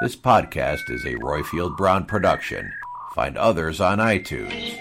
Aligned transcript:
This 0.00 0.14
podcast 0.14 0.90
is 0.90 1.04
a 1.04 1.14
Roifield 1.14 1.76
Brown 1.76 2.04
production. 2.04 2.72
Find 3.16 3.36
others 3.36 3.80
on 3.80 3.98
iTunes. 3.98 4.78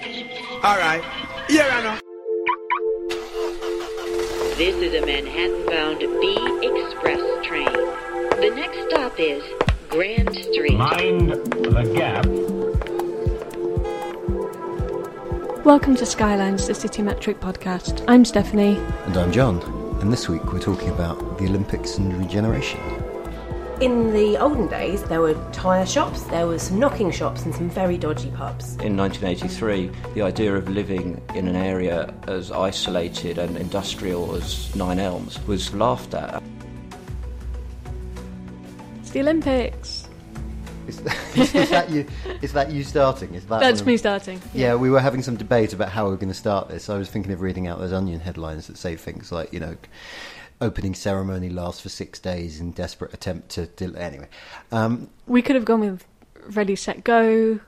All 0.64 0.78
right. 0.78 1.04
Yeah, 1.50 1.68
I 1.72 1.82
know. 1.82 2.00
This 4.58 4.76
is 4.76 4.94
a 4.94 5.04
Manhattan-bound 5.04 6.02
B 6.22 6.38
Express 6.62 7.20
train. 7.44 7.66
The 7.66 8.52
next 8.56 8.78
stop 8.90 9.20
is 9.20 9.44
Grand 9.90 10.36
Street. 10.36 10.78
Mind 10.78 11.32
the 11.32 11.92
gap. 11.96 12.28
Welcome 15.66 15.96
to 15.96 16.06
Skylines, 16.06 16.68
the 16.68 16.76
City 16.76 17.02
Metric 17.02 17.40
podcast. 17.40 18.06
I'm 18.08 18.24
Stephanie. 18.24 18.78
And 19.06 19.18
I'm 19.18 19.32
John, 19.32 19.64
and 20.00 20.14
this 20.14 20.30
week 20.30 20.54
we're 20.54 20.60
talking 20.60 20.90
about 20.90 21.40
the 21.40 21.46
Olympics 21.46 21.98
and 21.98 22.16
regeneration. 22.20 22.80
In 23.80 24.12
the 24.12 24.38
olden 24.40 24.66
days, 24.68 25.04
there 25.04 25.22
were 25.22 25.36
tyre 25.52 25.86
shops, 25.86 26.24
there 26.24 26.48
were 26.48 26.58
some 26.58 26.80
knocking 26.80 27.12
shops, 27.12 27.46
and 27.46 27.54
some 27.54 27.70
very 27.70 27.96
dodgy 27.96 28.32
pubs. 28.32 28.76
In 28.78 28.98
1983, 28.98 29.92
the 30.16 30.24
idea 30.24 30.56
of 30.56 30.68
living 30.68 31.22
in 31.36 31.48
an 31.48 31.56
area 31.56 32.12
as 32.28 32.52
isolated 32.52 33.38
and 33.38 33.56
industrial 33.56 34.34
as 34.34 34.76
Nine 34.76 34.98
Elms 34.98 35.40
was 35.46 35.72
laughed 35.76 36.16
at. 36.16 36.42
It's 39.00 39.12
the 39.12 39.20
Olympics. 39.20 40.08
Is, 40.88 41.00
is 41.36 41.70
that 41.70 41.92
you? 41.92 42.08
Is 42.42 42.54
that 42.54 42.72
you 42.72 42.84
starting? 42.84 43.36
Is 43.36 43.46
that 43.46 43.60
That's 43.60 43.82
of- 43.82 43.86
me 43.88 43.98
starting. 43.98 44.42
Yeah, 44.56 44.74
we 44.74 44.90
were 44.90 45.02
having 45.02 45.22
some 45.22 45.36
debate 45.36 45.74
about 45.74 45.90
how 45.90 46.08
we 46.08 46.14
are 46.14 46.18
going 46.18 46.30
to 46.30 46.34
start 46.34 46.68
this. 46.68 46.90
I 46.90 46.98
was 46.98 47.12
thinking 47.12 47.32
of 47.32 47.42
reading 47.42 47.68
out 47.68 47.78
those 47.78 47.94
Onion 47.94 48.22
headlines 48.22 48.66
that 48.68 48.78
say 48.80 48.96
things 48.96 49.32
like, 49.32 49.54
you 49.54 49.60
know, 49.60 49.78
opening 50.60 50.94
ceremony 50.96 51.50
lasts 51.50 51.82
for 51.82 51.90
six 51.90 52.20
days 52.20 52.60
in 52.60 52.72
desperate 52.72 53.14
attempt 53.14 53.50
to. 53.50 53.68
Del- 53.68 53.98
anyway, 53.98 54.28
um, 54.72 55.10
We 55.28 55.42
could 55.42 55.56
have 55.56 55.66
gone 55.66 55.82
with 55.82 56.06
Ready, 56.50 56.76
Set, 56.76 57.04
Go, 57.04 57.60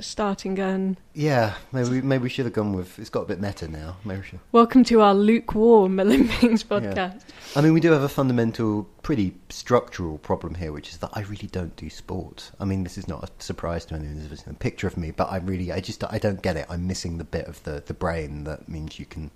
Starting 0.00 0.54
Gun. 0.54 0.96
yeah, 1.14 1.54
maybe 1.72 1.88
we- 1.90 2.02
maybe 2.02 2.22
we 2.24 2.28
should 2.28 2.44
have 2.46 2.52
gone 2.54 2.72
with. 2.72 2.98
It's 2.98 3.10
got 3.10 3.22
a 3.22 3.26
bit 3.26 3.40
meta 3.40 3.68
now. 3.68 3.96
Maybe 4.04 4.20
we 4.20 4.26
should. 4.26 4.40
Welcome 4.52 4.84
to 4.84 5.00
our 5.00 5.14
lukewarm 5.14 5.98
Olympics 6.00 6.62
podcast. 6.62 7.22
I 7.54 7.60
mean, 7.60 7.72
we 7.72 7.80
do 7.80 7.90
have 7.92 8.02
a 8.02 8.08
fundamental, 8.08 8.88
pretty 9.06 9.32
structural 9.50 10.18
problem 10.18 10.56
here, 10.56 10.72
which 10.72 10.88
is 10.88 10.96
that 10.96 11.10
I 11.12 11.20
really 11.20 11.46
don't 11.52 11.76
do 11.76 11.88
sport. 11.88 12.50
I 12.58 12.64
mean, 12.64 12.82
this 12.82 12.98
is 12.98 13.06
not 13.06 13.22
a 13.22 13.30
surprise 13.40 13.84
to 13.84 13.94
anyone 13.94 14.16
who's 14.16 14.40
seen 14.40 14.52
a 14.52 14.54
picture 14.54 14.88
of 14.88 14.96
me, 14.96 15.12
but 15.12 15.30
I 15.30 15.36
really, 15.36 15.70
I 15.70 15.78
just, 15.78 16.02
I 16.12 16.18
don't 16.18 16.42
get 16.42 16.56
it. 16.56 16.66
I'm 16.68 16.88
missing 16.88 17.16
the 17.16 17.22
bit 17.22 17.46
of 17.46 17.62
the, 17.62 17.84
the 17.86 17.94
brain 17.94 18.42
that 18.42 18.68
means 18.68 18.98
you 18.98 19.06
can. 19.06 19.30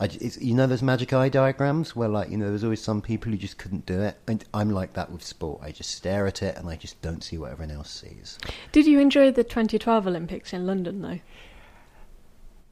I, 0.00 0.06
it's, 0.06 0.40
you 0.40 0.52
know 0.52 0.66
those 0.66 0.82
magic 0.82 1.12
eye 1.12 1.28
diagrams 1.28 1.94
where, 1.94 2.08
like, 2.08 2.28
you 2.28 2.36
know, 2.36 2.48
there's 2.48 2.64
always 2.64 2.82
some 2.82 3.00
people 3.00 3.30
who 3.30 3.38
just 3.38 3.56
couldn't 3.56 3.86
do 3.86 4.02
it. 4.02 4.16
And 4.26 4.44
I'm 4.52 4.70
like 4.70 4.94
that 4.94 5.12
with 5.12 5.22
sport. 5.22 5.60
I 5.62 5.70
just 5.70 5.92
stare 5.92 6.26
at 6.26 6.42
it 6.42 6.56
and 6.56 6.68
I 6.68 6.74
just 6.74 7.00
don't 7.00 7.22
see 7.22 7.38
what 7.38 7.52
everyone 7.52 7.76
else 7.76 7.92
sees. 7.92 8.36
Did 8.72 8.84
you 8.84 8.98
enjoy 8.98 9.30
the 9.30 9.44
2012 9.44 10.08
Olympics 10.08 10.52
in 10.52 10.66
London, 10.66 11.02
though? 11.02 11.20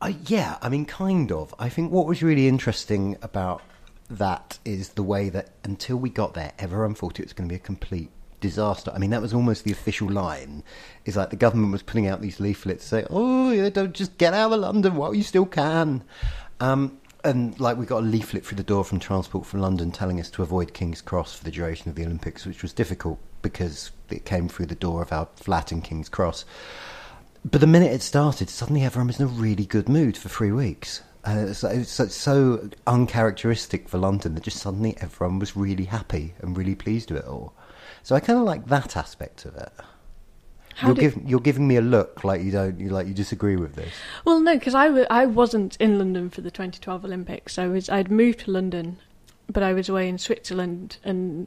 Uh, 0.00 0.14
yeah, 0.26 0.58
I 0.60 0.68
mean, 0.70 0.86
kind 0.86 1.30
of. 1.30 1.54
I 1.60 1.68
think 1.68 1.92
what 1.92 2.06
was 2.06 2.20
really 2.20 2.48
interesting 2.48 3.16
about 3.22 3.62
that 4.10 4.58
is 4.64 4.90
the 4.90 5.02
way 5.02 5.28
that 5.28 5.50
until 5.64 5.96
we 5.96 6.10
got 6.10 6.34
there, 6.34 6.52
everyone 6.58 6.94
thought 6.94 7.18
it 7.18 7.24
was 7.24 7.32
going 7.32 7.48
to 7.48 7.52
be 7.52 7.56
a 7.56 7.64
complete 7.64 8.10
disaster. 8.40 8.90
I 8.94 8.98
mean, 8.98 9.10
that 9.10 9.22
was 9.22 9.32
almost 9.32 9.64
the 9.64 9.72
official 9.72 10.10
line. 10.10 10.62
Is 11.04 11.16
like 11.16 11.30
the 11.30 11.36
government 11.36 11.72
was 11.72 11.82
putting 11.82 12.06
out 12.06 12.20
these 12.20 12.40
leaflets 12.40 12.84
saying, 12.84 13.06
"Oh, 13.08 13.70
don't 13.70 13.94
just 13.94 14.18
get 14.18 14.34
out 14.34 14.52
of 14.52 14.60
London 14.60 14.96
while 14.96 15.14
you 15.14 15.22
still 15.22 15.46
can." 15.46 16.04
Um, 16.60 16.98
and 17.24 17.58
like 17.58 17.76
we 17.76 17.86
got 17.86 18.02
a 18.02 18.06
leaflet 18.06 18.44
through 18.44 18.56
the 18.56 18.62
door 18.62 18.84
from 18.84 18.98
Transport 18.98 19.46
for 19.46 19.58
London 19.58 19.92
telling 19.92 20.20
us 20.20 20.30
to 20.30 20.42
avoid 20.42 20.74
King's 20.74 21.00
Cross 21.00 21.36
for 21.36 21.44
the 21.44 21.50
duration 21.50 21.88
of 21.88 21.94
the 21.94 22.04
Olympics, 22.04 22.44
which 22.44 22.62
was 22.62 22.72
difficult 22.72 23.18
because 23.40 23.92
it 24.10 24.24
came 24.24 24.48
through 24.48 24.66
the 24.66 24.74
door 24.74 25.02
of 25.02 25.12
our 25.12 25.28
flat 25.36 25.72
in 25.72 25.80
King's 25.80 26.08
Cross. 26.08 26.44
But 27.44 27.60
the 27.60 27.66
minute 27.66 27.92
it 27.92 28.02
started, 28.02 28.48
suddenly 28.48 28.82
everyone 28.82 29.08
was 29.08 29.18
in 29.18 29.26
a 29.26 29.28
really 29.28 29.66
good 29.66 29.88
mood 29.88 30.16
for 30.16 30.28
three 30.28 30.52
weeks. 30.52 31.02
Uh, 31.24 31.46
it's, 31.48 31.62
it's 31.62 31.90
so, 31.92 32.06
so 32.08 32.68
uncharacteristic 32.86 33.88
for 33.88 33.98
London 33.98 34.34
that 34.34 34.42
just 34.42 34.58
suddenly 34.58 34.96
everyone 35.00 35.38
was 35.38 35.56
really 35.56 35.84
happy 35.84 36.34
and 36.40 36.56
really 36.56 36.74
pleased 36.74 37.10
with 37.10 37.20
it 37.24 37.28
all. 37.28 37.52
So 38.02 38.16
I 38.16 38.20
kind 38.20 38.38
of 38.38 38.44
like 38.44 38.66
that 38.66 38.96
aspect 38.96 39.44
of 39.44 39.54
it. 39.56 39.70
How 40.74 40.88
You're, 40.88 40.94
did- 40.96 41.14
giv 41.14 41.28
you're 41.30 41.40
giving 41.40 41.68
me 41.68 41.76
a 41.76 41.80
look 41.82 42.24
like 42.24 42.42
you 42.42 42.50
don't, 42.50 42.80
you 42.80 42.88
like 42.88 43.06
you 43.06 43.14
disagree 43.14 43.56
with 43.56 43.74
this. 43.74 43.92
Well, 44.24 44.40
no, 44.40 44.54
because 44.58 44.74
I, 44.74 44.86
w- 44.86 45.06
I 45.10 45.26
wasn't 45.26 45.76
in 45.76 45.98
London 45.98 46.30
for 46.30 46.40
the 46.40 46.50
2012 46.50 47.04
Olympics. 47.04 47.58
I 47.58 47.68
was 47.68 47.88
I'd 47.88 48.10
moved 48.10 48.40
to 48.40 48.50
London, 48.50 48.98
but 49.48 49.62
I 49.62 49.74
was 49.74 49.88
away 49.90 50.08
in 50.08 50.16
Switzerland, 50.18 50.96
and 51.04 51.46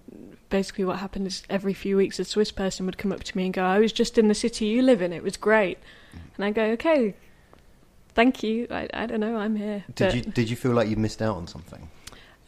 basically 0.49 0.85
what 0.85 0.99
happened 0.99 1.25
is 1.27 1.43
every 1.49 1.73
few 1.73 1.97
weeks 1.97 2.19
a 2.19 2.23
Swiss 2.23 2.51
person 2.51 2.85
would 2.85 2.97
come 2.99 3.11
up 3.11 3.23
to 3.23 3.35
me 3.35 3.45
and 3.45 3.53
go, 3.53 3.63
"I 3.63 3.79
was 3.79 3.91
just 3.91 4.17
in 4.17 4.27
the 4.27 4.35
city 4.35 4.67
you 4.67 4.83
live 4.83 5.01
in. 5.01 5.11
It 5.11 5.23
was 5.23 5.37
great," 5.37 5.79
and 6.37 6.45
I 6.45 6.51
go, 6.51 6.63
"Okay, 6.73 7.15
thank 8.15 8.41
you. 8.43 8.67
I, 8.71 8.87
I 8.93 9.05
don't 9.05 9.19
know. 9.19 9.37
I'm 9.37 9.55
here." 9.55 9.83
Did 9.93 10.07
But- 10.07 10.15
you 10.15 10.21
did 10.23 10.49
you 10.49 10.55
feel 10.55 10.71
like 10.71 10.89
you 10.89 10.95
missed 10.95 11.21
out 11.21 11.35
on 11.37 11.47
something? 11.47 11.89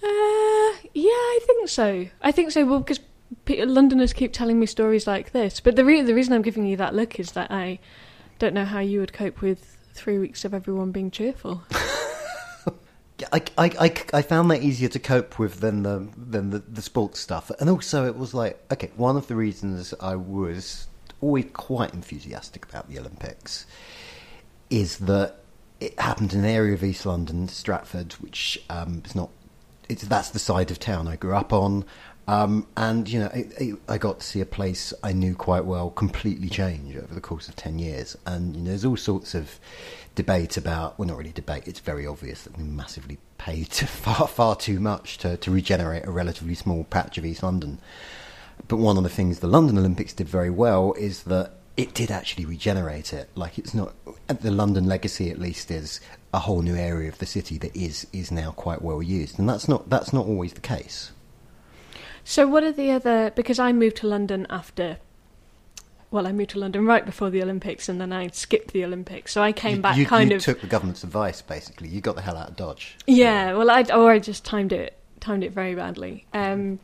Uh, 0.04 0.72
yeah, 0.94 1.10
I 1.12 1.40
think 1.46 1.70
so. 1.70 2.08
I 2.22 2.32
think 2.32 2.52
so. 2.52 2.66
Well, 2.66 2.80
because 2.80 3.00
Londoners 3.48 4.14
keep 4.14 4.32
telling 4.34 4.60
me 4.60 4.66
stories 4.66 5.06
like 5.08 5.32
this, 5.32 5.60
but 5.60 5.76
the 5.76 5.84
re- 5.86 6.02
the 6.02 6.14
reason 6.14 6.34
I'm 6.34 6.42
giving 6.42 6.66
you 6.66 6.78
that 6.78 6.96
look 6.96 7.20
is 7.20 7.32
that 7.34 7.52
I 7.52 7.80
don't 8.40 8.54
know 8.54 8.66
how 8.66 8.80
you 8.80 9.00
would 9.00 9.14
cope 9.14 9.42
with 9.42 9.78
three 9.94 10.18
weeks 10.20 10.46
of 10.46 10.54
everyone 10.54 10.92
being 10.92 11.10
cheerful. 11.12 11.64
I, 13.34 13.42
I, 13.58 13.66
I, 13.80 13.94
I 14.14 14.22
found 14.22 14.52
that 14.52 14.62
easier 14.62 14.90
to 14.90 15.00
cope 15.00 15.40
with 15.40 15.60
than 15.60 15.82
the 15.82 16.08
than 16.16 16.52
the, 16.52 16.60
the 16.60 16.84
sports 16.84 17.20
stuff, 17.20 17.50
and 17.60 17.68
also 17.70 18.06
it 18.06 18.16
was 18.16 18.34
like 18.36 18.60
okay, 18.72 18.92
one 18.96 19.18
of 19.18 19.26
the 19.28 19.36
reasons 19.36 19.94
I 20.00 20.16
was 20.16 20.88
always 21.20 21.46
quite 21.54 21.96
enthusiastic 21.96 22.66
about 22.70 22.88
the 22.90 23.00
Olympics 23.00 23.66
is 24.70 25.00
that 25.00 25.38
it 25.80 26.00
happened 26.00 26.34
in 26.34 26.40
an 26.40 26.46
area 26.46 26.74
of 26.74 26.84
East 26.84 27.06
London, 27.06 27.48
Stratford, 27.48 28.14
which 28.14 28.60
um, 28.70 29.02
is 29.06 29.16
not. 29.16 29.30
It's 29.90 30.04
that's 30.04 30.30
the 30.30 30.40
side 30.40 30.72
of 30.72 30.80
town 30.80 31.08
I 31.08 31.16
grew 31.16 31.36
up 31.36 31.54
on, 31.54 31.86
um, 32.28 32.68
and 32.76 33.08
you 33.08 33.20
know 33.20 33.28
I, 33.34 33.48
I 33.60 33.74
I 33.94 33.98
got 33.98 34.20
to 34.20 34.26
see 34.26 34.42
a 34.42 34.46
place 34.46 34.94
I 35.04 35.14
knew 35.14 35.36
quite 35.36 35.66
well 35.66 35.90
completely 35.90 36.50
change 36.50 36.96
over 36.96 37.14
the 37.14 37.22
course 37.22 37.48
of 37.48 37.56
ten 37.56 37.80
years, 37.80 38.18
and 38.26 38.56
you 38.56 38.62
know 38.64 38.70
there's 38.70 38.86
all 38.86 38.98
sorts 38.98 39.36
of 39.36 39.60
debate 40.16 40.58
about 40.58 40.98
well 40.98 41.08
not 41.08 41.16
really 41.16 41.32
debate 41.32 41.68
it's 41.68 41.80
very 41.80 42.08
obvious 42.08 42.42
that 42.42 42.58
we 42.58 42.64
massively 42.64 43.20
paid 43.38 43.68
far 43.72 44.28
far 44.28 44.56
too 44.56 44.80
much 44.80 45.20
to, 45.20 45.38
to 45.38 45.52
regenerate 45.52 46.06
a 46.06 46.12
relatively 46.12 46.56
small 46.56 46.84
patch 46.86 47.20
of 47.20 47.26
East 47.26 47.44
London 47.44 47.78
but 48.68 48.78
one 48.78 48.98
of 48.98 49.04
the 49.04 49.10
things 49.10 49.40
the 49.40 49.48
London 49.48 49.78
Olympics 49.78 50.14
did 50.14 50.28
very 50.28 50.50
well 50.50 50.94
is 50.94 51.24
that 51.24 51.52
it 51.78 51.94
did 51.94 52.12
actually 52.12 52.44
regenerate 52.44 53.14
it 53.14 53.30
like 53.36 53.58
it's 53.58 53.74
not 53.74 53.94
the 54.28 54.52
London 54.52 54.86
legacy 54.86 55.30
at 55.30 55.40
least 55.40 55.72
is 55.72 56.02
a 56.34 56.40
whole 56.40 56.62
new 56.62 56.76
area 56.76 57.08
of 57.08 57.18
the 57.20 57.26
city 57.26 57.58
that 57.58 57.76
is 57.76 58.06
is 58.12 58.32
now 58.32 58.52
quite 58.52 58.82
well 58.82 59.02
used 59.02 59.40
and 59.40 59.48
that's 59.48 59.68
not 59.68 59.90
that's 59.90 60.12
not 60.12 60.26
always 60.26 60.54
the 60.54 60.62
case 60.62 61.12
So, 62.28 62.46
what 62.46 62.62
are 62.64 62.74
the 62.74 62.92
other? 62.92 63.32
Because 63.32 63.58
I 63.58 63.72
moved 63.72 63.96
to 63.98 64.08
London 64.08 64.46
after 64.50 64.98
well, 66.12 66.28
I 66.28 66.34
moved 66.34 66.52
to 66.52 66.60
London 66.60 66.86
right 66.86 67.06
before 67.06 67.30
the 67.30 67.42
Olympics, 67.42 67.88
and 67.88 68.02
then 68.02 68.12
I 68.12 68.28
skipped 68.28 68.74
the 68.74 68.84
Olympics. 68.84 69.32
So 69.32 69.42
I 69.42 69.54
came 69.54 69.78
you, 69.78 69.82
back 69.82 69.98
you, 69.98 70.06
kind 70.06 70.32
you 70.32 70.38
of 70.38 70.44
took 70.44 70.60
the 70.60 70.68
government's 70.68 71.06
advice, 71.06 71.42
basically. 71.42 71.88
You 71.88 72.02
got 72.02 72.16
the 72.16 72.22
hell 72.22 72.38
out 72.38 72.50
of 72.50 72.56
Dodge. 72.58 72.98
Yeah, 73.08 73.54
well, 73.54 73.70
I 73.70 73.84
or 73.94 74.12
I 74.12 74.20
just 74.20 74.44
timed 74.44 74.74
it 74.74 74.98
timed 75.22 75.44
it 75.44 75.54
very 75.54 75.74
badly. 75.74 76.26
Um, 76.34 76.80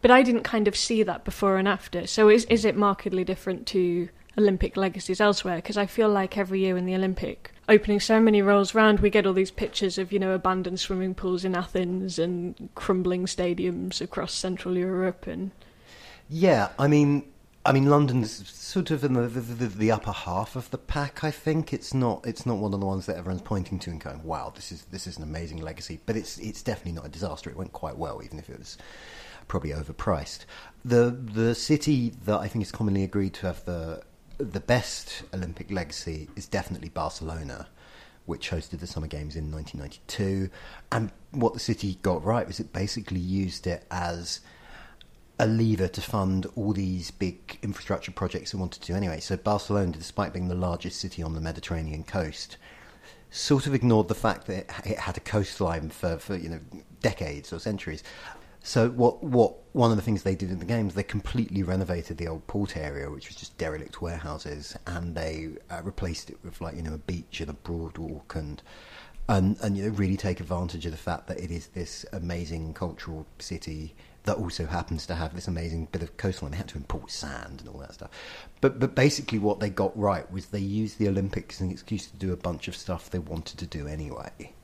but 0.00 0.10
I 0.10 0.22
didn't 0.22 0.44
kind 0.44 0.66
of 0.66 0.74
see 0.74 1.02
that 1.02 1.24
before 1.24 1.58
and 1.58 1.68
after. 1.68 2.06
So 2.06 2.30
is 2.30 2.46
is 2.46 2.64
it 2.64 2.74
markedly 2.74 3.22
different 3.24 3.66
to 3.68 4.08
Olympic 4.38 4.76
legacies 4.76 5.20
elsewhere? 5.20 5.56
Because 5.56 5.76
I 5.76 5.86
feel 5.86 6.08
like 6.08 6.36
every 6.36 6.60
year 6.60 6.76
in 6.76 6.86
the 6.86 6.94
Olympic 6.94 7.52
opening 7.68 8.00
ceremony 8.00 8.42
rolls 8.42 8.74
round, 8.74 9.00
we 9.00 9.10
get 9.10 9.26
all 9.26 9.32
these 9.32 9.50
pictures 9.50 9.98
of 9.98 10.12
you 10.12 10.18
know 10.18 10.32
abandoned 10.32 10.80
swimming 10.80 11.14
pools 11.14 11.44
in 11.44 11.54
Athens 11.54 12.18
and 12.18 12.68
crumbling 12.74 13.26
stadiums 13.26 14.00
across 14.00 14.32
Central 14.32 14.76
Europe 14.76 15.26
and. 15.26 15.50
Yeah, 16.28 16.70
I 16.76 16.88
mean, 16.88 17.24
I 17.64 17.72
mean, 17.72 17.86
London's 17.86 18.48
sort 18.50 18.92
of 18.92 19.02
in 19.02 19.14
the, 19.14 19.22
the, 19.22 19.66
the, 19.66 19.90
upper 19.90 20.12
half 20.12 20.54
of 20.54 20.70
the 20.70 20.78
pack. 20.78 21.24
I 21.24 21.32
think 21.32 21.72
it's 21.72 21.92
not 21.92 22.24
it's 22.26 22.46
not 22.46 22.58
one 22.58 22.72
of 22.72 22.80
the 22.80 22.86
ones 22.86 23.06
that 23.06 23.16
everyone's 23.16 23.42
pointing 23.42 23.80
to 23.80 23.90
and 23.90 24.00
going, 24.00 24.22
"Wow, 24.22 24.52
this 24.54 24.70
is 24.70 24.84
this 24.92 25.06
is 25.06 25.16
an 25.16 25.24
amazing 25.24 25.58
legacy." 25.58 26.00
But 26.06 26.16
it's 26.16 26.38
it's 26.38 26.62
definitely 26.62 26.92
not 26.92 27.06
a 27.06 27.08
disaster. 27.08 27.50
It 27.50 27.56
went 27.56 27.72
quite 27.72 27.96
well, 27.96 28.22
even 28.24 28.38
if 28.38 28.48
it 28.48 28.58
was 28.58 28.78
probably 29.48 29.70
overpriced. 29.70 30.44
The 30.84 31.10
the 31.10 31.54
city 31.56 32.12
that 32.24 32.38
I 32.38 32.46
think 32.46 32.64
is 32.64 32.70
commonly 32.70 33.02
agreed 33.02 33.34
to 33.34 33.46
have 33.46 33.64
the 33.64 34.02
the 34.38 34.60
best 34.60 35.22
Olympic 35.34 35.70
legacy 35.70 36.28
is 36.36 36.46
definitely 36.46 36.88
Barcelona, 36.88 37.68
which 38.26 38.50
hosted 38.50 38.80
the 38.80 38.86
Summer 38.86 39.06
Games 39.06 39.36
in 39.36 39.50
1992. 39.50 40.50
And 40.92 41.10
what 41.30 41.54
the 41.54 41.60
city 41.60 41.98
got 42.02 42.24
right 42.24 42.46
was 42.46 42.60
it 42.60 42.72
basically 42.72 43.20
used 43.20 43.66
it 43.66 43.84
as 43.90 44.40
a 45.38 45.46
lever 45.46 45.88
to 45.88 46.00
fund 46.00 46.46
all 46.56 46.72
these 46.72 47.10
big 47.10 47.58
infrastructure 47.62 48.10
projects 48.10 48.54
it 48.54 48.56
wanted 48.56 48.82
to 48.82 48.94
anyway. 48.94 49.20
So 49.20 49.36
Barcelona, 49.36 49.92
despite 49.92 50.32
being 50.32 50.48
the 50.48 50.54
largest 50.54 51.00
city 51.00 51.22
on 51.22 51.34
the 51.34 51.40
Mediterranean 51.40 52.04
coast, 52.04 52.56
sort 53.30 53.66
of 53.66 53.74
ignored 53.74 54.08
the 54.08 54.14
fact 54.14 54.46
that 54.46 54.66
it 54.86 54.98
had 54.98 55.16
a 55.16 55.20
coastline 55.20 55.90
for, 55.90 56.16
for 56.18 56.36
you 56.36 56.48
know 56.48 56.60
decades 57.00 57.52
or 57.52 57.58
centuries. 57.58 58.02
So 58.66 58.88
what 58.88 59.22
what 59.22 59.54
one 59.74 59.92
of 59.92 59.96
the 59.96 60.02
things 60.02 60.24
they 60.24 60.34
did 60.34 60.50
in 60.50 60.58
the 60.58 60.64
games, 60.64 60.94
they 60.94 61.04
completely 61.04 61.62
renovated 61.62 62.18
the 62.18 62.26
old 62.26 62.48
port 62.48 62.76
area, 62.76 63.08
which 63.08 63.28
was 63.28 63.36
just 63.36 63.56
derelict 63.58 64.02
warehouses, 64.02 64.76
and 64.88 65.14
they 65.14 65.50
uh, 65.70 65.82
replaced 65.84 66.30
it 66.30 66.38
with 66.42 66.60
like 66.60 66.74
you 66.74 66.82
know 66.82 66.94
a 66.94 66.98
beach 66.98 67.40
and 67.40 67.48
a 67.48 67.52
boardwalk 67.52 68.34
and 68.34 68.60
and 69.28 69.56
and 69.62 69.76
you 69.76 69.84
know 69.84 69.90
really 69.90 70.16
take 70.16 70.40
advantage 70.40 70.84
of 70.84 70.90
the 70.90 70.98
fact 70.98 71.28
that 71.28 71.38
it 71.38 71.52
is 71.52 71.68
this 71.68 72.04
amazing 72.12 72.74
cultural 72.74 73.24
city 73.38 73.94
that 74.24 74.36
also 74.36 74.66
happens 74.66 75.06
to 75.06 75.14
have 75.14 75.36
this 75.36 75.46
amazing 75.46 75.86
bit 75.92 76.02
of 76.02 76.16
coastline. 76.16 76.50
They 76.50 76.56
had 76.56 76.66
to 76.70 76.78
import 76.78 77.12
sand 77.12 77.60
and 77.60 77.68
all 77.68 77.78
that 77.78 77.94
stuff. 77.94 78.10
But 78.60 78.80
but 78.80 78.96
basically, 78.96 79.38
what 79.38 79.60
they 79.60 79.70
got 79.70 79.96
right 79.96 80.28
was 80.32 80.46
they 80.46 80.58
used 80.58 80.98
the 80.98 81.06
Olympics 81.06 81.58
as 81.58 81.60
an 81.60 81.70
excuse 81.70 82.08
to 82.08 82.16
do 82.16 82.32
a 82.32 82.36
bunch 82.36 82.66
of 82.66 82.74
stuff 82.74 83.10
they 83.10 83.20
wanted 83.20 83.58
to 83.58 83.66
do 83.66 83.86
anyway. 83.86 84.54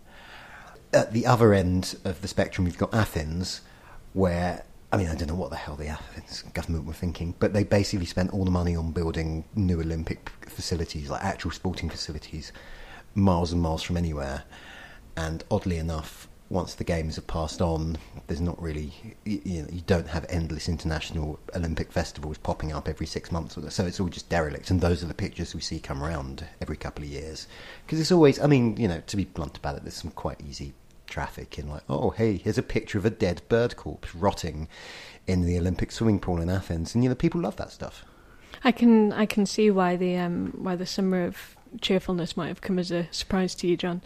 At 0.92 1.12
the 1.12 1.24
other 1.24 1.54
end 1.54 1.94
of 2.04 2.20
the 2.20 2.26
spectrum, 2.26 2.64
we've 2.64 2.76
got 2.76 2.92
Athens, 2.92 3.60
where 4.12 4.64
I 4.92 4.98
mean, 4.98 5.08
I 5.08 5.14
don't 5.14 5.28
know 5.28 5.34
what 5.34 5.48
the 5.48 5.56
hell 5.56 5.76
the 5.76 5.86
Athens 5.86 6.42
government 6.52 6.84
were 6.84 6.92
thinking, 6.92 7.34
but 7.38 7.54
they 7.54 7.64
basically 7.64 8.04
spent 8.04 8.34
all 8.34 8.44
the 8.44 8.50
money 8.50 8.76
on 8.76 8.92
building 8.92 9.44
new 9.54 9.80
Olympic 9.80 10.28
facilities, 10.46 11.08
like 11.08 11.24
actual 11.24 11.50
sporting 11.50 11.88
facilities, 11.88 12.52
miles 13.14 13.52
and 13.52 13.62
miles 13.62 13.82
from 13.82 13.96
anywhere. 13.96 14.44
And 15.16 15.42
oddly 15.50 15.78
enough, 15.78 16.28
once 16.50 16.74
the 16.74 16.84
games 16.84 17.16
have 17.16 17.26
passed 17.26 17.62
on, 17.62 17.96
there's 18.26 18.42
not 18.42 18.60
really 18.60 18.92
you, 19.24 19.62
know 19.62 19.68
you 19.72 19.80
don't 19.86 20.08
have 20.08 20.26
endless 20.28 20.68
international 20.68 21.40
Olympic 21.56 21.90
festivals 21.90 22.36
popping 22.36 22.70
up 22.70 22.86
every 22.86 23.06
six 23.06 23.32
months, 23.32 23.56
so 23.74 23.86
it's 23.86 23.98
all 23.98 24.08
just 24.10 24.28
derelict. 24.28 24.70
And 24.70 24.78
those 24.78 25.02
are 25.02 25.06
the 25.06 25.14
pictures 25.14 25.54
we 25.54 25.62
see 25.62 25.80
come 25.80 26.02
around 26.02 26.44
every 26.60 26.76
couple 26.76 27.02
of 27.02 27.10
years 27.10 27.46
because 27.86 27.98
it's 27.98 28.12
always. 28.12 28.38
I 28.38 28.46
mean, 28.46 28.76
you 28.76 28.88
know, 28.88 29.00
to 29.06 29.16
be 29.16 29.24
blunt 29.24 29.56
about 29.56 29.76
it, 29.76 29.84
there's 29.84 29.94
some 29.94 30.10
quite 30.10 30.42
easy 30.46 30.74
traffic 31.12 31.58
in 31.58 31.68
like, 31.68 31.82
oh 31.88 32.10
hey, 32.10 32.38
here's 32.38 32.58
a 32.58 32.62
picture 32.62 32.98
of 32.98 33.04
a 33.04 33.10
dead 33.10 33.42
bird 33.48 33.76
corpse 33.76 34.14
rotting 34.14 34.66
in 35.26 35.42
the 35.42 35.58
Olympic 35.58 35.92
swimming 35.92 36.18
pool 36.18 36.40
in 36.40 36.48
Athens, 36.48 36.94
and 36.94 37.04
you 37.04 37.10
know 37.10 37.14
people 37.14 37.40
love 37.40 37.56
that 37.56 37.70
stuff. 37.70 38.04
I 38.64 38.72
can 38.72 39.12
I 39.12 39.26
can 39.26 39.46
see 39.46 39.70
why 39.70 39.96
the 39.96 40.16
um, 40.16 40.52
why 40.56 40.74
the 40.74 40.86
summer 40.86 41.24
of 41.24 41.56
cheerfulness 41.80 42.36
might 42.36 42.48
have 42.48 42.60
come 42.60 42.78
as 42.78 42.90
a 42.90 43.08
surprise 43.10 43.54
to 43.56 43.66
you, 43.66 43.76
John. 43.76 44.02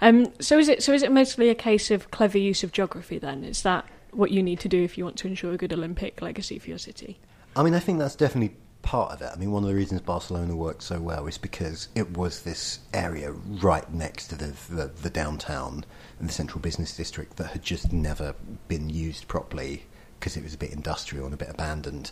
Um, 0.00 0.32
so 0.40 0.58
is 0.58 0.68
it 0.68 0.82
so 0.82 0.92
is 0.92 1.02
it 1.02 1.12
mostly 1.12 1.48
a 1.48 1.54
case 1.54 1.90
of 1.90 2.10
clever 2.10 2.38
use 2.38 2.64
of 2.64 2.72
geography 2.72 3.18
then? 3.18 3.44
Is 3.44 3.62
that 3.62 3.86
what 4.10 4.30
you 4.30 4.42
need 4.42 4.60
to 4.60 4.68
do 4.68 4.82
if 4.82 4.98
you 4.98 5.04
want 5.04 5.16
to 5.18 5.28
ensure 5.28 5.52
a 5.52 5.56
good 5.56 5.72
Olympic 5.72 6.20
legacy 6.20 6.58
for 6.58 6.68
your 6.68 6.78
city? 6.78 7.18
I 7.56 7.62
mean, 7.62 7.74
I 7.74 7.80
think 7.80 7.98
that's 7.98 8.16
definitely 8.16 8.56
part 8.82 9.12
of 9.12 9.20
it. 9.20 9.30
I 9.32 9.36
mean, 9.36 9.50
one 9.50 9.62
of 9.62 9.68
the 9.68 9.74
reasons 9.74 10.00
Barcelona 10.00 10.56
worked 10.56 10.82
so 10.82 11.00
well 11.00 11.26
is 11.26 11.38
because 11.38 11.88
it 11.94 12.16
was 12.16 12.42
this 12.42 12.80
area 12.94 13.32
right 13.32 13.92
next 13.92 14.28
to 14.28 14.36
the, 14.36 14.54
the, 14.70 14.86
the 14.86 15.10
downtown 15.10 15.84
and 16.18 16.28
the 16.28 16.32
central 16.32 16.60
business 16.60 16.96
district 16.96 17.36
that 17.36 17.48
had 17.48 17.62
just 17.62 17.92
never 17.92 18.34
been 18.68 18.88
used 18.88 19.28
properly 19.28 19.84
because 20.18 20.36
it 20.36 20.42
was 20.42 20.54
a 20.54 20.58
bit 20.58 20.72
industrial 20.72 21.24
and 21.24 21.34
a 21.34 21.36
bit 21.36 21.50
abandoned. 21.50 22.10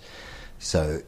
So 0.58 1.02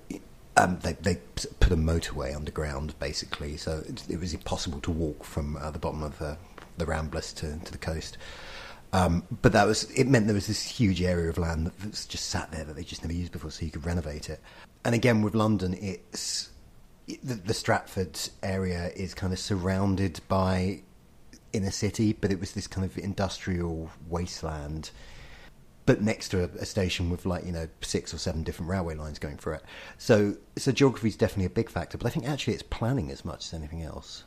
um, 0.56 0.78
they, 0.82 0.94
they 0.94 1.16
put 1.60 1.72
a 1.72 1.76
motorway 1.76 2.34
underground 2.34 2.99
basically, 2.99 3.56
so 3.56 3.82
it, 3.88 4.05
it 4.08 4.20
was 4.20 4.34
impossible 4.34 4.81
to 4.81 4.90
walk 4.90 5.25
from 5.25 5.56
uh, 5.56 5.70
the 5.70 5.78
bottom 5.78 6.02
of 6.02 6.19
the, 6.19 6.37
the 6.78 6.87
Ramblas 6.87 7.34
to, 7.37 7.58
to 7.64 7.72
the 7.72 7.78
coast. 7.78 8.19
Um, 8.93 9.25
but 9.43 9.52
that 9.52 9.66
was 9.66 9.84
it 9.90 10.06
meant 10.06 10.26
there 10.26 10.34
was 10.34 10.46
this 10.46 10.62
huge 10.62 11.02
area 11.02 11.28
of 11.28 11.37
land 11.37 11.66
that 11.66 12.06
just 12.08 12.31
sat 12.31 12.50
there 12.50 12.64
that 12.64 12.75
they 12.75 12.84
just 12.84 13.02
never 13.02 13.12
used 13.12 13.32
before, 13.32 13.50
so 13.50 13.64
you 13.64 13.70
could 13.70 13.84
renovate 13.84 14.31
it. 14.31 14.40
And 14.85 14.95
again, 14.95 15.23
with 15.23 15.35
London, 15.35 15.77
it's 15.81 16.51
the, 17.07 17.35
the 17.35 17.55
Stratford 17.55 18.19
area 18.43 18.91
is 18.97 19.15
kind 19.15 19.33
of 19.33 19.39
surrounded 19.39 20.21
by 20.29 20.83
inner 21.53 21.71
city, 21.71 22.13
but 22.13 22.31
it 22.31 22.41
was 22.41 22.53
this 22.53 22.67
kind 22.67 22.85
of 22.85 22.97
industrial 22.99 23.91
wasteland 24.09 24.91
but 25.89 26.03
next 26.03 26.29
to 26.29 26.41
a, 26.45 26.49
a, 26.61 26.67
station 26.67 27.09
with 27.09 27.25
like 27.25 27.47
you 27.47 27.51
know 27.51 27.67
six 27.81 28.13
or 28.13 28.19
seven 28.19 28.43
different 28.43 28.71
railway 28.71 28.95
lines 28.95 29.19
going 29.19 29.39
through 29.39 29.55
it. 29.55 29.63
So 29.97 30.37
so 30.59 30.71
geography 30.71 31.09
is 31.09 31.17
definitely 31.17 31.47
a 31.47 31.51
big 31.51 31.71
factor, 31.71 31.97
but 31.97 32.07
I 32.07 32.11
think 32.11 32.29
actually 32.29 32.53
it's 32.53 32.63
planning 32.63 33.11
as 33.11 33.25
much 33.25 33.47
as 33.47 33.55
anything 33.55 33.83
else. 33.83 34.25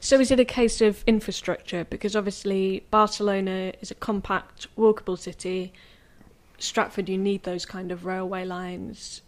So 0.00 0.18
is 0.18 0.30
it 0.30 0.40
a 0.40 0.44
case 0.46 0.80
of 0.80 1.04
infrastructure? 1.06 1.84
Because 1.84 2.16
obviously 2.16 2.86
Barcelona 2.90 3.74
is 3.82 3.90
a 3.90 3.94
compact, 3.94 4.74
walkable 4.74 5.18
city. 5.18 5.74
Stratford, 6.56 7.10
you 7.10 7.18
need 7.18 7.42
those 7.42 7.66
kind 7.66 7.92
of 7.92 8.06
railway 8.06 8.46
lines. 8.46 9.20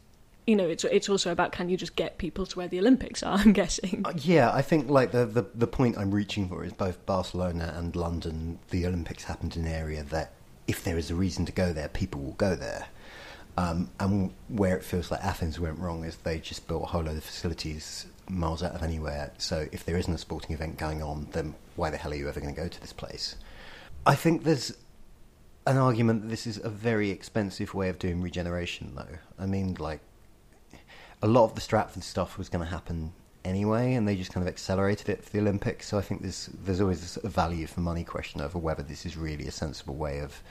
You 0.47 0.55
know, 0.55 0.69
it's 0.69 0.85
it's 0.85 1.09
also 1.09 1.33
about 1.33 1.51
can 1.53 1.69
you 1.69 1.77
just 1.77 1.97
get 1.97 2.19
people 2.19 2.47
to 2.47 2.57
where 2.57 2.69
the 2.69 2.79
Olympics 2.79 3.23
are? 3.23 3.39
I'm 3.45 3.53
guessing. 3.53 4.03
Uh, 4.05 4.13
yeah, 4.17 4.53
I 4.53 4.63
think 4.63 4.89
like 4.89 5.13
the, 5.13 5.27
the 5.27 5.47
the 5.55 5.67
point 5.67 5.99
I'm 5.99 6.13
reaching 6.13 6.49
for 6.49 6.65
is 6.65 6.73
both 6.73 7.05
Barcelona 7.07 7.75
and 7.77 7.97
London. 7.97 8.59
The 8.71 8.87
Olympics 8.87 9.25
happened 9.25 9.57
in 9.57 9.67
an 9.67 9.73
area 9.73 10.05
that 10.05 10.33
if 10.69 10.85
there 10.85 10.99
is 10.99 11.11
a 11.11 11.15
reason 11.15 11.47
to 11.47 11.53
go 11.53 11.73
there, 11.73 11.89
people 11.89 12.21
will 12.21 12.33
go 12.33 12.55
there. 12.55 12.87
Um, 13.59 13.89
and 13.99 14.33
where 14.49 14.77
it 14.77 14.85
feels 14.85 15.11
like 15.11 15.25
Athens 15.25 15.59
went 15.59 15.79
wrong 15.79 16.05
is 16.05 16.17
they 16.19 16.39
just 16.39 16.69
built 16.69 16.83
a 16.83 16.87
whole 16.87 17.03
load 17.03 17.17
of 17.17 17.25
facilities 17.25 18.07
miles 18.29 18.63
out 18.63 18.75
of 18.75 18.83
anywhere. 18.83 19.33
So 19.39 19.67
if 19.73 19.85
there 19.85 19.97
isn't 19.97 20.13
a 20.13 20.19
sporting 20.19 20.55
event 20.55 20.77
going 20.77 21.03
on, 21.03 21.29
then 21.33 21.55
why 21.75 21.91
the 21.91 21.97
hell 21.97 22.13
are 22.13 22.17
you 22.17 22.29
ever 22.29 22.41
going 22.41 22.55
to 22.55 22.61
go 22.61 22.69
to 22.69 22.81
this 22.81 22.93
place? 22.93 23.37
I 24.05 24.15
think 24.15 24.45
there's 24.45 24.77
an 25.67 25.79
argument 25.79 26.23
that 26.23 26.29
this 26.29 26.47
is 26.47 26.59
a 26.63 26.69
very 26.69 27.11
expensive 27.11 27.73
way 27.73 27.89
of 27.89 27.99
doing 27.99 28.21
regeneration, 28.21 28.93
though. 28.95 29.19
I 29.39 29.47
mean, 29.47 29.75
like, 29.79 30.01
a 31.23 31.27
lot 31.27 31.45
of 31.45 31.55
the 31.55 31.61
Stratford 31.61 32.03
stuff 32.03 32.39
was 32.39 32.49
going 32.49 32.65
to 32.65 32.71
happen 32.71 33.13
anyway, 33.45 33.95
and 33.95 34.07
they 34.07 34.17
just 34.17 34.33
kind 34.33 34.47
of 34.47 34.53
accelerated 34.53 35.09
it 35.09 35.25
for 35.25 35.31
the 35.31 35.39
Olympics. 35.39 35.89
So 35.89 35.99
I 35.99 36.03
think 36.03 36.23
there's 36.23 36.51
there's 36.65 36.81
always 36.81 37.19
a 37.23 37.29
value 37.29 37.67
for 37.67 37.81
money 37.81 38.05
question 38.05 38.41
over 38.41 38.59
whether 38.59 38.83
this 38.83 39.07
is 39.07 39.17
really 39.17 39.47
a 39.47 39.53
sensible 39.53 39.95
way 39.95 40.21
of 40.21 40.43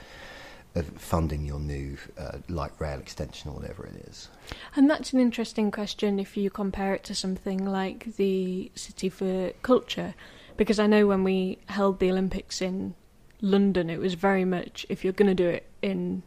of 0.74 0.86
funding 0.98 1.44
your 1.44 1.58
new 1.58 1.96
uh, 2.18 2.38
light 2.48 2.72
rail 2.78 2.98
extension 2.98 3.50
or 3.50 3.54
whatever 3.54 3.86
it 3.86 3.94
is. 4.08 4.28
And 4.74 4.90
that's 4.90 5.12
an 5.12 5.20
interesting 5.20 5.70
question 5.70 6.20
if 6.20 6.36
you 6.36 6.50
compare 6.50 6.94
it 6.94 7.02
to 7.04 7.14
something 7.14 7.64
like 7.64 8.16
the 8.16 8.70
City 8.74 9.08
for 9.08 9.52
Culture, 9.62 10.14
because 10.56 10.78
I 10.78 10.86
know 10.86 11.06
when 11.06 11.24
we 11.24 11.58
held 11.66 11.98
the 11.98 12.10
Olympics 12.10 12.60
in 12.60 12.94
London, 13.40 13.88
it 13.88 13.98
was 13.98 14.14
very 14.14 14.44
much 14.44 14.84
if 14.90 15.02
you're 15.02 15.14
going 15.14 15.34
to 15.34 15.34
do 15.34 15.48
it 15.48 15.66
in, 15.80 16.22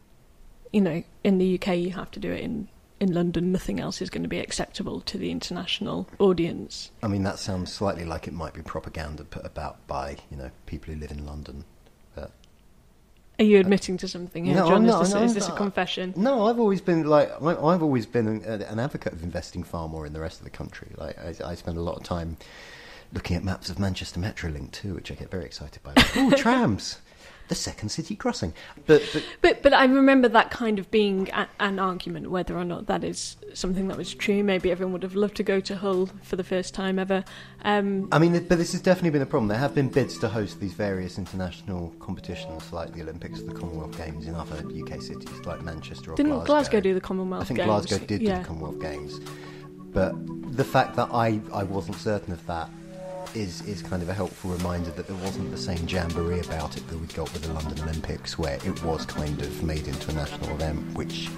you 0.72 0.80
know, 0.80 1.04
in 1.22 1.38
the 1.38 1.54
UK, 1.54 1.76
you 1.76 1.90
have 1.92 2.10
to 2.12 2.20
do 2.20 2.32
it 2.32 2.40
in 2.40 2.68
in 3.00 3.14
London, 3.14 3.50
nothing 3.50 3.80
else 3.80 4.02
is 4.02 4.10
going 4.10 4.22
to 4.22 4.28
be 4.28 4.38
acceptable 4.38 5.00
to 5.00 5.16
the 5.16 5.30
international 5.30 6.06
audience. 6.18 6.90
I 7.02 7.08
mean, 7.08 7.22
that 7.22 7.38
sounds 7.38 7.72
slightly 7.72 8.04
like 8.04 8.28
it 8.28 8.34
might 8.34 8.52
be 8.52 8.60
propaganda 8.60 9.24
put 9.24 9.44
about 9.44 9.84
by 9.86 10.18
you 10.30 10.36
know 10.36 10.50
people 10.66 10.92
who 10.92 11.00
live 11.00 11.10
in 11.10 11.24
London. 11.24 11.64
But, 12.14 12.30
Are 13.38 13.44
you 13.44 13.58
admitting 13.58 13.94
uh, 13.94 13.98
to 13.98 14.08
something 14.08 14.44
here, 14.44 14.54
no, 14.54 14.68
John? 14.68 14.84
No, 14.84 15.00
is 15.00 15.08
this, 15.08 15.14
no, 15.14 15.22
is 15.24 15.34
this 15.34 15.48
a 15.48 15.52
confession? 15.52 16.12
No, 16.14 16.46
I've 16.46 16.60
always 16.60 16.82
been 16.82 17.04
like 17.04 17.30
I've 17.42 17.82
always 17.82 18.04
been 18.04 18.28
an, 18.28 18.62
an 18.62 18.78
advocate 18.78 19.14
of 19.14 19.22
investing 19.22 19.62
far 19.64 19.88
more 19.88 20.04
in 20.04 20.12
the 20.12 20.20
rest 20.20 20.38
of 20.38 20.44
the 20.44 20.50
country. 20.50 20.92
Like 20.96 21.18
I, 21.18 21.34
I 21.44 21.54
spend 21.54 21.78
a 21.78 21.82
lot 21.82 21.96
of 21.96 22.02
time 22.02 22.36
looking 23.14 23.36
at 23.36 23.42
maps 23.42 23.70
of 23.70 23.78
Manchester 23.78 24.20
Metrolink 24.20 24.72
too, 24.72 24.94
which 24.94 25.10
I 25.10 25.14
get 25.14 25.30
very 25.30 25.46
excited 25.46 25.82
by. 25.82 25.94
oh, 26.16 26.32
trams! 26.36 26.98
The 27.50 27.54
second 27.56 27.88
city 27.88 28.14
crossing. 28.14 28.54
But, 28.86 29.02
but 29.12 29.24
But 29.42 29.62
but 29.62 29.74
I 29.74 29.84
remember 29.84 30.28
that 30.28 30.50
kind 30.52 30.78
of 30.78 30.90
being 30.90 31.28
a, 31.32 31.48
an 31.58 31.78
argument, 31.80 32.30
whether 32.30 32.56
or 32.56 32.64
not 32.64 32.86
that 32.86 33.02
is 33.04 33.36
something 33.52 33.88
that 33.88 33.98
was 33.98 34.14
true. 34.14 34.42
Maybe 34.42 34.70
everyone 34.70 34.92
would 34.94 35.02
have 35.02 35.16
loved 35.16 35.36
to 35.36 35.42
go 35.42 35.58
to 35.60 35.76
Hull 35.76 36.08
for 36.22 36.36
the 36.36 36.44
first 36.44 36.72
time 36.74 36.98
ever. 36.98 37.24
Um, 37.62 38.08
I 38.12 38.20
mean, 38.20 38.32
but 38.46 38.56
this 38.56 38.72
has 38.72 38.80
definitely 38.80 39.10
been 39.10 39.22
a 39.22 39.26
problem. 39.26 39.48
There 39.48 39.58
have 39.58 39.74
been 39.74 39.88
bids 39.88 40.16
to 40.20 40.28
host 40.28 40.60
these 40.60 40.72
various 40.72 41.18
international 41.18 41.92
competitions, 41.98 42.72
like 42.72 42.94
the 42.94 43.02
Olympics, 43.02 43.42
the 43.42 43.52
Commonwealth 43.52 43.96
Games 43.98 44.28
in 44.28 44.36
other 44.36 44.56
UK 44.56 45.02
cities, 45.02 45.44
like 45.44 45.60
Manchester 45.62 46.12
or 46.12 46.14
didn't 46.14 46.30
Glasgow. 46.30 46.46
Glasgow 46.46 46.80
do 46.80 46.94
the 46.94 47.00
Commonwealth 47.00 47.42
I 47.42 47.46
think 47.46 47.58
Games? 47.58 47.66
Glasgow 47.66 47.98
did 47.98 48.20
do 48.20 48.26
the 48.26 48.44
Commonwealth 48.44 48.80
Games, 48.80 49.20
but 49.92 50.14
the 50.56 50.64
fact 50.64 50.94
that 50.96 51.08
I, 51.12 51.40
I 51.52 51.64
wasn't 51.64 51.96
certain 51.96 52.32
of 52.32 52.46
that 52.46 52.70
is 53.34 53.62
is 53.62 53.82
kind 53.82 54.02
of 54.02 54.08
a 54.08 54.14
helpful 54.14 54.50
reminder 54.50 54.90
that 54.90 55.06
there 55.06 55.16
wasn't 55.16 55.50
the 55.50 55.56
same 55.56 55.86
jamboree 55.86 56.40
about 56.40 56.76
it 56.76 56.86
that 56.88 56.98
we 56.98 57.06
got 57.08 57.32
with 57.32 57.42
the 57.42 57.52
London 57.52 57.80
Olympics, 57.82 58.38
where 58.38 58.58
it 58.64 58.82
was 58.84 59.06
kind 59.06 59.40
of 59.40 59.62
made 59.62 59.86
into 59.86 60.10
a 60.10 60.14
national 60.14 60.50
event, 60.50 60.94
which 60.94 61.28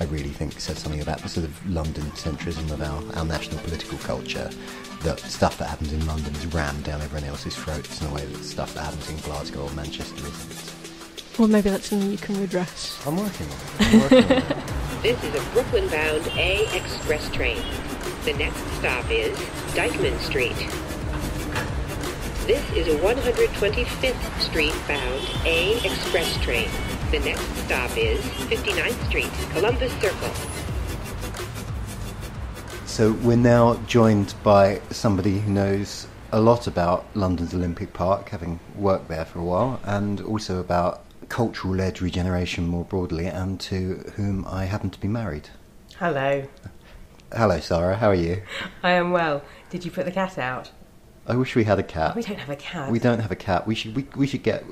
I 0.00 0.04
really 0.04 0.30
think 0.30 0.58
says 0.60 0.78
something 0.78 1.00
about 1.00 1.20
the 1.20 1.28
sort 1.28 1.46
of 1.46 1.70
London 1.70 2.04
centrism 2.12 2.70
of 2.70 2.82
our, 2.82 3.18
our 3.18 3.24
national 3.24 3.58
political 3.60 3.98
culture. 3.98 4.50
That 5.02 5.20
stuff 5.20 5.58
that 5.58 5.66
happens 5.66 5.92
in 5.92 6.04
London 6.06 6.34
is 6.34 6.46
rammed 6.46 6.84
down 6.84 7.00
everyone 7.00 7.28
else's 7.28 7.54
throats 7.54 8.00
in 8.00 8.08
a 8.08 8.14
way 8.14 8.24
that 8.24 8.42
stuff 8.44 8.74
that 8.74 8.82
happens 8.82 9.08
in 9.08 9.16
Glasgow 9.18 9.62
or 9.62 9.70
Manchester 9.72 10.26
isn't. 10.26 10.74
Well, 11.38 11.46
maybe 11.46 11.70
that's 11.70 11.88
something 11.88 12.10
you 12.10 12.18
can 12.18 12.40
redress. 12.40 13.00
I'm 13.06 13.16
working 13.16 13.46
on 13.46 13.52
it. 13.52 13.80
I'm 13.80 14.00
working 14.00 14.24
on 14.24 14.42
it. 14.42 14.56
This 15.02 15.22
is 15.22 15.32
a 15.32 15.50
Brooklyn 15.52 15.86
bound 15.90 16.26
A 16.36 16.66
express 16.76 17.30
train. 17.30 17.62
The 18.24 18.32
next 18.32 18.60
stop 18.78 19.08
is 19.12 19.38
Dyckman 19.72 20.18
Street. 20.18 20.56
This 22.48 22.64
is 22.72 22.88
a 22.88 22.98
125th 23.00 24.40
Street 24.40 24.72
bound 24.88 25.22
A 25.44 25.76
express 25.84 26.34
train. 26.42 26.70
The 27.10 27.18
next 27.18 27.44
stop 27.66 27.94
is 27.94 28.20
59th 28.48 29.06
Street, 29.06 29.30
Columbus 29.50 29.92
Circle. 30.00 30.30
So 32.86 33.12
we're 33.12 33.36
now 33.36 33.74
joined 33.86 34.32
by 34.42 34.80
somebody 34.88 35.40
who 35.40 35.50
knows 35.50 36.06
a 36.32 36.40
lot 36.40 36.66
about 36.66 37.04
London's 37.12 37.52
Olympic 37.52 37.92
Park, 37.92 38.30
having 38.30 38.60
worked 38.76 39.08
there 39.08 39.26
for 39.26 39.40
a 39.40 39.44
while, 39.44 39.78
and 39.84 40.22
also 40.22 40.58
about 40.58 41.04
cultural 41.28 41.74
led 41.74 42.00
regeneration 42.00 42.66
more 42.66 42.86
broadly, 42.86 43.26
and 43.26 43.60
to 43.60 43.96
whom 44.16 44.46
I 44.46 44.64
happen 44.64 44.88
to 44.88 44.98
be 44.98 45.08
married. 45.08 45.50
Hello. 45.98 46.44
Hello, 47.30 47.60
Sarah, 47.60 47.96
how 47.96 48.08
are 48.08 48.14
you? 48.14 48.40
I 48.82 48.92
am 48.92 49.10
well. 49.10 49.42
Did 49.68 49.84
you 49.84 49.90
put 49.90 50.06
the 50.06 50.12
cat 50.12 50.38
out? 50.38 50.70
I 51.28 51.36
wish 51.36 51.54
we 51.54 51.64
had 51.64 51.78
a 51.78 51.82
cat. 51.82 52.16
We 52.16 52.22
don't 52.22 52.38
have 52.38 52.48
a 52.50 52.56
cat. 52.56 52.90
We 52.90 52.98
don't 52.98 53.20
have 53.20 53.30
a 53.30 53.36
cat. 53.36 53.66
We 53.66 53.74
should. 53.74 53.94
We, 53.94 54.06
we 54.16 54.26
should 54.26 54.42
get. 54.42 54.64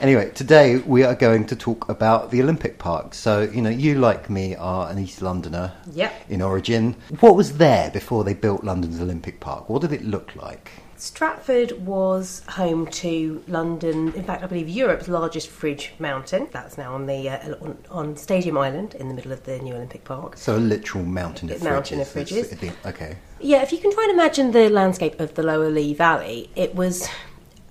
Anyway, 0.00 0.30
today 0.34 0.78
we 0.78 1.04
are 1.04 1.14
going 1.14 1.46
to 1.46 1.56
talk 1.56 1.88
about 1.88 2.30
the 2.30 2.42
Olympic 2.42 2.78
Park. 2.78 3.14
So 3.14 3.42
you 3.42 3.62
know, 3.62 3.70
you 3.70 3.94
like 3.98 4.28
me 4.28 4.56
are 4.56 4.90
an 4.90 4.98
East 4.98 5.22
Londoner. 5.22 5.72
Yep. 5.92 6.12
In 6.28 6.42
origin, 6.42 6.96
what 7.20 7.36
was 7.36 7.58
there 7.58 7.90
before 7.90 8.24
they 8.24 8.34
built 8.34 8.64
London's 8.64 9.00
Olympic 9.00 9.40
Park? 9.40 9.68
What 9.68 9.82
did 9.82 9.92
it 9.92 10.04
look 10.04 10.34
like? 10.36 10.70
Stratford 10.96 11.72
was 11.86 12.42
home 12.46 12.86
to 12.88 13.42
London, 13.48 14.12
in 14.12 14.22
fact, 14.22 14.42
I 14.44 14.46
believe 14.46 14.68
Europe's 14.68 15.08
largest 15.08 15.48
fridge 15.48 15.94
mountain. 15.98 16.46
That's 16.52 16.76
now 16.76 16.92
on 16.94 17.06
the 17.06 17.30
uh, 17.30 17.54
on, 17.62 17.78
on 17.90 18.16
Stadium 18.16 18.58
Island 18.58 18.94
in 18.96 19.08
the 19.08 19.14
middle 19.14 19.32
of 19.32 19.44
the 19.44 19.58
new 19.60 19.74
Olympic 19.74 20.04
Park. 20.04 20.36
So 20.36 20.56
a 20.56 20.58
literal 20.58 21.04
mountain 21.04 21.50
of 21.50 21.62
Mountain 21.62 22.00
fridges. 22.00 22.02
of 22.02 22.08
fridges. 22.08 22.32
It's- 22.36 22.46
it'd 22.52 22.60
be- 22.60 22.72
okay. 22.88 23.16
Yeah, 23.42 23.62
if 23.62 23.72
you 23.72 23.78
can 23.78 23.90
try 23.90 24.04
and 24.04 24.12
imagine 24.12 24.50
the 24.50 24.68
landscape 24.68 25.18
of 25.18 25.34
the 25.34 25.42
Lower 25.42 25.70
Lee 25.70 25.94
Valley, 25.94 26.50
it 26.54 26.74
was 26.74 27.08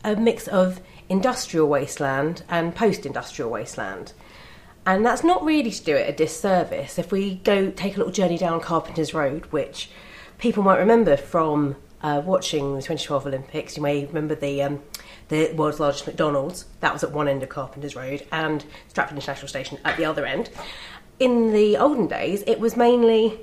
a 0.04 0.16
mix 0.16 0.48
of 0.48 0.82
industrial 1.10 1.68
wasteland 1.68 2.42
and 2.50 2.74
post-industrial 2.74 3.52
wasteland. 3.52 4.14
And 4.88 5.06
that's 5.06 5.24
not 5.24 5.46
really 5.46 5.70
to 5.70 5.84
do 5.84 5.96
it 5.96 6.10
a 6.10 6.12
disservice. 6.12 6.98
If 6.98 7.12
we 7.12 7.36
go 7.36 7.70
take 7.70 7.94
a 7.94 7.98
little 8.00 8.12
journey 8.12 8.40
down 8.40 8.62
Carpenter's 8.62 9.14
Road, 9.14 9.46
which 9.52 9.92
people 10.40 10.64
might 10.64 10.80
remember 10.80 11.16
from 11.16 11.76
uh, 12.02 12.24
watching 12.26 12.74
the 12.74 12.82
2012 12.82 13.28
Olympics, 13.28 13.78
you 13.78 13.84
may 13.84 14.08
remember 14.08 14.34
the 14.34 14.64
um, 14.64 14.82
the 15.28 15.54
world's 15.54 15.80
largest 15.80 16.08
McDonald's. 16.08 16.66
That 16.80 16.94
was 16.94 17.04
at 17.04 17.12
one 17.12 17.28
end 17.28 17.44
of 17.44 17.50
Carpenter's 17.50 17.96
Road, 17.96 18.26
and 18.32 18.66
Stratford 18.88 19.18
International 19.18 19.48
Station 19.48 19.78
at 19.86 19.98
the 19.98 20.06
other 20.06 20.26
end. 20.26 20.50
In 21.20 21.54
the 21.54 21.78
olden 21.78 22.08
days, 22.08 22.44
it 22.48 22.60
was 22.60 22.76
mainly 22.76 23.42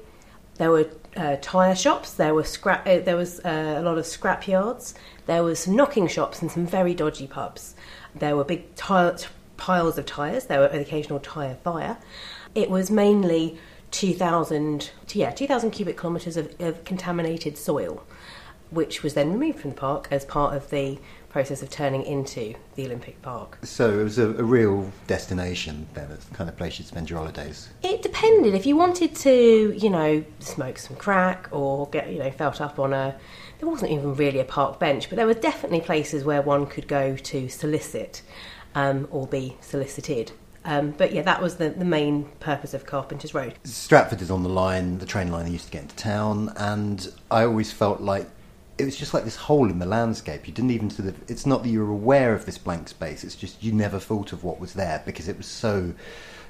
there 0.56 0.72
were 0.72 0.88
uh, 1.16 1.36
tyre 1.40 1.74
shops. 1.74 2.12
There 2.12 2.34
were 2.34 2.44
scrap. 2.44 2.86
Uh, 2.86 3.00
there 3.00 3.16
was 3.16 3.40
uh, 3.40 3.76
a 3.78 3.82
lot 3.82 3.98
of 3.98 4.06
scrap 4.06 4.46
yards. 4.46 4.94
There 5.26 5.42
was 5.42 5.58
some 5.60 5.74
knocking 5.74 6.08
shops 6.08 6.42
and 6.42 6.50
some 6.50 6.66
very 6.66 6.94
dodgy 6.94 7.26
pubs. 7.26 7.74
There 8.14 8.36
were 8.36 8.44
big 8.44 8.74
piles 8.76 9.98
of 9.98 10.06
tyres. 10.06 10.46
There 10.46 10.60
were 10.60 10.66
an 10.66 10.80
occasional 10.80 11.20
tyre 11.20 11.56
fire. 11.64 11.98
It 12.54 12.70
was 12.70 12.90
mainly 12.90 13.58
two 13.90 14.14
thousand, 14.14 14.90
yeah, 15.12 15.30
two 15.30 15.46
thousand 15.46 15.70
cubic 15.70 15.98
kilometres 15.98 16.36
of, 16.36 16.54
of 16.60 16.84
contaminated 16.84 17.56
soil, 17.58 18.04
which 18.70 19.02
was 19.02 19.14
then 19.14 19.32
removed 19.32 19.60
from 19.60 19.70
the 19.70 19.76
park 19.76 20.08
as 20.10 20.24
part 20.24 20.54
of 20.54 20.70
the 20.70 20.98
process 21.36 21.62
of 21.62 21.68
turning 21.68 22.02
into 22.06 22.54
the 22.76 22.86
Olympic 22.86 23.20
Park. 23.20 23.58
So 23.62 24.00
it 24.00 24.02
was 24.02 24.16
a, 24.16 24.30
a 24.36 24.42
real 24.42 24.90
destination 25.06 25.86
then, 25.92 26.10
it's 26.10 26.24
the 26.24 26.34
kind 26.34 26.48
of 26.48 26.56
place 26.56 26.78
you'd 26.78 26.88
spend 26.88 27.10
your 27.10 27.18
holidays. 27.18 27.68
It 27.82 28.00
depended. 28.00 28.54
If 28.54 28.64
you 28.64 28.74
wanted 28.74 29.14
to, 29.16 29.74
you 29.76 29.90
know, 29.90 30.24
smoke 30.38 30.78
some 30.78 30.96
crack 30.96 31.48
or 31.50 31.90
get, 31.90 32.10
you 32.10 32.20
know, 32.20 32.30
felt 32.30 32.62
up 32.62 32.78
on 32.78 32.94
a. 32.94 33.14
There 33.58 33.68
wasn't 33.68 33.90
even 33.92 34.14
really 34.14 34.38
a 34.38 34.46
park 34.46 34.80
bench, 34.80 35.10
but 35.10 35.16
there 35.16 35.26
were 35.26 35.34
definitely 35.34 35.82
places 35.82 36.24
where 36.24 36.40
one 36.40 36.64
could 36.64 36.88
go 36.88 37.16
to 37.16 37.50
solicit 37.50 38.22
um, 38.74 39.06
or 39.10 39.26
be 39.26 39.58
solicited. 39.60 40.32
Um, 40.64 40.92
but 40.92 41.12
yeah, 41.12 41.20
that 41.20 41.42
was 41.42 41.56
the, 41.56 41.68
the 41.68 41.84
main 41.84 42.24
purpose 42.40 42.72
of 42.72 42.86
Carpenter's 42.86 43.34
Road. 43.34 43.58
Stratford 43.64 44.22
is 44.22 44.30
on 44.30 44.42
the 44.42 44.48
line, 44.48 45.00
the 45.00 45.06
train 45.06 45.30
line 45.30 45.44
that 45.44 45.50
used 45.50 45.66
to 45.66 45.70
get 45.70 45.82
into 45.82 45.96
town, 45.96 46.50
and 46.56 47.12
I 47.30 47.44
always 47.44 47.72
felt 47.72 48.00
like 48.00 48.26
it 48.78 48.84
was 48.84 48.96
just 48.96 49.14
like 49.14 49.24
this 49.24 49.36
hole 49.36 49.70
in 49.70 49.78
the 49.78 49.86
landscape. 49.86 50.46
You 50.46 50.52
didn't 50.52 50.70
even 50.70 50.90
sort 50.90 51.08
of. 51.08 51.30
It's 51.30 51.46
not 51.46 51.62
that 51.62 51.68
you 51.68 51.84
were 51.84 51.92
aware 51.92 52.34
of 52.34 52.44
this 52.44 52.58
blank 52.58 52.88
space. 52.88 53.24
It's 53.24 53.36
just 53.36 53.62
you 53.62 53.72
never 53.72 53.98
thought 53.98 54.32
of 54.32 54.44
what 54.44 54.60
was 54.60 54.74
there 54.74 55.02
because 55.06 55.28
it 55.28 55.36
was 55.38 55.46
so, 55.46 55.94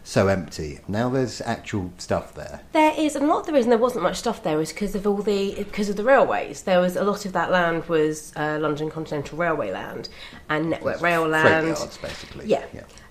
so 0.02 0.26
empty. 0.26 0.80
Now 0.88 1.09
there's 1.09 1.40
actual 1.42 1.92
stuff 1.99 2.35
there. 2.35 2.62
There 2.73 2.92
is, 2.99 3.14
and 3.14 3.26
a 3.26 3.28
lot 3.28 3.40
of 3.40 3.47
the 3.47 3.52
reason 3.52 3.71
there 3.71 3.78
wasn't 3.78 4.02
much 4.02 4.16
stuff 4.16 4.42
there 4.42 4.59
was 4.59 4.73
because 4.73 4.95
of 4.97 5.06
all 5.06 5.23
the 5.23 5.54
because 5.54 5.88
of 5.88 5.97
the 5.97 6.04
railways. 6.04 6.62
There 6.62 6.80
was 6.80 6.97
a 6.97 7.04
lot 7.04 7.26
of 7.26 7.33
that 7.33 7.50
land 7.50 7.85
was 7.85 8.33
uh, 8.35 8.59
London 8.61 8.90
Continental 8.90 9.38
Railway 9.38 9.71
land 9.71 10.09
and 10.49 10.71
Network 10.71 11.00
Rail 11.00 11.28
land. 11.28 11.64
Freight 11.64 11.78
yards, 11.78 11.99
basically. 11.99 12.47
Yeah. 12.47 12.64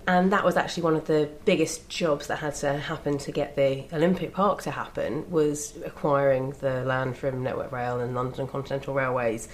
And 0.08 0.32
that 0.32 0.44
was 0.44 0.56
actually 0.56 0.84
one 0.84 0.94
of 0.94 1.06
the 1.06 1.28
biggest 1.44 1.88
jobs 1.88 2.28
that 2.28 2.38
had 2.38 2.54
to 2.56 2.74
happen 2.78 3.18
to 3.18 3.32
get 3.32 3.56
the 3.56 3.84
Olympic 3.92 4.32
Park 4.32 4.62
to 4.62 4.70
happen 4.70 5.28
was 5.30 5.74
acquiring 5.84 6.50
the 6.60 6.84
land 6.84 7.16
from 7.16 7.42
Network 7.42 7.72
Rail 7.72 7.98
and 7.98 8.14
London 8.14 8.46
Continental 8.46 8.94
Railways. 8.94 9.48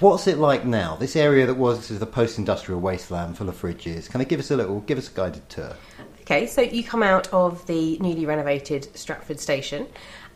What's 0.00 0.28
it 0.28 0.38
like 0.38 0.64
now? 0.64 0.94
This 0.96 1.16
area 1.16 1.46
that 1.46 1.54
was 1.54 1.86
sort 1.86 1.92
of 1.92 2.00
the 2.00 2.06
post-industrial 2.06 2.80
wasteland 2.80 3.36
full 3.36 3.48
of 3.48 3.60
fridges. 3.60 4.08
Can 4.08 4.18
they 4.18 4.24
give 4.24 4.38
us 4.38 4.52
a 4.52 4.56
little, 4.56 4.80
give 4.82 4.98
us 4.98 5.08
a 5.08 5.12
guided 5.12 5.48
tour? 5.48 5.74
Okay, 6.20 6.46
so 6.46 6.60
you 6.60 6.84
come 6.84 7.02
out 7.02 7.26
of 7.32 7.66
the 7.66 7.98
newly 7.98 8.26
renovated 8.26 8.94
Stratford 8.96 9.40
station 9.40 9.88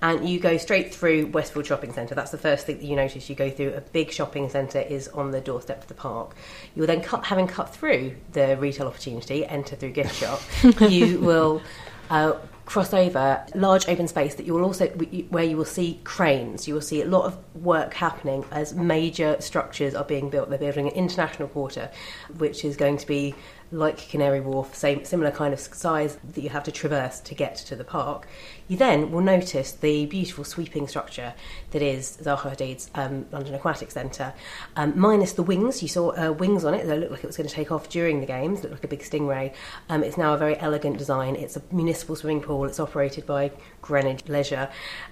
and 0.02 0.28
you 0.28 0.40
go 0.40 0.56
straight 0.56 0.92
through 0.92 1.26
Westfield 1.28 1.64
Shopping 1.64 1.92
Centre. 1.92 2.14
That's 2.14 2.32
the 2.32 2.38
first 2.38 2.66
thing 2.66 2.78
that 2.78 2.84
you 2.84 2.96
notice. 2.96 3.30
You 3.30 3.36
go 3.36 3.48
through 3.48 3.74
a 3.74 3.80
big 3.80 4.10
shopping 4.10 4.48
centre 4.48 4.80
is 4.80 5.06
on 5.08 5.30
the 5.30 5.40
doorstep 5.40 5.80
of 5.82 5.86
the 5.86 5.94
park. 5.94 6.34
You 6.74 6.80
will 6.80 6.88
then 6.88 7.02
cut, 7.02 7.24
having 7.24 7.46
cut 7.46 7.72
through 7.72 8.16
the 8.32 8.56
retail 8.56 8.88
opportunity, 8.88 9.46
enter 9.46 9.76
through 9.76 9.92
gift 9.92 10.16
shop. 10.16 10.40
you 10.80 11.20
will 11.20 11.62
uh, 12.10 12.32
cross 12.66 12.92
over 12.92 13.44
large 13.54 13.88
open 13.88 14.08
space 14.08 14.34
that 14.34 14.46
you 14.46 14.54
will 14.54 14.64
also 14.64 14.88
where 14.88 15.44
you 15.44 15.56
will 15.56 15.64
see 15.64 16.00
cranes. 16.02 16.66
You 16.66 16.74
will 16.74 16.80
see 16.80 17.02
a 17.02 17.06
lot 17.06 17.26
of 17.26 17.38
work 17.54 17.94
happening 17.94 18.44
as 18.50 18.74
major 18.74 19.40
structures 19.40 19.94
are 19.94 20.04
being 20.04 20.30
built. 20.30 20.50
They're 20.50 20.58
building 20.58 20.88
an 20.88 20.94
international 20.94 21.46
quarter, 21.48 21.90
which 22.38 22.64
is 22.64 22.76
going 22.76 22.96
to 22.96 23.06
be 23.06 23.36
like 23.72 24.08
Canary 24.08 24.40
Wharf, 24.40 24.74
same 24.74 25.04
similar 25.04 25.30
kind 25.30 25.52
of 25.54 25.60
size 25.60 26.18
that 26.34 26.40
you 26.42 26.50
have 26.50 26.62
to 26.64 26.72
traverse 26.72 27.20
to 27.20 27.34
get 27.34 27.56
to 27.56 27.74
the 27.74 27.84
park. 27.84 28.28
You 28.68 28.76
then 28.76 29.10
will 29.10 29.22
notice 29.22 29.72
the 29.72 30.06
beautiful 30.06 30.44
sweeping 30.44 30.86
structure 30.86 31.34
that 31.70 31.82
is 31.82 32.18
Zaha 32.22 32.50
Hadid's 32.50 32.90
um, 32.94 33.26
London 33.32 33.54
Aquatic 33.54 33.90
Centre, 33.90 34.34
um, 34.76 34.98
minus 34.98 35.32
the 35.32 35.42
wings. 35.42 35.82
You 35.82 35.88
saw 35.88 36.10
uh, 36.10 36.32
wings 36.32 36.64
on 36.64 36.74
it 36.74 36.86
that 36.86 36.98
looked 36.98 37.12
like 37.12 37.24
it 37.24 37.26
was 37.26 37.36
going 37.36 37.48
to 37.48 37.54
take 37.54 37.72
off 37.72 37.88
during 37.88 38.20
the 38.20 38.26
games. 38.26 38.62
Looked 38.62 38.74
like 38.74 38.84
a 38.84 38.88
big 38.88 39.00
stingray. 39.00 39.54
Um, 39.88 40.04
it's 40.04 40.16
now 40.16 40.34
a 40.34 40.38
very 40.38 40.58
elegant 40.58 40.98
design. 40.98 41.34
It's 41.34 41.56
a 41.56 41.62
municipal 41.72 42.14
swimming 42.14 42.42
pool. 42.42 42.64
It's 42.66 42.78
operated 42.80 43.26
by 43.26 43.50
Greenwich 43.80 44.28
Leisure, 44.28 44.68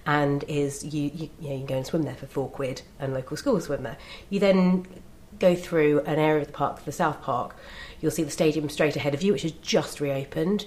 and 0.06 0.44
is 0.44 0.84
you 0.84 1.10
you, 1.14 1.30
you, 1.40 1.48
know, 1.48 1.54
you 1.54 1.58
can 1.58 1.66
go 1.66 1.76
and 1.76 1.86
swim 1.86 2.02
there 2.02 2.14
for 2.14 2.26
four 2.26 2.48
quid, 2.48 2.82
and 2.98 3.14
local 3.14 3.36
schools 3.36 3.64
swim 3.64 3.82
there. 3.82 3.96
You 4.28 4.38
then 4.38 4.86
go 5.38 5.56
through 5.56 6.00
an 6.00 6.18
area 6.18 6.42
of 6.42 6.46
the 6.46 6.52
park, 6.52 6.84
the 6.84 6.92
South 6.92 7.20
Park. 7.22 7.56
You'll 8.00 8.10
see 8.10 8.22
the 8.22 8.30
stadium 8.30 8.68
straight 8.68 8.96
ahead 8.96 9.14
of 9.14 9.22
you, 9.22 9.32
which 9.32 9.42
has 9.42 9.52
just 9.52 10.00
reopened. 10.00 10.66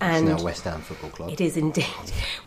And 0.00 0.28
it's 0.28 0.40
now 0.40 0.44
West 0.44 0.64
Ham 0.64 0.80
Football 0.80 1.10
Club. 1.10 1.30
It 1.30 1.40
is 1.40 1.56
indeed. 1.56 1.86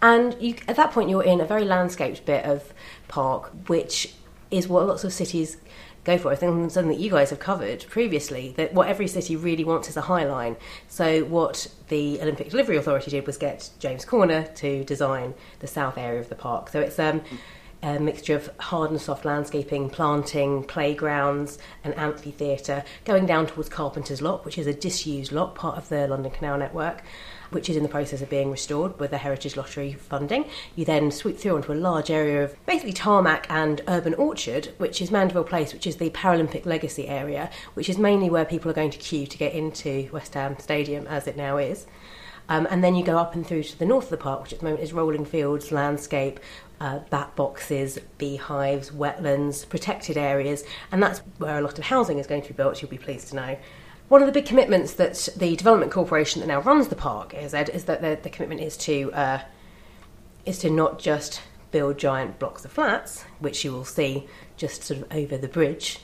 And 0.02 0.36
you, 0.42 0.56
at 0.68 0.78
that 0.78 0.92
point, 0.92 1.10
you're 1.10 1.24
in 1.24 1.42
a 1.42 1.46
very 1.46 1.66
landscaped 1.66 2.26
bit 2.26 2.46
of 2.46 2.74
park, 3.08 3.52
which 3.68 4.14
is 4.50 4.68
what 4.68 4.88
lots 4.88 5.04
of 5.04 5.12
cities 5.12 5.58
go 6.04 6.18
for. 6.18 6.32
I 6.32 6.36
think 6.36 6.72
something 6.72 6.92
that 6.92 7.00
you 7.00 7.12
guys 7.12 7.30
have 7.30 7.40
covered 7.40 7.86
previously 7.90 8.54
that 8.58 8.74
what 8.74 8.88
every 8.88 9.08
city 9.08 9.36
really 9.36 9.64
wants 9.64 9.90
is 9.90 9.98
a 9.98 10.02
high 10.02 10.26
line. 10.26 10.56
So 10.88 11.24
what 11.26 11.68
the 11.90 12.22
Olympic 12.22 12.50
Delivery 12.50 12.78
Authority 12.78 13.12
did 13.12 13.28
was 13.28 13.38
get 13.38 13.70
James 13.80 14.06
Corner 14.06 14.44
to 14.56 14.84
design 14.84 15.34
the 15.60 15.68
south 15.68 15.98
area 15.98 16.20
of 16.20 16.30
the 16.30 16.36
park. 16.36 16.70
So 16.70 16.80
it's 16.80 16.98
um, 17.00 17.22
a 17.84 18.00
mixture 18.00 18.36
of 18.36 18.50
hard 18.60 18.92
and 18.92 19.02
soft 19.02 19.26
landscaping, 19.26 19.90
planting, 19.90 20.64
playgrounds, 20.64 21.58
an 21.84 21.94
amphitheatre, 21.94 22.84
going 23.06 23.26
down 23.26 23.48
towards 23.48 23.70
Carpenter's 23.70 24.22
Lock, 24.22 24.46
which 24.46 24.58
is 24.58 24.68
a 24.68 24.74
disused 24.74 25.32
lock, 25.32 25.56
part 25.56 25.78
of 25.78 25.90
the 25.90 26.08
London 26.08 26.32
Canal 26.32 26.58
network 26.58 27.04
which 27.52 27.70
is 27.70 27.76
in 27.76 27.84
the 27.84 27.90
process 27.90 28.22
of 28.22 28.30
being 28.30 28.50
restored 28.50 29.00
with 29.00 29.12
the 29.12 29.18
Heritage 29.18 29.56
Lottery 29.56 29.94
funding. 29.94 30.46
You 30.76 30.86
then 30.86 31.12
sweep 31.12 31.38
through 31.38 31.56
onto 31.56 31.72
a 31.72 31.76
large 31.76 32.10
area 32.10 32.44
of 32.44 32.66
basically 32.66 32.94
tarmac 32.94 33.46
and 33.50 33.82
urban 33.88 34.14
orchard, 34.16 34.74
which 34.78 35.02
is 35.02 35.12
Mandeville 35.12 35.44
Place, 35.44 35.74
which 35.74 35.86
is 35.86 35.98
the 35.98 36.10
Paralympic 36.10 36.66
legacy 36.66 37.08
area, 37.08 37.50
which 37.74 37.90
is 37.90 37.98
mainly 37.98 38.30
where 38.30 38.46
people 38.46 38.72
are 38.72 38.76
going 38.76 38.92
to 38.92 38.98
queue 38.98 39.28
to 39.28 39.38
get 39.38 39.54
into 39.54 40.10
West 40.12 40.34
Ham 40.34 40.58
Stadium 40.60 41.06
as 41.08 41.28
it 41.28 41.38
now 41.38 41.58
is. 41.58 41.86
Um, 42.50 42.68
and 42.70 42.84
then 42.84 42.96
you 42.96 43.04
go 43.04 43.18
up 43.18 43.36
and 43.36 43.46
through 43.46 43.64
to 43.64 43.80
the 43.80 43.86
north 43.86 44.06
of 44.06 44.10
the 44.10 44.18
park, 44.18 44.44
which 44.44 44.54
at 44.54 44.60
the 44.60 44.66
moment 44.66 44.84
is 44.84 44.94
rolling 44.94 45.26
fields, 45.26 45.72
landscape, 45.72 46.40
uh, 46.82 46.98
bat 47.12 47.36
boxes, 47.36 48.00
beehives, 48.18 48.90
wetlands, 48.90 49.70
protected 49.70 50.18
areas, 50.18 50.64
and 50.92 51.02
that's 51.02 51.20
where 51.38 51.60
a 51.60 51.62
lot 51.62 51.78
of 51.78 51.86
housing 51.86 52.18
is 52.18 52.26
going 52.26 52.42
to 52.42 52.48
be 52.48 52.56
built, 52.56 52.82
you'll 52.82 52.90
be 52.90 52.98
pleased 52.98 53.28
to 53.28 53.36
know. 53.36 53.58
One 54.08 54.22
of 54.22 54.26
the 54.26 54.32
big 54.32 54.48
commitments 54.48 54.94
that 54.94 55.30
the 55.38 55.56
Development 55.56 55.92
Corporation 55.92 56.42
that 56.42 56.48
now 56.48 56.60
runs 56.60 56.88
the 56.88 56.96
park 56.96 57.36
is, 57.36 57.54
Ed, 57.54 57.70
is 57.70 57.86
that 57.86 58.02
the, 58.02 58.18
the 58.22 58.32
commitment 58.32 58.62
is 58.62 58.76
to 58.78 59.14
uh, 59.14 59.42
is 60.44 60.58
to 60.58 60.72
not 60.72 60.98
just 60.98 61.44
build 61.70 62.00
giant 62.00 62.40
blocks 62.40 62.66
of 62.66 62.72
flats, 62.72 63.26
which 63.40 63.64
you 63.64 63.72
will 63.72 63.86
see 63.86 64.28
just 64.58 64.84
sort 64.84 65.02
of 65.02 65.12
over 65.12 65.38
the 65.38 65.48
bridge 65.48 66.00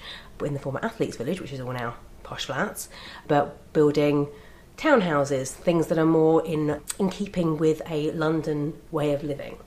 in 0.46 0.54
the 0.54 0.60
former 0.60 0.80
Athletes 0.84 1.18
Village, 1.18 1.42
which 1.42 1.52
is 1.52 1.60
all 1.60 1.74
now 1.74 1.96
posh 2.22 2.46
flats, 2.46 2.88
but 3.28 3.74
building 3.74 4.28
townhouses, 4.78 5.50
things 5.50 5.88
that 5.88 5.98
are 5.98 6.06
more 6.06 6.46
in 6.46 6.80
in 7.00 7.10
keeping 7.10 7.58
with 7.58 7.82
a 7.90 8.12
London 8.12 8.80
way 8.92 9.12
of 9.12 9.24
living. 9.24 9.58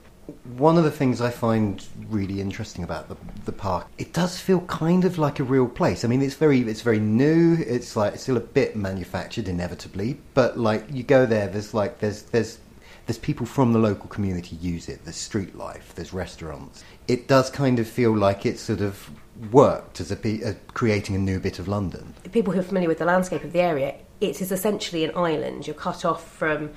One 0.57 0.77
of 0.77 0.83
the 0.83 0.91
things 0.91 1.21
I 1.21 1.29
find 1.29 1.85
really 2.09 2.41
interesting 2.41 2.83
about 2.83 3.09
the, 3.09 3.17
the 3.45 3.51
park, 3.51 3.87
it 3.97 4.13
does 4.13 4.39
feel 4.39 4.61
kind 4.61 5.05
of 5.05 5.17
like 5.17 5.39
a 5.39 5.43
real 5.43 5.67
place. 5.67 6.03
I 6.03 6.07
mean, 6.07 6.21
it's 6.21 6.35
very 6.35 6.61
it's 6.61 6.81
very 6.81 6.99
new. 6.99 7.57
It's 7.59 7.95
like 7.95 8.13
it's 8.13 8.23
still 8.23 8.37
a 8.37 8.41
bit 8.41 8.75
manufactured, 8.75 9.47
inevitably, 9.47 10.19
but 10.33 10.57
like 10.57 10.85
you 10.91 11.03
go 11.03 11.25
there, 11.25 11.47
there's 11.47 11.73
like 11.73 11.99
there's 11.99 12.23
there's 12.23 12.59
there's 13.05 13.17
people 13.17 13.45
from 13.45 13.73
the 13.73 13.79
local 13.79 14.07
community 14.07 14.55
use 14.57 14.87
it. 14.87 15.03
There's 15.03 15.17
street 15.17 15.55
life. 15.55 15.93
There's 15.95 16.13
restaurants. 16.13 16.83
It 17.07 17.27
does 17.27 17.49
kind 17.49 17.79
of 17.79 17.87
feel 17.87 18.15
like 18.15 18.45
it's 18.45 18.61
sort 18.61 18.81
of 18.81 19.09
worked 19.51 19.99
as 19.99 20.11
a, 20.11 20.27
a 20.27 20.51
uh, 20.51 20.53
creating 20.73 21.15
a 21.15 21.19
new 21.19 21.39
bit 21.39 21.59
of 21.59 21.67
London. 21.67 22.13
People 22.31 22.53
who 22.53 22.59
are 22.59 22.63
familiar 22.63 22.87
with 22.87 22.99
the 22.99 23.05
landscape 23.05 23.43
of 23.43 23.53
the 23.53 23.59
area, 23.59 23.95
it 24.19 24.39
is 24.41 24.51
essentially 24.51 25.03
an 25.03 25.11
island. 25.15 25.65
You're 25.67 25.75
cut 25.75 26.05
off 26.05 26.29
from 26.29 26.71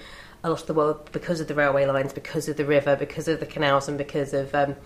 a 0.44 0.50
lot 0.50 0.60
of 0.60 0.66
the 0.66 0.74
world 0.74 1.08
because 1.10 1.40
of 1.40 1.48
the 1.48 1.54
railway 1.54 1.86
lines, 1.86 2.12
because 2.12 2.48
of 2.48 2.56
the 2.56 2.66
river, 2.66 2.94
because 2.94 3.26
of 3.26 3.40
the 3.40 3.46
canals, 3.46 3.88
and 3.88 3.96
because 3.96 4.34
of 4.34 4.54
um, 4.54 4.76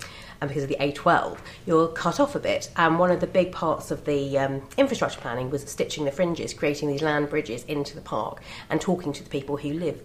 and 0.40 0.48
because 0.48 0.62
of 0.62 0.68
the 0.68 0.76
A12. 0.76 1.36
You're 1.66 1.88
cut 1.88 2.20
off 2.20 2.36
a 2.36 2.38
bit, 2.38 2.70
and 2.76 2.98
one 2.98 3.10
of 3.10 3.20
the 3.20 3.26
big 3.26 3.50
parts 3.52 3.90
of 3.90 4.04
the 4.04 4.38
um, 4.38 4.62
infrastructure 4.78 5.20
planning 5.20 5.50
was 5.50 5.68
stitching 5.68 6.04
the 6.04 6.12
fringes, 6.12 6.54
creating 6.54 6.88
these 6.88 7.02
land 7.02 7.28
bridges 7.28 7.64
into 7.64 7.96
the 7.96 8.00
park, 8.00 8.40
and 8.70 8.80
talking 8.80 9.12
to 9.12 9.22
the 9.22 9.30
people 9.30 9.56
who 9.56 9.72
live 9.74 10.00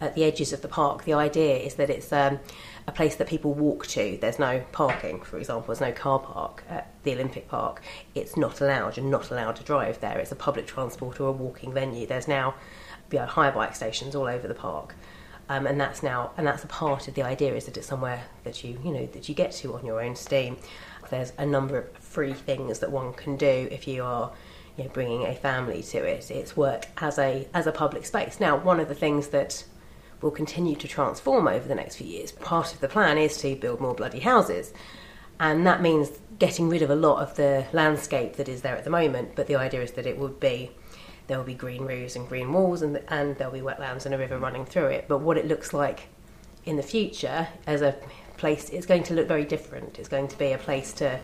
at 0.00 0.14
the 0.14 0.24
edges 0.24 0.52
of 0.52 0.62
the 0.62 0.68
park. 0.68 1.04
The 1.04 1.14
idea 1.14 1.56
is 1.56 1.74
that 1.74 1.90
it's 1.90 2.12
um, 2.12 2.40
a 2.86 2.92
place 2.92 3.16
that 3.16 3.28
people 3.28 3.54
walk 3.54 3.86
to. 3.88 4.18
There's 4.20 4.38
no 4.38 4.64
parking, 4.72 5.20
for 5.20 5.38
example. 5.38 5.66
There's 5.66 5.80
no 5.80 5.92
car 5.92 6.18
park 6.18 6.64
at 6.68 6.92
the 7.04 7.12
Olympic 7.12 7.48
Park. 7.48 7.82
It's 8.14 8.36
not 8.36 8.60
allowed. 8.60 8.96
You're 8.96 9.06
not 9.06 9.30
allowed 9.30 9.56
to 9.56 9.64
drive 9.64 10.00
there. 10.00 10.18
It's 10.18 10.32
a 10.32 10.36
public 10.36 10.66
transport 10.66 11.20
or 11.20 11.28
a 11.28 11.32
walking 11.32 11.72
venue. 11.72 12.06
There's 12.06 12.28
now 12.28 12.54
you 13.10 13.18
know, 13.18 13.26
hire 13.26 13.52
bike 13.52 13.74
stations 13.74 14.14
all 14.14 14.26
over 14.26 14.46
the 14.46 14.54
park. 14.54 14.94
Um, 15.50 15.66
and 15.66 15.80
that's 15.80 16.02
now 16.02 16.32
and 16.36 16.46
that's 16.46 16.62
a 16.62 16.66
part 16.66 17.08
of 17.08 17.14
the 17.14 17.22
idea 17.22 17.54
is 17.54 17.64
that 17.64 17.76
it's 17.78 17.86
somewhere 17.86 18.24
that 18.44 18.62
you 18.62 18.78
you 18.84 18.92
know 18.92 19.06
that 19.06 19.30
you 19.30 19.34
get 19.34 19.52
to 19.52 19.74
on 19.74 19.86
your 19.86 20.02
own 20.02 20.14
steam. 20.14 20.58
There's 21.10 21.32
a 21.38 21.46
number 21.46 21.78
of 21.78 21.90
free 21.98 22.34
things 22.34 22.80
that 22.80 22.92
one 22.92 23.14
can 23.14 23.36
do 23.36 23.68
if 23.70 23.88
you 23.88 24.04
are 24.04 24.30
you 24.76 24.84
know, 24.84 24.90
bringing 24.90 25.26
a 25.26 25.34
family 25.34 25.82
to 25.82 25.98
it. 25.98 26.30
It's 26.30 26.56
work 26.56 26.86
as 26.98 27.18
a 27.18 27.48
as 27.54 27.66
a 27.66 27.72
public 27.72 28.04
space. 28.04 28.40
Now, 28.40 28.56
one 28.56 28.78
of 28.78 28.88
the 28.88 28.94
things 28.94 29.28
that 29.28 29.64
will 30.20 30.30
continue 30.30 30.76
to 30.76 30.88
transform 30.88 31.46
over 31.46 31.66
the 31.68 31.74
next 31.74 31.96
few 31.96 32.06
years. 32.06 32.32
Part 32.32 32.74
of 32.74 32.80
the 32.80 32.88
plan 32.88 33.18
is 33.18 33.36
to 33.38 33.54
build 33.56 33.80
more 33.80 33.94
bloody 33.94 34.20
houses, 34.20 34.72
and 35.40 35.66
that 35.66 35.80
means 35.80 36.10
getting 36.38 36.68
rid 36.68 36.82
of 36.82 36.90
a 36.90 36.96
lot 36.96 37.22
of 37.22 37.36
the 37.36 37.66
landscape 37.72 38.36
that 38.36 38.48
is 38.48 38.62
there 38.62 38.76
at 38.76 38.84
the 38.84 38.90
moment. 38.90 39.34
But 39.34 39.46
the 39.46 39.56
idea 39.56 39.82
is 39.82 39.92
that 39.92 40.06
it 40.06 40.18
would 40.18 40.40
be 40.40 40.70
there 41.28 41.38
will 41.38 41.44
be 41.44 41.54
green 41.54 41.84
roofs 41.84 42.16
and 42.16 42.28
green 42.28 42.52
walls, 42.52 42.82
and, 42.82 43.00
and 43.08 43.36
there'll 43.36 43.52
be 43.52 43.60
wetlands 43.60 44.04
and 44.06 44.14
a 44.14 44.18
river 44.18 44.38
running 44.38 44.64
through 44.64 44.86
it. 44.86 45.06
But 45.06 45.18
what 45.18 45.38
it 45.38 45.46
looks 45.46 45.72
like 45.72 46.08
in 46.64 46.76
the 46.76 46.82
future 46.82 47.46
as 47.66 47.82
a 47.82 47.94
place, 48.38 48.70
it's 48.70 48.86
going 48.86 49.04
to 49.04 49.14
look 49.14 49.28
very 49.28 49.44
different. 49.44 49.98
It's 49.98 50.08
going 50.08 50.28
to 50.28 50.38
be 50.38 50.52
a 50.52 50.58
place 50.58 50.92
to 50.94 51.20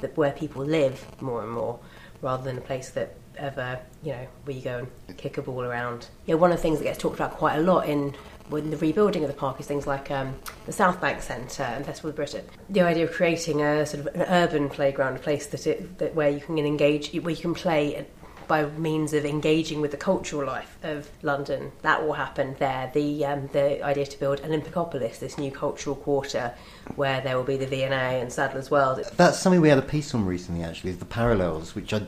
that 0.00 0.16
where 0.16 0.32
people 0.32 0.64
live 0.64 1.04
more 1.20 1.42
and 1.42 1.52
more, 1.52 1.78
rather 2.22 2.42
than 2.42 2.58
a 2.58 2.62
place 2.62 2.90
that 2.90 3.14
ever 3.36 3.78
you 4.02 4.12
know 4.12 4.26
where 4.44 4.56
you 4.56 4.62
go 4.62 4.86
and 5.08 5.16
kick 5.16 5.38
a 5.38 5.42
ball 5.42 5.62
around. 5.62 6.08
Yeah, 6.26 6.36
one 6.36 6.50
of 6.50 6.56
the 6.56 6.62
things 6.62 6.78
that 6.78 6.84
gets 6.84 6.98
talked 6.98 7.14
about 7.14 7.32
quite 7.32 7.56
a 7.56 7.62
lot 7.62 7.88
in 7.88 8.14
when 8.48 8.70
the 8.70 8.76
rebuilding 8.78 9.22
of 9.22 9.28
the 9.28 9.36
park 9.36 9.60
is 9.60 9.66
things 9.66 9.86
like 9.86 10.10
um, 10.10 10.34
the 10.66 10.72
South 10.72 11.00
Bank 11.00 11.22
Centre 11.22 11.62
and 11.62 11.86
Festival 11.86 12.10
of 12.10 12.16
Britain. 12.16 12.44
The 12.68 12.80
idea 12.80 13.04
of 13.04 13.12
creating 13.12 13.62
a 13.62 13.86
sort 13.86 14.06
of 14.06 14.14
an 14.14 14.22
urban 14.22 14.68
playground, 14.68 15.16
a 15.16 15.20
place 15.20 15.46
that, 15.48 15.66
it, 15.66 15.98
that 15.98 16.14
where 16.14 16.30
you 16.30 16.40
can 16.40 16.58
engage, 16.58 17.12
where 17.14 17.30
you 17.30 17.40
can 17.40 17.54
play 17.54 18.06
by 18.50 18.64
means 18.64 19.12
of 19.12 19.24
engaging 19.24 19.80
with 19.80 19.92
the 19.92 19.96
cultural 19.96 20.44
life 20.44 20.76
of 20.82 21.08
London. 21.22 21.70
That 21.82 22.04
will 22.04 22.14
happen 22.14 22.56
there. 22.58 22.90
The 22.92 23.24
um, 23.24 23.48
the 23.52 23.80
idea 23.82 24.04
to 24.06 24.18
build 24.18 24.42
Olympicopolis, 24.42 25.20
this 25.20 25.38
new 25.38 25.52
cultural 25.52 25.94
quarter, 25.94 26.52
where 26.96 27.20
there 27.20 27.36
will 27.36 27.44
be 27.44 27.56
the 27.56 27.66
V&A 27.66 27.86
and 27.92 28.32
Sadler's 28.32 28.68
Wells. 28.68 29.08
That's 29.12 29.38
something 29.38 29.60
we 29.60 29.68
had 29.68 29.78
a 29.78 29.82
piece 29.82 30.12
on 30.16 30.26
recently. 30.26 30.64
Actually, 30.64 30.90
is 30.90 30.98
the 30.98 31.04
parallels, 31.04 31.76
which 31.76 31.94
I, 31.94 32.02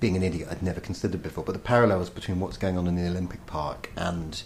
being 0.00 0.16
an 0.16 0.22
idiot, 0.22 0.48
I'd 0.50 0.62
never 0.62 0.80
considered 0.80 1.22
before. 1.22 1.44
But 1.44 1.52
the 1.52 1.58
parallels 1.58 2.08
between 2.08 2.40
what's 2.40 2.56
going 2.56 2.78
on 2.78 2.86
in 2.86 2.96
the 2.96 3.06
Olympic 3.06 3.44
Park 3.44 3.90
and 3.96 4.42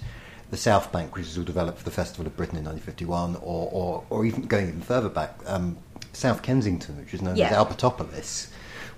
the 0.51 0.57
South 0.57 0.91
Bank, 0.91 1.15
which 1.15 1.27
was 1.27 1.39
all 1.39 1.45
developed 1.45 1.79
for 1.79 1.85
the 1.85 1.93
Festival 1.93 2.27
of 2.27 2.37
Britain 2.37 2.59
in 2.59 2.65
1951, 2.65 3.37
or, 3.37 3.69
or, 3.71 4.05
or 4.11 4.27
even 4.27 4.43
going 4.43 4.67
even 4.67 4.81
further 4.81 5.09
back, 5.09 5.39
um, 5.47 5.79
South 6.13 6.43
Kensington, 6.43 6.99
which 6.99 7.15
is 7.15 7.23
known 7.23 7.37
Yeah. 7.37 7.51
as 7.51 7.53
Albertopolis, 7.57 8.49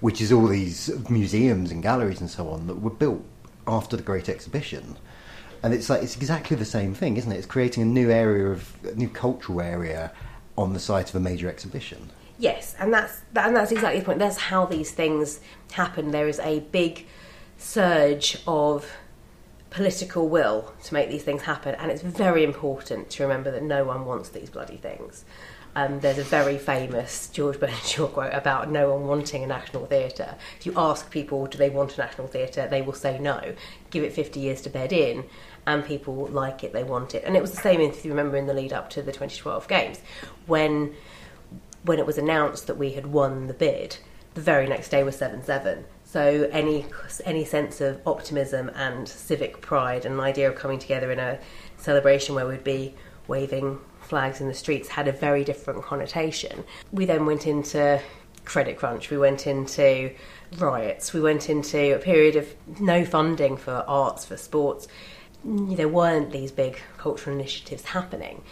which 0.02 0.20
is 0.20 0.32
all 0.32 0.46
these 0.48 0.90
museums 1.08 1.70
and 1.70 1.80
galleries 1.82 2.20
and 2.20 2.28
so 2.28 2.48
on 2.48 2.66
that 2.66 2.74
were 2.74 2.90
built 2.90 3.24
after 3.68 3.96
the 3.96 4.02
Great 4.02 4.28
Exhibition. 4.28 4.96
And 5.62 5.72
it's 5.72 5.88
like 5.88 6.02
it's 6.02 6.16
exactly 6.16 6.56
the 6.56 6.64
same 6.64 6.92
thing, 6.92 7.16
isn't 7.16 7.30
it? 7.30 7.36
It's 7.36 7.46
creating 7.46 7.84
a 7.84 7.86
new 7.86 8.10
area 8.10 8.48
of 8.48 8.76
a 8.84 8.96
new 8.96 9.08
cultural 9.08 9.60
area 9.60 10.12
on 10.58 10.72
the 10.72 10.80
site 10.80 11.08
of 11.08 11.14
a 11.14 11.20
major 11.20 11.48
exhibition. 11.48 12.10
Yes, 12.36 12.74
and 12.80 12.92
that's 12.92 13.20
that, 13.32 13.46
and 13.46 13.54
that's 13.54 13.70
exactly 13.70 14.00
the 14.00 14.04
point. 14.04 14.18
That's 14.18 14.36
how 14.36 14.66
these 14.66 14.90
things 14.90 15.38
happen. 15.70 16.10
There 16.10 16.26
is 16.26 16.40
a 16.40 16.60
big 16.60 17.06
surge 17.56 18.42
of 18.44 18.90
political 19.70 20.28
will 20.28 20.74
to 20.82 20.94
make 20.94 21.10
these 21.10 21.22
things 21.22 21.42
happen, 21.42 21.76
and 21.76 21.92
it's 21.92 22.02
very 22.02 22.42
important 22.42 23.08
to 23.10 23.22
remember 23.22 23.52
that 23.52 23.62
no 23.62 23.84
one 23.84 24.04
wants 24.04 24.30
these 24.30 24.50
bloody 24.50 24.78
things. 24.78 25.24
Um, 25.74 26.00
there's 26.00 26.18
a 26.18 26.24
very 26.24 26.58
famous 26.58 27.28
George 27.28 27.58
Bernard 27.60 27.82
Shaw 27.82 28.06
quote 28.06 28.34
about 28.34 28.70
no 28.70 28.92
one 28.92 29.06
wanting 29.06 29.42
a 29.42 29.46
national 29.46 29.86
theatre. 29.86 30.34
If 30.58 30.66
you 30.66 30.74
ask 30.76 31.10
people, 31.10 31.46
do 31.46 31.58
they 31.58 31.70
want 31.70 31.96
a 31.96 32.00
national 32.00 32.26
theatre, 32.26 32.68
they 32.68 32.82
will 32.82 32.92
say 32.92 33.18
no. 33.18 33.54
Give 33.90 34.04
it 34.04 34.12
50 34.12 34.40
years 34.40 34.60
to 34.62 34.70
bed 34.70 34.92
in, 34.92 35.24
and 35.66 35.84
people 35.84 36.26
like 36.26 36.62
it, 36.64 36.72
they 36.72 36.84
want 36.84 37.14
it. 37.14 37.24
And 37.24 37.36
it 37.36 37.42
was 37.42 37.52
the 37.52 37.62
same, 37.62 37.80
if 37.80 38.04
you 38.04 38.10
remember, 38.10 38.36
in 38.36 38.46
the 38.46 38.54
lead 38.54 38.72
up 38.72 38.90
to 38.90 39.02
the 39.02 39.12
2012 39.12 39.68
Games, 39.68 40.00
when 40.46 40.94
when 41.84 41.98
it 41.98 42.06
was 42.06 42.16
announced 42.16 42.68
that 42.68 42.76
we 42.76 42.92
had 42.92 43.06
won 43.06 43.48
the 43.48 43.54
bid, 43.54 43.96
the 44.34 44.40
very 44.40 44.68
next 44.68 44.90
day 44.90 45.02
was 45.02 45.16
7 45.16 45.42
7. 45.42 45.84
So 46.04 46.48
any 46.52 46.86
any 47.24 47.44
sense 47.44 47.80
of 47.80 48.00
optimism 48.06 48.70
and 48.74 49.08
civic 49.08 49.60
pride 49.60 50.04
and 50.04 50.14
an 50.14 50.20
idea 50.20 50.48
of 50.50 50.56
coming 50.56 50.78
together 50.78 51.10
in 51.10 51.18
a 51.18 51.38
celebration 51.78 52.34
where 52.34 52.46
we'd 52.46 52.62
be 52.62 52.94
waving 53.26 53.80
flags 54.12 54.42
in 54.42 54.46
the 54.46 54.52
streets 54.52 54.90
had 54.90 55.08
a 55.08 55.12
very 55.12 55.42
different 55.42 55.82
connotation. 55.82 56.64
We 56.92 57.06
then 57.06 57.24
went 57.24 57.46
into 57.46 57.98
credit 58.44 58.76
crunch, 58.76 59.08
we 59.08 59.16
went 59.16 59.46
into 59.46 60.14
riots, 60.58 61.14
we 61.14 61.22
went 61.22 61.48
into 61.48 61.96
a 61.96 61.98
period 61.98 62.36
of 62.36 62.54
no 62.78 63.06
funding 63.06 63.56
for 63.56 63.72
arts, 63.88 64.26
for 64.26 64.36
sports. 64.36 64.86
There 65.46 65.88
weren't 65.88 66.30
these 66.30 66.52
big 66.52 66.78
cultural 66.98 67.34
initiatives 67.34 67.84
happening 67.84 68.44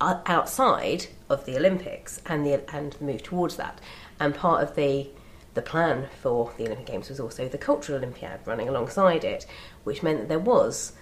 outside 0.00 1.06
of 1.28 1.44
the 1.46 1.56
Olympics 1.56 2.20
and 2.26 2.46
the 2.46 2.62
and 2.72 2.94
move 3.00 3.24
towards 3.24 3.56
that. 3.56 3.80
And 4.20 4.36
part 4.36 4.62
of 4.62 4.76
the 4.76 5.10
the 5.54 5.62
plan 5.62 6.06
for 6.22 6.52
the 6.58 6.66
Olympic 6.66 6.86
Games 6.86 7.08
was 7.08 7.18
also 7.18 7.48
the 7.48 7.58
Cultural 7.58 7.98
Olympiad 7.98 8.38
running 8.46 8.68
alongside 8.68 9.24
it, 9.24 9.46
which 9.82 10.04
meant 10.04 10.20
that 10.20 10.28
there 10.28 10.38
was 10.38 10.92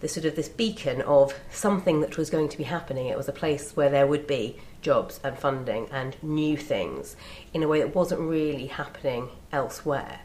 this 0.00 0.14
sort 0.14 0.26
of 0.26 0.36
this 0.36 0.48
beacon 0.48 1.00
of 1.02 1.34
something 1.50 2.00
that 2.00 2.16
was 2.16 2.30
going 2.30 2.48
to 2.48 2.58
be 2.58 2.64
happening. 2.64 3.06
It 3.06 3.16
was 3.16 3.28
a 3.28 3.32
place 3.32 3.76
where 3.76 3.90
there 3.90 4.06
would 4.06 4.26
be 4.26 4.58
jobs 4.82 5.20
and 5.24 5.38
funding 5.38 5.88
and 5.90 6.16
new 6.22 6.56
things 6.56 7.16
in 7.52 7.62
a 7.62 7.68
way 7.68 7.80
that 7.80 7.94
wasn't 7.94 8.20
really 8.20 8.66
happening 8.66 9.28
elsewhere. 9.52 10.20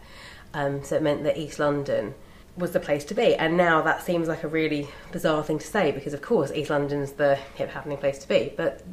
Um, 0.53 0.83
so 0.83 0.97
it 0.97 1.01
meant 1.01 1.23
that 1.23 1.37
East 1.37 1.59
London 1.59 2.13
was 2.57 2.71
the 2.71 2.79
place 2.79 3.05
to 3.05 3.13
be. 3.13 3.35
And 3.35 3.55
now 3.55 3.81
that 3.81 4.03
seems 4.03 4.27
like 4.27 4.43
a 4.43 4.47
really 4.47 4.87
bizarre 5.11 5.43
thing 5.43 5.59
to 5.59 5.67
say 5.67 5.91
because, 5.91 6.13
of 6.13 6.21
course, 6.21 6.51
East 6.51 6.69
London's 6.69 7.13
the 7.13 7.35
hip 7.55 7.69
happening 7.69 7.97
place 7.97 8.19
to 8.19 8.27
be. 8.27 8.53
But 8.55 8.83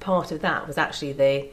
part 0.00 0.30
of 0.30 0.40
that 0.40 0.66
was 0.66 0.78
actually 0.78 1.12
the 1.12 1.48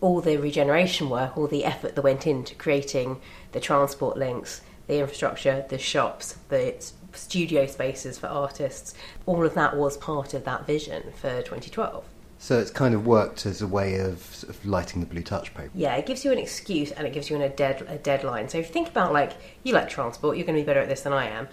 all 0.00 0.20
the 0.20 0.36
regeneration 0.36 1.08
work, 1.08 1.38
all 1.38 1.46
the 1.46 1.64
effort 1.64 1.94
that 1.94 2.02
went 2.02 2.26
into 2.26 2.54
creating 2.54 3.18
the 3.52 3.60
transport 3.60 4.16
links, 4.16 4.60
the 4.88 4.98
infrastructure, 4.98 5.64
the 5.68 5.78
shops, 5.78 6.36
the 6.48 6.74
studio 7.16 7.66
spaces 7.66 8.18
for 8.18 8.26
artists. 8.26 8.94
All 9.26 9.44
of 9.44 9.54
that 9.54 9.76
was 9.76 9.96
part 9.96 10.34
of 10.34 10.44
that 10.44 10.66
vision 10.66 11.12
for 11.20 11.42
2012. 11.42 12.04
So 12.38 12.58
it's 12.58 12.70
kind 12.70 12.94
of 12.94 13.06
worked 13.06 13.46
as 13.46 13.62
a 13.62 13.66
way 13.66 13.98
of, 13.98 14.20
sort 14.20 14.54
of 14.54 14.66
lighting 14.66 15.00
the 15.00 15.06
blue 15.06 15.22
touch 15.22 15.54
paper. 15.54 15.70
Yeah, 15.74 15.96
it 15.96 16.06
gives 16.06 16.24
you 16.24 16.32
an 16.32 16.38
excuse 16.38 16.92
and 16.92 17.06
it 17.06 17.12
gives 17.12 17.30
you 17.30 17.36
an, 17.36 17.42
a, 17.42 17.48
dead, 17.48 17.82
a 17.88 17.96
deadline. 17.96 18.48
So 18.48 18.58
if 18.58 18.66
you 18.66 18.72
think 18.72 18.88
about 18.88 19.12
like 19.12 19.32
you 19.62 19.72
like 19.72 19.88
transport, 19.88 20.36
you're 20.36 20.46
going 20.46 20.56
to 20.56 20.62
be 20.62 20.66
better 20.66 20.80
at 20.80 20.88
this 20.88 21.02
than 21.02 21.12
I 21.12 21.26
am. 21.28 21.48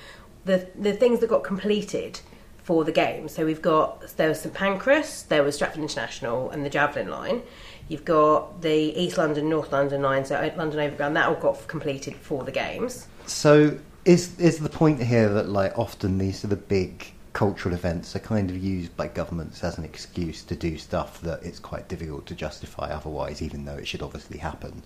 The 0.45 0.67
the 0.75 0.91
things 0.91 1.21
that 1.21 1.29
got 1.29 1.45
completed 1.45 2.19
for 2.63 2.83
the 2.83 2.91
game. 2.91 3.27
So 3.27 3.45
we've 3.45 3.61
got 3.61 4.01
there 4.17 4.29
was 4.29 4.41
St 4.41 4.53
Pancras, 4.53 5.23
there 5.23 5.43
was 5.43 5.55
Stratford 5.55 5.81
International, 5.81 6.49
and 6.49 6.65
the 6.65 6.69
Javelin 6.69 7.09
line. 7.09 7.43
You've 7.87 8.05
got 8.05 8.61
the 8.61 8.71
East 8.71 9.17
London, 9.17 9.49
North 9.49 9.71
London 9.71 10.01
line, 10.01 10.25
so 10.25 10.35
London 10.57 10.79
Overground. 10.79 11.15
That 11.15 11.27
all 11.27 11.35
got 11.35 11.67
completed 11.67 12.15
for 12.15 12.43
the 12.43 12.51
games. 12.51 13.07
So 13.25 13.77
is 14.05 14.37
is 14.39 14.59
the 14.59 14.69
point 14.69 15.01
here 15.01 15.29
that 15.29 15.49
like 15.49 15.77
often 15.77 16.17
these 16.17 16.43
are 16.43 16.47
the 16.47 16.55
big 16.55 17.13
cultural 17.33 17.73
events 17.73 18.15
are 18.15 18.19
kind 18.19 18.49
of 18.51 18.57
used 18.57 18.95
by 18.95 19.07
governments 19.07 19.63
as 19.63 19.77
an 19.77 19.83
excuse 19.83 20.43
to 20.43 20.55
do 20.55 20.77
stuff 20.77 21.19
that 21.21 21.41
it's 21.43 21.57
quite 21.59 21.87
difficult 21.87 22.27
to 22.27 22.35
justify 22.35 22.91
otherwise, 22.91 23.41
even 23.41 23.65
though 23.65 23.75
it 23.75 23.87
should 23.87 24.03
obviously 24.03 24.37
happen. 24.37 24.83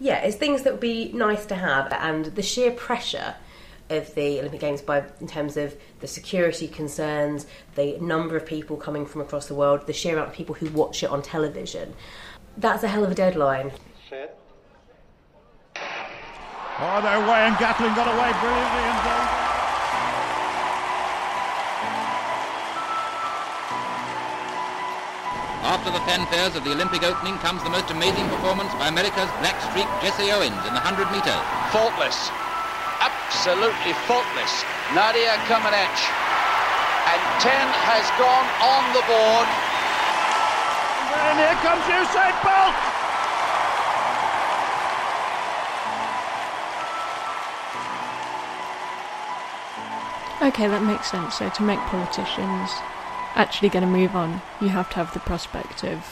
Yeah, 0.00 0.18
it's 0.20 0.36
things 0.36 0.62
that 0.62 0.72
would 0.72 0.80
be 0.80 1.12
nice 1.12 1.44
to 1.46 1.54
have, 1.54 1.92
and 1.92 2.24
the 2.24 2.42
sheer 2.42 2.70
pressure 2.70 3.34
of 3.90 4.14
the 4.14 4.38
Olympic 4.38 4.60
Games 4.60 4.80
by 4.80 5.04
in 5.20 5.26
terms 5.26 5.56
of 5.58 5.76
the 6.00 6.06
security 6.06 6.68
concerns, 6.68 7.46
the 7.74 7.98
number 7.98 8.36
of 8.36 8.46
people 8.46 8.76
coming 8.76 9.04
from 9.04 9.20
across 9.20 9.46
the 9.46 9.54
world, 9.54 9.86
the 9.86 9.92
sheer 9.92 10.14
amount 10.14 10.28
of 10.28 10.34
people 10.34 10.54
who 10.54 10.70
watch 10.70 11.02
it 11.02 11.10
on 11.10 11.20
television. 11.20 11.92
That's 12.56 12.82
a 12.82 12.88
hell 12.88 13.04
of 13.04 13.10
a 13.10 13.14
deadline. 13.14 13.72
Set. 14.08 14.39
Oh, 16.80 16.96
they're 17.04 17.20
away, 17.20 17.44
and 17.44 17.52
Gatlin 17.60 17.92
got 17.92 18.08
away 18.08 18.32
brilliantly, 18.40 18.84
and. 18.88 19.04
Uh... 19.04 19.40
After 25.60 25.92
the 25.92 26.00
fanfares 26.08 26.56
of 26.56 26.64
the 26.64 26.72
Olympic 26.72 27.04
opening 27.04 27.36
comes 27.44 27.60
the 27.62 27.68
most 27.68 27.92
amazing 27.92 28.24
performance 28.32 28.72
by 28.80 28.88
America's 28.88 29.28
black 29.44 29.60
streak 29.68 29.84
Jesse 30.00 30.32
Owens 30.32 30.56
in 30.64 30.72
the 30.72 30.80
100 30.80 31.04
metres. 31.12 31.44
Faultless. 31.68 32.32
Absolutely 33.04 33.92
faultless. 34.08 34.64
Nadia 34.96 35.36
Comaneci. 35.52 36.08
And 37.12 37.20
10 37.44 37.52
has 37.92 38.08
gone 38.16 38.48
on 38.64 38.82
the 38.96 39.04
board. 39.04 39.48
And 41.28 41.44
here 41.44 41.60
comes 41.60 41.84
Usain 41.92 42.32
Bolt. 42.40 42.99
Okay, 50.50 50.66
that 50.66 50.82
makes 50.82 51.08
sense. 51.08 51.38
So 51.38 51.48
to 51.48 51.62
make 51.62 51.78
politicians 51.78 52.70
actually 53.36 53.68
going 53.68 53.84
to 53.84 53.88
move 53.88 54.16
on, 54.16 54.42
you 54.60 54.68
have 54.68 54.88
to 54.90 54.96
have 54.96 55.14
the 55.14 55.20
prospect 55.20 55.84
of 55.84 56.04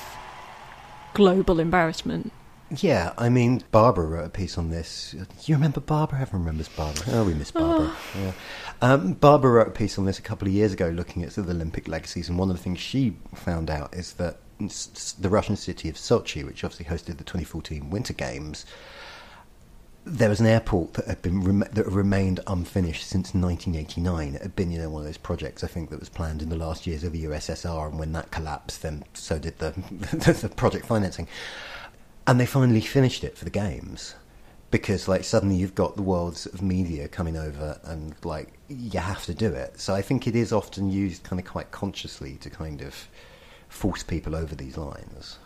global 1.12 1.58
embarrassment. 1.58 2.30
Yeah, 2.70 3.14
I 3.18 3.30
mean, 3.30 3.64
Barbara 3.72 4.06
wrote 4.06 4.26
a 4.26 4.30
piece 4.30 4.56
on 4.56 4.70
this. 4.70 5.12
You 5.46 5.56
remember 5.56 5.80
Barbara? 5.80 6.20
Everyone 6.20 6.46
remembers 6.46 6.68
Barbara. 6.68 7.02
Oh, 7.08 7.24
we 7.24 7.34
miss 7.34 7.50
Barbara. 7.50 7.90
Oh. 7.90 8.18
Yeah. 8.22 8.32
Um, 8.80 9.14
Barbara 9.14 9.50
wrote 9.50 9.68
a 9.68 9.72
piece 9.72 9.98
on 9.98 10.04
this 10.04 10.20
a 10.20 10.22
couple 10.22 10.46
of 10.46 10.54
years 10.54 10.72
ago 10.72 10.88
looking 10.88 11.24
at 11.24 11.30
the 11.30 11.42
Olympic 11.42 11.88
legacies, 11.88 12.28
and 12.28 12.38
one 12.38 12.48
of 12.48 12.56
the 12.56 12.62
things 12.62 12.78
she 12.78 13.16
found 13.34 13.70
out 13.70 13.92
is 13.92 14.12
that 14.14 14.38
the 14.60 15.28
Russian 15.28 15.56
city 15.56 15.88
of 15.88 15.96
Sochi, 15.96 16.44
which 16.46 16.62
obviously 16.62 16.86
hosted 16.86 17.16
the 17.18 17.24
2014 17.24 17.90
Winter 17.90 18.12
Games, 18.12 18.66
there 20.04 20.28
was 20.28 20.40
an 20.40 20.46
airport 20.46 20.94
that 20.94 21.06
had 21.06 21.22
been 21.22 21.60
that 21.60 21.86
remained 21.86 22.40
unfinished 22.46 23.06
since 23.06 23.34
1989. 23.34 24.34
It 24.34 24.42
had 24.42 24.56
been, 24.56 24.70
you 24.70 24.78
know, 24.78 24.90
one 24.90 25.02
of 25.02 25.06
those 25.06 25.18
projects 25.18 25.62
I 25.62 25.66
think 25.66 25.90
that 25.90 26.00
was 26.00 26.08
planned 26.08 26.40
in 26.42 26.48
the 26.48 26.56
last 26.56 26.86
years 26.86 27.04
of 27.04 27.12
the 27.12 27.24
USSR, 27.24 27.88
and 27.88 27.98
when 27.98 28.12
that 28.12 28.30
collapsed, 28.30 28.82
then 28.82 29.04
so 29.14 29.38
did 29.38 29.58
the 29.58 29.70
the 30.40 30.52
project 30.56 30.86
financing. 30.86 31.28
And 32.26 32.38
they 32.38 32.46
finally 32.46 32.80
finished 32.80 33.24
it 33.24 33.36
for 33.36 33.44
the 33.44 33.50
games 33.50 34.14
because, 34.70 35.08
like, 35.08 35.24
suddenly 35.24 35.56
you've 35.56 35.74
got 35.74 35.96
the 35.96 36.02
world's 36.02 36.46
of 36.46 36.60
media 36.62 37.08
coming 37.08 37.36
over, 37.36 37.78
and 37.84 38.14
like 38.24 38.52
you 38.68 39.00
have 39.00 39.24
to 39.26 39.34
do 39.34 39.52
it. 39.52 39.80
So 39.80 39.94
I 39.94 40.02
think 40.02 40.26
it 40.26 40.36
is 40.36 40.52
often 40.52 40.90
used 40.90 41.22
kind 41.22 41.40
of 41.40 41.46
quite 41.46 41.70
consciously 41.70 42.36
to 42.40 42.50
kind 42.50 42.82
of 42.82 43.08
force 43.68 44.02
people 44.02 44.34
over 44.34 44.54
these 44.54 44.76
lines. 44.76 45.38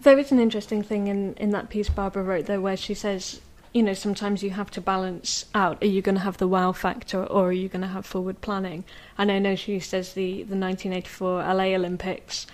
There 0.00 0.18
is 0.18 0.30
an 0.32 0.38
interesting 0.38 0.82
thing 0.82 1.08
in, 1.08 1.34
in 1.34 1.50
that 1.50 1.68
piece 1.70 1.88
Barbara 1.88 2.22
wrote 2.22 2.46
there 2.46 2.60
where 2.60 2.76
she 2.76 2.94
says 2.94 3.40
you 3.72 3.82
know, 3.82 3.94
sometimes 3.94 4.42
you 4.42 4.50
have 4.50 4.70
to 4.72 4.80
balance 4.80 5.44
out. 5.54 5.82
Are 5.82 5.86
you 5.86 6.02
going 6.02 6.14
to 6.14 6.20
have 6.22 6.38
the 6.38 6.48
wow 6.48 6.72
factor 6.72 7.24
or 7.24 7.48
are 7.48 7.52
you 7.52 7.68
going 7.68 7.82
to 7.82 7.88
have 7.88 8.06
forward 8.06 8.40
planning? 8.40 8.84
And 9.16 9.30
I 9.30 9.38
know 9.38 9.56
she 9.56 9.78
says 9.80 10.14
the, 10.14 10.42
the 10.44 10.56
1984 10.56 11.42
LA 11.42 11.64
Olympics, 11.74 12.46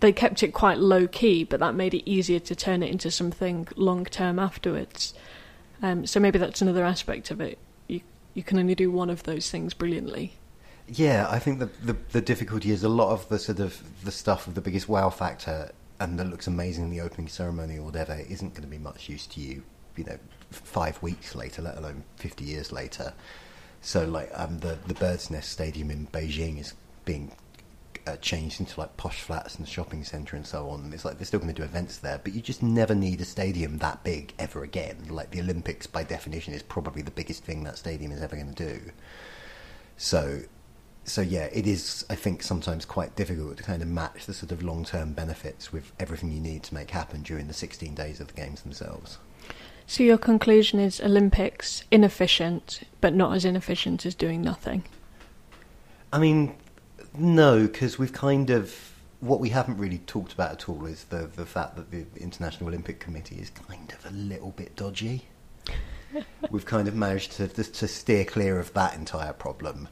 they 0.00 0.12
kept 0.12 0.42
it 0.42 0.52
quite 0.52 0.78
low 0.78 1.06
key, 1.06 1.44
but 1.44 1.60
that 1.60 1.74
made 1.74 1.94
it 1.94 2.08
easier 2.08 2.40
to 2.40 2.54
turn 2.54 2.82
it 2.82 2.90
into 2.90 3.10
something 3.10 3.68
long 3.76 4.04
term 4.04 4.38
afterwards. 4.38 5.14
Um, 5.82 6.06
so 6.06 6.20
maybe 6.20 6.38
that's 6.38 6.62
another 6.62 6.84
aspect 6.84 7.30
of 7.30 7.40
it. 7.40 7.58
You 7.88 8.00
you 8.34 8.42
can 8.42 8.58
only 8.58 8.74
do 8.74 8.90
one 8.90 9.10
of 9.10 9.24
those 9.24 9.50
things 9.50 9.74
brilliantly. 9.74 10.34
Yeah, 10.88 11.26
I 11.30 11.38
think 11.38 11.58
the, 11.58 11.70
the 11.82 11.96
the 12.12 12.20
difficulty 12.20 12.70
is 12.70 12.84
a 12.84 12.88
lot 12.88 13.12
of 13.12 13.28
the 13.28 13.38
sort 13.38 13.60
of 13.60 13.82
the 14.04 14.12
stuff 14.12 14.46
of 14.46 14.54
the 14.54 14.60
biggest 14.60 14.88
wow 14.88 15.10
factor 15.10 15.72
and 16.00 16.18
that 16.18 16.24
looks 16.24 16.46
amazing 16.46 16.84
in 16.84 16.90
the 16.90 17.00
opening 17.00 17.28
ceremony 17.28 17.78
or 17.78 17.82
whatever 17.82 18.18
isn't 18.28 18.54
going 18.54 18.62
to 18.62 18.68
be 18.68 18.78
much 18.78 19.08
use 19.08 19.26
to 19.28 19.40
you, 19.40 19.62
you 19.96 20.04
know, 20.04 20.18
five 20.50 21.02
weeks 21.02 21.34
later, 21.34 21.62
let 21.62 21.76
alone 21.76 22.04
50 22.16 22.44
years 22.44 22.72
later. 22.72 23.12
So, 23.80 24.04
like, 24.04 24.30
um, 24.34 24.60
the, 24.60 24.78
the 24.86 24.94
Bird's 24.94 25.30
Nest 25.30 25.50
Stadium 25.50 25.90
in 25.90 26.06
Beijing 26.06 26.58
is 26.58 26.74
being 27.04 27.32
uh, 28.06 28.16
changed 28.16 28.60
into 28.60 28.78
like 28.78 28.96
posh 28.96 29.22
flats 29.22 29.56
and 29.56 29.68
shopping 29.68 30.04
centre 30.04 30.36
and 30.36 30.46
so 30.46 30.68
on. 30.68 30.90
It's 30.92 31.04
like 31.04 31.18
they're 31.18 31.26
still 31.26 31.40
going 31.40 31.52
to 31.52 31.60
do 31.60 31.64
events 31.64 31.98
there, 31.98 32.20
but 32.22 32.34
you 32.34 32.40
just 32.40 32.62
never 32.62 32.94
need 32.94 33.20
a 33.20 33.24
stadium 33.24 33.78
that 33.78 34.04
big 34.04 34.34
ever 34.38 34.62
again. 34.62 35.06
Like 35.08 35.30
the 35.30 35.40
Olympics, 35.40 35.86
by 35.86 36.04
definition, 36.04 36.54
is 36.54 36.62
probably 36.62 37.02
the 37.02 37.10
biggest 37.10 37.44
thing 37.44 37.64
that 37.64 37.78
stadium 37.78 38.12
is 38.12 38.22
ever 38.22 38.36
going 38.36 38.52
to 38.52 38.68
do. 38.68 38.90
So, 39.96 40.40
so 41.04 41.20
yeah, 41.20 41.48
it 41.52 41.66
is. 41.66 42.04
I 42.10 42.14
think 42.14 42.42
sometimes 42.42 42.84
quite 42.84 43.16
difficult 43.16 43.56
to 43.58 43.62
kind 43.62 43.82
of 43.82 43.88
match 43.88 44.26
the 44.26 44.34
sort 44.34 44.52
of 44.52 44.62
long-term 44.62 45.12
benefits 45.12 45.72
with 45.72 45.92
everything 45.98 46.30
you 46.30 46.40
need 46.40 46.62
to 46.64 46.74
make 46.74 46.90
happen 46.90 47.22
during 47.22 47.48
the 47.48 47.54
16 47.54 47.94
days 47.94 48.20
of 48.20 48.28
the 48.28 48.34
games 48.34 48.62
themselves. 48.62 49.18
So 49.86 50.02
your 50.02 50.18
conclusion 50.18 50.80
is 50.80 51.00
Olympics 51.00 51.84
inefficient, 51.90 52.82
but 53.00 53.14
not 53.14 53.34
as 53.34 53.44
inefficient 53.44 54.06
as 54.06 54.14
doing 54.14 54.42
nothing. 54.42 54.84
I 56.12 56.18
mean, 56.18 56.54
no, 57.16 57.66
because 57.66 57.98
we've 57.98 58.12
kind 58.12 58.50
of 58.50 58.92
what 59.20 59.40
we 59.40 59.48
haven't 59.48 59.78
really 59.78 59.98
talked 59.98 60.32
about 60.32 60.52
at 60.52 60.68
all 60.68 60.84
is 60.84 61.04
the 61.04 61.30
the 61.34 61.46
fact 61.46 61.76
that 61.76 61.90
the 61.90 62.04
International 62.16 62.68
Olympic 62.68 63.00
Committee 63.00 63.36
is 63.36 63.50
kind 63.50 63.92
of 63.92 64.06
a 64.06 64.14
little 64.14 64.50
bit 64.50 64.76
dodgy. 64.76 65.26
we've 66.50 66.66
kind 66.66 66.88
of 66.88 66.94
managed 66.94 67.32
to 67.32 67.48
to 67.48 67.88
steer 67.88 68.24
clear 68.24 68.58
of 68.58 68.72
that 68.74 68.94
entire 68.94 69.32
problem, 69.32 69.88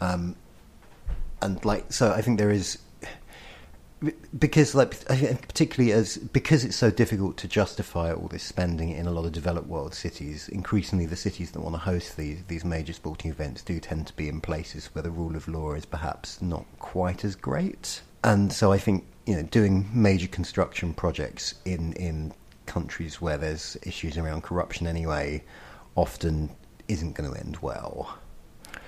um, 0.00 0.36
and 1.42 1.64
like 1.64 1.92
so, 1.92 2.12
I 2.12 2.22
think 2.22 2.38
there 2.38 2.50
is 2.50 2.78
because 4.38 4.74
like 4.74 5.04
particularly 5.06 5.92
as 5.92 6.16
because 6.16 6.64
it's 6.64 6.76
so 6.76 6.90
difficult 6.90 7.36
to 7.36 7.48
justify 7.48 8.12
all 8.12 8.28
this 8.28 8.42
spending 8.42 8.90
in 8.90 9.06
a 9.06 9.10
lot 9.10 9.24
of 9.24 9.32
developed 9.32 9.68
world 9.68 9.94
cities 9.94 10.48
increasingly 10.48 11.06
the 11.06 11.16
cities 11.16 11.50
that 11.52 11.60
want 11.60 11.74
to 11.74 11.78
host 11.78 12.16
these 12.16 12.42
these 12.48 12.64
major 12.64 12.92
sporting 12.92 13.30
events 13.30 13.62
do 13.62 13.78
tend 13.78 14.06
to 14.06 14.16
be 14.16 14.28
in 14.28 14.40
places 14.40 14.86
where 14.92 15.02
the 15.02 15.10
rule 15.10 15.36
of 15.36 15.48
law 15.48 15.72
is 15.72 15.84
perhaps 15.84 16.40
not 16.42 16.64
quite 16.78 17.24
as 17.24 17.34
great. 17.36 18.02
And 18.22 18.52
so 18.52 18.72
i 18.72 18.78
think 18.78 19.04
you 19.26 19.36
know 19.36 19.42
doing 19.42 19.88
major 19.92 20.28
construction 20.28 20.94
projects 20.94 21.54
in 21.64 21.92
in 21.94 22.32
countries 22.66 23.20
where 23.20 23.36
there's 23.36 23.76
issues 23.82 24.16
around 24.16 24.42
corruption 24.42 24.86
anyway 24.86 25.42
often 25.96 26.50
isn't 26.88 27.14
going 27.14 27.30
to 27.30 27.38
end 27.38 27.56
well 27.58 28.18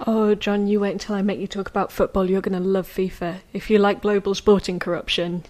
Oh, 0.04 0.34
John, 0.34 0.66
you 0.66 0.80
wait 0.80 0.92
until 0.92 1.14
I 1.14 1.22
make 1.22 1.40
you 1.40 1.46
talk 1.46 1.68
about 1.68 1.90
football. 1.92 2.28
You're 2.28 2.42
going 2.42 2.60
to 2.60 2.68
love 2.68 2.88
FIFA. 2.88 3.40
If 3.52 3.70
you 3.70 3.78
like 3.78 4.02
global 4.02 4.34
sporting 4.34 4.78
corruption, 4.78 5.44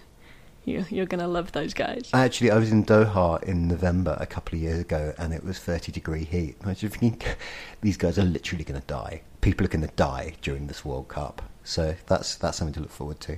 you, 0.63 0.85
you're 0.89 1.05
going 1.05 1.21
to 1.21 1.27
love 1.27 1.51
those 1.51 1.73
guys. 1.73 2.09
Actually, 2.13 2.51
I 2.51 2.57
was 2.57 2.71
in 2.71 2.85
Doha 2.85 3.41
in 3.43 3.67
November 3.67 4.17
a 4.19 4.25
couple 4.25 4.55
of 4.55 4.61
years 4.61 4.79
ago, 4.79 5.13
and 5.17 5.33
it 5.33 5.43
was 5.43 5.59
30 5.59 5.91
degree 5.91 6.23
heat. 6.23 6.55
I 6.63 6.69
was 6.69 6.79
thinking, 6.79 7.21
these 7.81 7.97
guys 7.97 8.17
are 8.19 8.23
literally 8.23 8.63
going 8.63 8.79
to 8.79 8.87
die. 8.87 9.21
People 9.41 9.65
are 9.65 9.69
going 9.69 9.87
to 9.87 9.95
die 9.95 10.33
during 10.41 10.67
this 10.67 10.85
World 10.85 11.07
Cup. 11.07 11.41
So 11.63 11.95
that's 12.07 12.35
that's 12.35 12.57
something 12.57 12.73
to 12.75 12.79
look 12.79 12.91
forward 12.91 13.19
to. 13.21 13.37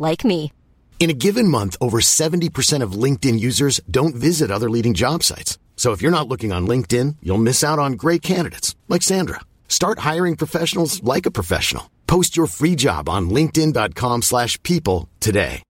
like 0.00 0.22
me. 0.22 0.52
In 0.98 1.08
a 1.08 1.14
given 1.14 1.48
month, 1.48 1.78
over 1.80 2.00
70% 2.00 2.82
of 2.82 2.92
LinkedIn 2.92 3.40
users 3.40 3.80
don't 3.90 4.14
visit 4.14 4.50
other 4.50 4.68
leading 4.68 4.92
job 4.92 5.22
sites. 5.22 5.58
So 5.76 5.92
if 5.92 6.02
you're 6.02 6.10
not 6.18 6.28
looking 6.28 6.52
on 6.52 6.66
LinkedIn, 6.66 7.16
you'll 7.22 7.38
miss 7.38 7.64
out 7.64 7.78
on 7.78 7.94
great 7.94 8.20
candidates 8.20 8.76
like 8.86 9.00
Sandra. 9.00 9.40
Start 9.66 10.00
hiring 10.00 10.36
professionals 10.36 11.02
like 11.02 11.24
a 11.24 11.30
professional. 11.30 11.90
Post 12.06 12.36
your 12.36 12.48
free 12.48 12.76
job 12.76 13.08
on 13.08 13.30
linkedin.com/people 13.30 14.20
slash 14.22 14.62
people 14.62 15.08
today. 15.20 15.62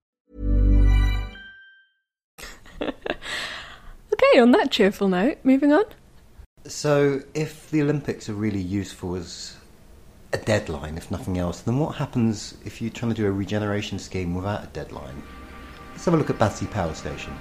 Okay, 4.21 4.39
on 4.39 4.51
that 4.51 4.71
cheerful 4.71 5.07
note, 5.07 5.37
moving 5.43 5.73
on. 5.73 5.83
So, 6.65 7.21
if 7.33 7.69
the 7.71 7.81
Olympics 7.81 8.29
are 8.29 8.33
really 8.33 8.61
useful 8.61 9.15
as 9.15 9.55
a 10.33 10.37
deadline, 10.37 10.97
if 10.97 11.11
nothing 11.11 11.37
else, 11.37 11.61
then 11.61 11.77
what 11.77 11.95
happens 11.95 12.55
if 12.65 12.81
you're 12.81 12.91
trying 12.91 13.13
to 13.13 13.15
do 13.15 13.27
a 13.27 13.31
regeneration 13.31 13.99
scheme 13.99 14.33
without 14.33 14.63
a 14.63 14.67
deadline? 14.67 15.21
Let's 15.91 16.05
have 16.05 16.13
a 16.13 16.17
look 16.17 16.29
at 16.29 16.39
Battersea 16.39 16.67
Power 16.67 16.93
Station. 16.93 17.33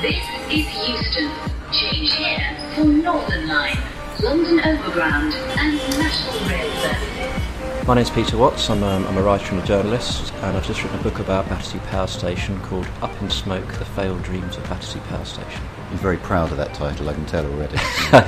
This 0.00 0.22
is 0.50 0.66
Euston. 0.88 1.30
Change 1.72 2.12
here 2.12 2.56
for 2.74 2.84
Northern 2.84 3.48
Line, 3.48 3.78
London 4.22 4.60
Overground, 4.60 5.32
and 5.32 5.78
National 5.98 6.48
Rail 6.50 6.70
Services. 6.82 7.86
My 7.88 7.94
name's 7.94 8.10
Peter 8.10 8.36
Watts. 8.36 8.68
I'm, 8.68 8.82
um, 8.82 9.06
I'm 9.06 9.16
a 9.16 9.22
writer 9.22 9.54
and 9.54 9.62
a 9.62 9.66
journalist, 9.66 10.32
and 10.34 10.56
I've 10.56 10.66
just 10.66 10.82
written 10.82 11.00
a 11.00 11.02
book 11.02 11.18
about 11.18 11.48
Battersea 11.48 11.78
Power 11.90 12.06
Station 12.06 12.60
called 12.60 12.86
Up 13.00 13.22
in 13.22 13.30
Smoke: 13.30 13.66
The 13.74 13.86
Failed 13.86 14.22
Dreams 14.22 14.56
of 14.58 14.64
Battersea 14.64 15.00
Power 15.08 15.24
Station. 15.24 15.62
You're 15.90 15.98
very 15.98 16.18
proud 16.18 16.50
of 16.50 16.58
that 16.58 16.74
title, 16.74 17.08
I 17.08 17.14
can 17.14 17.24
tell 17.26 17.46
already. 17.46 17.78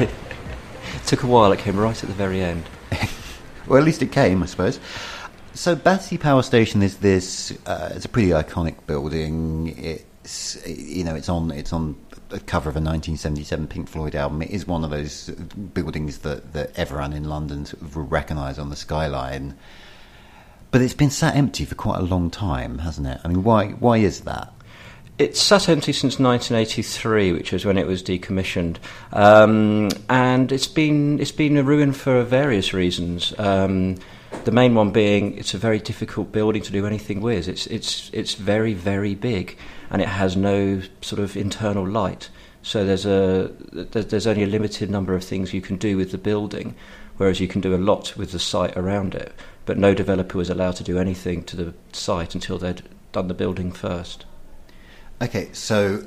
took 1.07 1.23
a 1.23 1.27
while. 1.27 1.53
It 1.53 1.59
came 1.59 1.77
right 1.77 2.03
at 2.03 2.09
the 2.09 2.15
very 2.15 2.41
end. 2.41 2.65
well, 3.67 3.79
at 3.79 3.85
least 3.85 4.03
it 4.03 4.13
came, 4.13 4.43
I 4.43 4.47
suppose. 4.47 4.81
So, 5.55 5.77
Battersea 5.77 6.19
Power 6.19 6.43
Station 6.43 6.83
is 6.83 6.97
this. 6.97 7.57
Uh, 7.67 7.93
it's 7.95 8.05
a 8.05 8.09
pretty 8.09 8.31
iconic 8.31 8.75
building. 8.87 9.75
It's 9.79 10.67
you 10.67 11.05
know, 11.05 11.15
it's 11.15 11.29
on 11.29 11.51
it's 11.51 11.73
on 11.73 11.97
the 12.31 12.41
cover 12.41 12.71
of 12.71 12.77
a 12.77 12.81
1977 12.81 13.69
Pink 13.69 13.89
Floyd 13.89 14.15
album. 14.15 14.43
It 14.43 14.51
is 14.51 14.67
one 14.67 14.83
of 14.83 14.91
those 14.91 15.29
buildings 15.31 16.19
that 16.19 16.55
that 16.55 16.77
everyone 16.77 17.13
in 17.13 17.25
London 17.25 17.67
sort 17.67 17.83
of 17.83 17.95
will 17.95 18.05
recognise 18.05 18.59
on 18.59 18.71
the 18.71 18.77
skyline. 18.77 19.57
But 20.71 20.81
it's 20.81 20.95
been 20.95 21.11
sat 21.11 21.37
empty 21.37 21.65
for 21.65 21.77
quite 21.77 22.01
a 22.01 22.03
long 22.03 22.31
time, 22.31 22.79
hasn't 22.79 23.07
it? 23.07 23.21
I 23.23 23.29
mean, 23.29 23.45
why 23.45 23.69
why 23.73 23.99
is 23.99 24.23
that? 24.23 24.54
It's 25.17 25.41
sat 25.41 25.69
empty 25.69 25.93
since 25.93 26.19
1983, 26.19 27.33
which 27.35 27.53
was 27.53 27.65
when 27.65 27.79
it 27.79 27.87
was 27.87 28.03
decommissioned, 28.03 28.79
um, 29.13 29.89
and 30.09 30.51
it's 30.51 30.67
been 30.67 31.21
it's 31.21 31.31
been 31.31 31.57
a 31.57 31.63
ruin 31.63 31.93
for 31.93 32.25
various 32.25 32.75
reasons. 32.75 33.33
Um, 33.39 33.95
the 34.45 34.51
main 34.51 34.75
one 34.75 34.91
being 34.91 35.39
it's 35.39 35.55
a 35.55 35.59
very 35.59 35.79
difficult 35.79 36.33
building 36.33 36.63
to 36.63 36.73
do 36.73 36.85
anything 36.85 37.21
with. 37.21 37.47
It's 37.47 37.69
it's 37.69 38.11
it's 38.13 38.35
very 38.35 38.75
very 38.75 39.15
big, 39.15 39.57
and 39.89 40.03
it 40.03 40.09
has 40.09 40.37
no 40.37 40.83
sort 41.01 41.21
of 41.21 41.37
internal 41.37 41.87
light. 41.87 42.29
So 42.63 42.85
there's 42.85 43.07
a 43.07 43.53
there's 43.73 44.27
only 44.27 44.43
a 44.43 44.49
limited 44.49 44.91
number 44.91 45.15
of 45.15 45.23
things 45.23 45.55
you 45.55 45.61
can 45.61 45.77
do 45.77 45.97
with 45.97 46.11
the 46.11 46.19
building, 46.19 46.75
whereas 47.19 47.39
you 47.39 47.47
can 47.47 47.61
do 47.61 47.73
a 47.73 47.79
lot 47.79 48.17
with 48.17 48.33
the 48.33 48.41
site 48.41 48.77
around 48.77 49.15
it. 49.15 49.33
But 49.65 49.79
no 49.79 49.95
developer 49.95 50.39
was 50.39 50.51
allowed 50.51 50.75
to 50.77 50.83
do 50.83 50.99
anything 50.99 51.45
to 51.45 51.57
the 51.57 51.75
site 51.93 52.35
until 52.35 52.59
they'd 52.59 52.83
done 53.13 53.29
the 53.29 53.35
building 53.35 53.71
first. 53.71 54.25
Okay, 55.23 55.49
so 55.53 56.05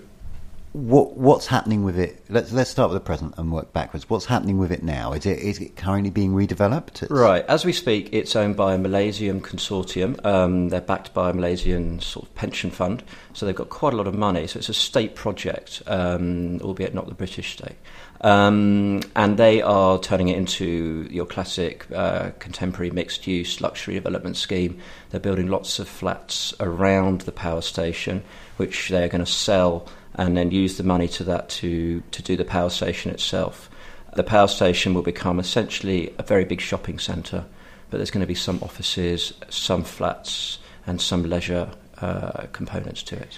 what 0.74 1.17
what's 1.17 1.48
happening 1.48 1.84
with 1.84 1.98
it? 1.98 2.24
Let's 2.30 2.52
let's 2.52 2.70
start 2.70 2.91
with 2.91 3.02
the 3.02 3.06
present 3.06 3.34
and 3.38 3.52
work 3.52 3.74
backwards. 3.74 4.10
What's 4.10 4.26
happening 4.26 4.58
with 4.58 4.72
it 4.72 4.84
now? 4.84 5.13
Is 5.13 5.26
it 5.26 5.39
is 5.39 5.60
it 5.60 5.76
currently 5.76 6.10
being 6.10 6.34
redeveloped? 6.34 7.04
It's... 7.04 7.12
Right, 7.12 7.46
as 7.48 7.65
we 7.65 7.74
speak, 7.74 8.10
it's 8.12 8.36
owned 8.36 8.58
by 8.58 8.76
a 8.76 8.78
Malaysian 8.78 9.41
consortium. 9.41 10.24
Um, 10.26 10.70
they're 10.70 10.82
backed 10.82 11.13
by 11.13 11.30
a 11.30 11.34
Malaysian 11.34 12.00
sort 12.00 12.28
of 12.28 12.36
pension 12.36 12.70
fund, 12.70 13.04
so 13.34 13.46
they've 13.46 13.56
got 13.56 13.70
quite 13.70 13.93
a 13.93 13.96
lot 13.96 14.08
of 14.08 14.13
money. 14.13 14.46
So 14.46 14.60
it's 14.60 14.70
a 14.70 14.74
state 14.74 15.15
project, 15.15 15.82
um, 15.88 16.60
albeit 16.62 16.93
not 16.93 17.08
the 17.08 17.15
British 17.15 17.54
state. 17.54 17.78
Um, 18.21 19.01
and 19.15 19.38
they 19.38 19.62
are 19.62 19.99
turning 19.99 20.30
it 20.30 20.38
into 20.38 21.08
your 21.12 21.25
classic 21.25 21.86
uh, 21.93 22.32
contemporary 22.39 22.89
mixed 22.89 23.27
use 23.27 23.62
luxury 23.62 23.93
development 23.93 24.38
scheme. 24.38 24.80
They're 25.10 25.19
building 25.19 25.47
lots 25.47 25.80
of 25.80 25.88
flats 25.88 26.53
around 26.60 27.21
the 27.21 27.32
power 27.32 27.62
station, 27.62 28.23
which 28.58 28.89
they're 28.89 29.10
going 29.10 29.23
to 29.23 29.32
sell 29.32 29.88
and 30.15 30.36
then 30.36 30.51
use 30.51 30.77
the 30.77 30.84
money 30.84 31.08
to 31.08 31.23
that 31.25 31.49
to, 31.49 32.01
to 32.12 32.21
do 32.23 32.36
the 32.36 32.45
power 32.45 32.69
station 32.69 33.12
itself. 33.12 33.69
The 34.15 34.23
power 34.23 34.47
station 34.47 34.95
will 34.95 35.03
become 35.03 35.39
essentially 35.39 36.13
a 36.17 36.23
very 36.23 36.43
big 36.43 36.60
shopping 36.60 36.97
centre, 36.97 37.45
but 37.89 37.97
there's 37.97 38.10
going 38.10 38.21
to 38.21 38.27
be 38.27 38.34
some 38.34 38.58
offices, 38.63 39.34
some 39.49 39.84
flats, 39.84 40.58
and 40.88 40.99
some 40.99 41.23
leisure 41.23 41.69
uh, 42.01 42.47
components 42.51 43.03
to 43.03 43.15
it. 43.15 43.38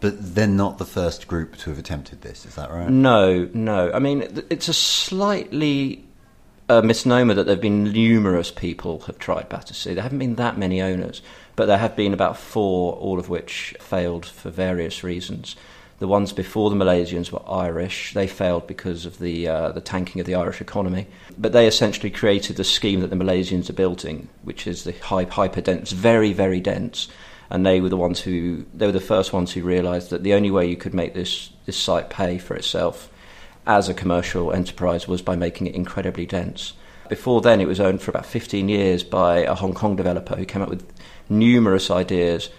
But 0.00 0.34
they're 0.34 0.46
not 0.46 0.78
the 0.78 0.86
first 0.86 1.28
group 1.28 1.56
to 1.58 1.70
have 1.70 1.78
attempted 1.78 2.22
this, 2.22 2.46
is 2.46 2.54
that 2.54 2.70
right? 2.70 2.88
No, 2.88 3.48
no. 3.52 3.92
I 3.92 3.98
mean, 3.98 4.44
it's 4.48 4.68
a 4.68 4.72
slightly 4.72 6.04
a 6.70 6.82
misnomer 6.82 7.34
that 7.34 7.44
there 7.44 7.56
have 7.56 7.60
been 7.60 7.84
numerous 7.84 8.52
people 8.52 9.00
have 9.00 9.18
tried 9.18 9.48
Battersea. 9.48 9.94
There 9.94 10.02
haven't 10.04 10.20
been 10.20 10.36
that 10.36 10.56
many 10.56 10.80
owners, 10.80 11.20
but 11.56 11.66
there 11.66 11.78
have 11.78 11.96
been 11.96 12.14
about 12.14 12.36
four, 12.36 12.94
all 12.94 13.18
of 13.18 13.28
which 13.28 13.74
failed 13.80 14.24
for 14.24 14.50
various 14.50 15.02
reasons. 15.02 15.56
The 15.98 16.06
ones 16.06 16.32
before 16.32 16.70
the 16.70 16.76
Malaysians 16.76 17.32
were 17.32 17.42
Irish. 17.50 18.14
They 18.14 18.28
failed 18.28 18.68
because 18.68 19.04
of 19.04 19.18
the 19.18 19.48
uh, 19.48 19.72
the 19.72 19.80
tanking 19.80 20.20
of 20.20 20.26
the 20.26 20.36
Irish 20.36 20.60
economy. 20.60 21.08
But 21.36 21.52
they 21.52 21.66
essentially 21.66 22.10
created 22.10 22.56
the 22.56 22.64
scheme 22.64 23.00
that 23.00 23.10
the 23.10 23.16
Malaysians 23.16 23.68
are 23.68 23.74
building, 23.74 24.28
which 24.42 24.66
is 24.66 24.84
the 24.84 24.92
high, 24.92 25.24
hyper 25.24 25.60
dense, 25.60 25.90
very 25.90 26.32
very 26.32 26.60
dense. 26.60 27.08
And 27.50 27.66
they 27.66 27.80
were 27.80 27.88
the 27.88 27.96
ones 27.96 28.20
who 28.20 28.64
they 28.72 28.86
were 28.86 28.92
the 28.92 29.00
first 29.00 29.32
ones 29.32 29.52
who 29.52 29.62
realised 29.62 30.10
that 30.10 30.22
the 30.22 30.34
only 30.34 30.50
way 30.50 30.68
you 30.68 30.76
could 30.76 30.94
make 30.94 31.14
this 31.14 31.50
this 31.66 31.76
site 31.76 32.08
pay 32.08 32.38
for 32.38 32.54
itself 32.54 33.10
as 33.66 33.88
a 33.88 33.94
commercial 33.94 34.52
enterprise 34.52 35.08
was 35.08 35.20
by 35.20 35.36
making 35.36 35.66
it 35.66 35.74
incredibly 35.74 36.26
dense. 36.26 36.74
Before 37.08 37.40
then, 37.40 37.60
it 37.60 37.66
was 37.66 37.80
owned 37.80 38.00
for 38.00 38.12
about 38.12 38.24
15 38.24 38.68
years 38.68 39.02
by 39.02 39.38
a 39.38 39.54
Hong 39.54 39.74
Kong 39.74 39.96
developer 39.96 40.36
who 40.36 40.44
came 40.44 40.62
up 40.62 40.68
with 40.68 40.86
numerous 41.28 41.90
ideas 41.90 42.50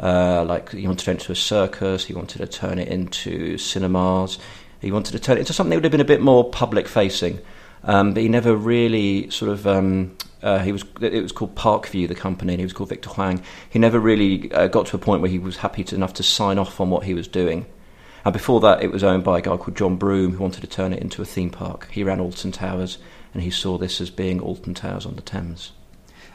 uh, 0.00 0.44
like 0.44 0.70
he 0.72 0.86
wanted 0.86 1.00
to 1.00 1.04
turn 1.04 1.16
it 1.16 1.20
into 1.20 1.32
a 1.32 1.36
circus, 1.36 2.04
he 2.04 2.14
wanted 2.14 2.38
to 2.38 2.46
turn 2.46 2.78
it 2.78 2.88
into 2.88 3.58
cinemas, 3.58 4.38
he 4.80 4.90
wanted 4.90 5.12
to 5.12 5.18
turn 5.18 5.36
it 5.36 5.40
into 5.40 5.52
something 5.52 5.70
that 5.70 5.76
would 5.76 5.84
have 5.84 5.92
been 5.92 6.00
a 6.00 6.04
bit 6.04 6.22
more 6.22 6.48
public 6.48 6.88
facing. 6.88 7.38
Um, 7.84 8.14
but 8.14 8.22
he 8.22 8.28
never 8.28 8.54
really 8.56 9.30
sort 9.30 9.50
of. 9.50 9.66
Um, 9.66 10.16
uh, 10.42 10.58
he 10.58 10.72
was. 10.72 10.84
It 11.00 11.22
was 11.22 11.32
called 11.32 11.54
Parkview, 11.54 12.08
the 12.08 12.14
company, 12.14 12.54
and 12.54 12.60
he 12.60 12.64
was 12.64 12.72
called 12.72 12.88
Victor 12.88 13.10
Hwang. 13.10 13.42
He 13.68 13.78
never 13.78 13.98
really 13.98 14.50
uh, 14.52 14.68
got 14.68 14.86
to 14.86 14.96
a 14.96 14.98
point 14.98 15.20
where 15.22 15.30
he 15.30 15.38
was 15.38 15.58
happy 15.58 15.84
to, 15.84 15.94
enough 15.94 16.14
to 16.14 16.22
sign 16.22 16.58
off 16.58 16.80
on 16.80 16.90
what 16.90 17.04
he 17.04 17.14
was 17.14 17.28
doing. 17.28 17.66
And 18.24 18.32
before 18.32 18.60
that, 18.60 18.82
it 18.82 18.92
was 18.92 19.02
owned 19.02 19.24
by 19.24 19.38
a 19.38 19.42
guy 19.42 19.56
called 19.56 19.76
John 19.76 19.96
Broome 19.96 20.32
who 20.32 20.42
wanted 20.42 20.60
to 20.60 20.66
turn 20.66 20.92
it 20.92 21.02
into 21.02 21.22
a 21.22 21.24
theme 21.24 21.50
park. 21.50 21.88
He 21.90 22.04
ran 22.04 22.20
Alton 22.20 22.52
Towers, 22.52 22.98
and 23.32 23.42
he 23.42 23.50
saw 23.50 23.78
this 23.78 24.00
as 24.00 24.10
being 24.10 24.40
Alton 24.40 24.74
Towers 24.74 25.06
on 25.06 25.16
the 25.16 25.22
Thames. 25.22 25.72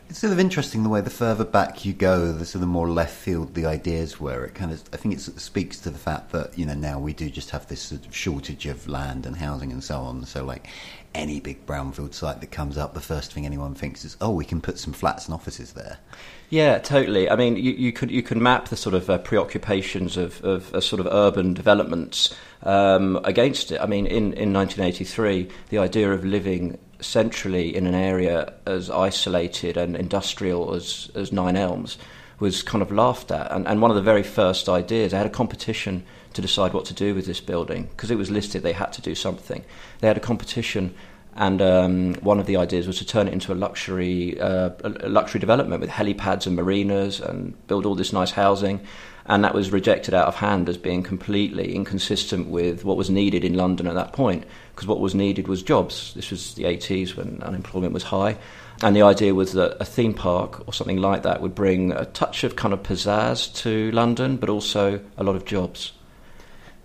It's 0.07 0.19
sort 0.19 0.33
of 0.33 0.39
interesting 0.39 0.83
the 0.83 0.89
way 0.89 1.01
the 1.01 1.09
further 1.09 1.43
back 1.43 1.83
you 1.83 1.91
go, 1.91 2.31
the 2.31 2.45
sort 2.45 2.61
of 2.61 2.69
more 2.69 2.87
left 2.87 3.15
field 3.15 3.55
the 3.55 3.65
ideas 3.65 4.19
were. 4.19 4.45
It 4.45 4.53
kind 4.53 4.71
of, 4.71 4.83
I 4.93 4.97
think, 4.97 5.15
it 5.15 5.19
speaks 5.19 5.79
to 5.79 5.89
the 5.89 5.97
fact 5.97 6.31
that 6.31 6.57
you 6.57 6.65
know 6.65 6.75
now 6.75 6.99
we 6.99 7.11
do 7.13 7.27
just 7.27 7.49
have 7.49 7.67
this 7.67 7.81
sort 7.81 8.05
of 8.05 8.15
shortage 8.15 8.67
of 8.67 8.87
land 8.87 9.25
and 9.25 9.35
housing 9.35 9.71
and 9.71 9.83
so 9.83 9.99
on. 9.99 10.23
So 10.25 10.45
like 10.45 10.67
any 11.15 11.39
big 11.39 11.65
brownfield 11.65 12.13
site 12.13 12.41
that 12.41 12.51
comes 12.51 12.77
up, 12.77 12.93
the 12.93 13.01
first 13.01 13.33
thing 13.33 13.45
anyone 13.45 13.73
thinks 13.73 14.05
is, 14.05 14.17
oh, 14.21 14.31
we 14.31 14.45
can 14.45 14.61
put 14.61 14.77
some 14.77 14.93
flats 14.93 15.25
and 15.25 15.33
offices 15.33 15.73
there. 15.73 15.97
Yeah, 16.49 16.77
totally. 16.77 17.29
I 17.29 17.35
mean, 17.35 17.55
you, 17.55 17.71
you 17.71 17.91
could 17.91 18.11
you 18.11 18.21
can 18.21 18.41
map 18.41 18.67
the 18.67 18.77
sort 18.77 18.93
of 18.93 19.09
uh, 19.09 19.17
preoccupations 19.17 20.15
of, 20.17 20.43
of 20.43 20.83
sort 20.83 20.99
of 20.99 21.07
urban 21.07 21.53
developments 21.53 22.35
um, 22.63 23.19
against 23.23 23.71
it. 23.71 23.81
I 23.81 23.87
mean, 23.87 24.05
in, 24.05 24.33
in 24.33 24.53
1983, 24.53 25.49
the 25.69 25.79
idea 25.79 26.11
of 26.11 26.23
living 26.23 26.77
centrally 26.99 27.75
in 27.75 27.87
an 27.87 27.95
area 27.95 28.53
as 28.65 28.89
isolated 28.89 29.77
and 29.77 29.95
industrial 29.95 30.73
as, 30.73 31.09
as 31.15 31.31
Nine 31.31 31.55
Elms 31.55 31.97
was 32.39 32.63
kind 32.63 32.81
of 32.81 32.91
laughed 32.91 33.31
at. 33.31 33.51
And, 33.51 33.67
and 33.67 33.81
one 33.81 33.91
of 33.91 33.95
the 33.95 34.03
very 34.03 34.23
first 34.23 34.69
ideas, 34.69 35.11
they 35.11 35.17
had 35.17 35.25
a 35.25 35.29
competition 35.31 36.03
to 36.35 36.41
decide 36.41 36.73
what 36.73 36.85
to 36.85 36.93
do 36.93 37.15
with 37.15 37.25
this 37.25 37.41
building. 37.41 37.83
Because 37.83 38.11
it 38.11 38.17
was 38.17 38.29
listed, 38.29 38.61
they 38.61 38.73
had 38.73 38.93
to 38.93 39.01
do 39.01 39.15
something. 39.15 39.63
They 39.99 40.07
had 40.07 40.17
a 40.17 40.21
competition, 40.21 40.93
and 41.35 41.61
um, 41.61 42.13
one 42.15 42.39
of 42.39 42.45
the 42.45 42.55
ideas 42.57 42.87
was 42.87 42.97
to 42.99 43.05
turn 43.05 43.27
it 43.27 43.33
into 43.33 43.51
a 43.51 43.55
luxury, 43.55 44.39
uh, 44.39 44.69
a 44.83 45.09
luxury 45.09 45.39
development 45.39 45.81
with 45.81 45.89
helipads 45.89 46.47
and 46.47 46.55
marinas 46.55 47.19
and 47.19 47.53
build 47.67 47.85
all 47.85 47.95
this 47.95 48.13
nice 48.13 48.31
housing. 48.31 48.79
And 49.27 49.43
that 49.43 49.53
was 49.53 49.71
rejected 49.71 50.13
out 50.13 50.27
of 50.27 50.35
hand 50.35 50.69
as 50.69 50.77
being 50.77 51.03
completely 51.03 51.73
inconsistent 51.75 52.47
with 52.47 52.85
what 52.85 52.95
was 52.95 53.09
needed 53.09 53.43
in 53.43 53.55
London 53.55 53.87
at 53.87 53.95
that 53.95 54.13
point. 54.13 54.45
Because 54.73 54.87
what 54.87 54.99
was 54.99 55.15
needed 55.15 55.47
was 55.47 55.63
jobs. 55.63 56.13
This 56.13 56.31
was 56.31 56.53
the 56.53 56.63
80s 56.63 57.17
when 57.17 57.41
unemployment 57.41 57.93
was 57.93 58.03
high. 58.03 58.37
And 58.81 58.95
the 58.95 59.01
idea 59.01 59.33
was 59.33 59.53
that 59.53 59.77
a 59.81 59.85
theme 59.85 60.13
park 60.13 60.65
or 60.67 60.73
something 60.73 60.97
like 60.97 61.23
that 61.23 61.41
would 61.41 61.55
bring 61.55 61.91
a 61.91 62.05
touch 62.05 62.43
of 62.43 62.55
kind 62.55 62.73
of 62.73 62.83
pizzazz 62.83 63.53
to 63.63 63.91
London, 63.91 64.37
but 64.37 64.49
also 64.49 65.01
a 65.17 65.23
lot 65.23 65.35
of 65.35 65.43
jobs. 65.45 65.91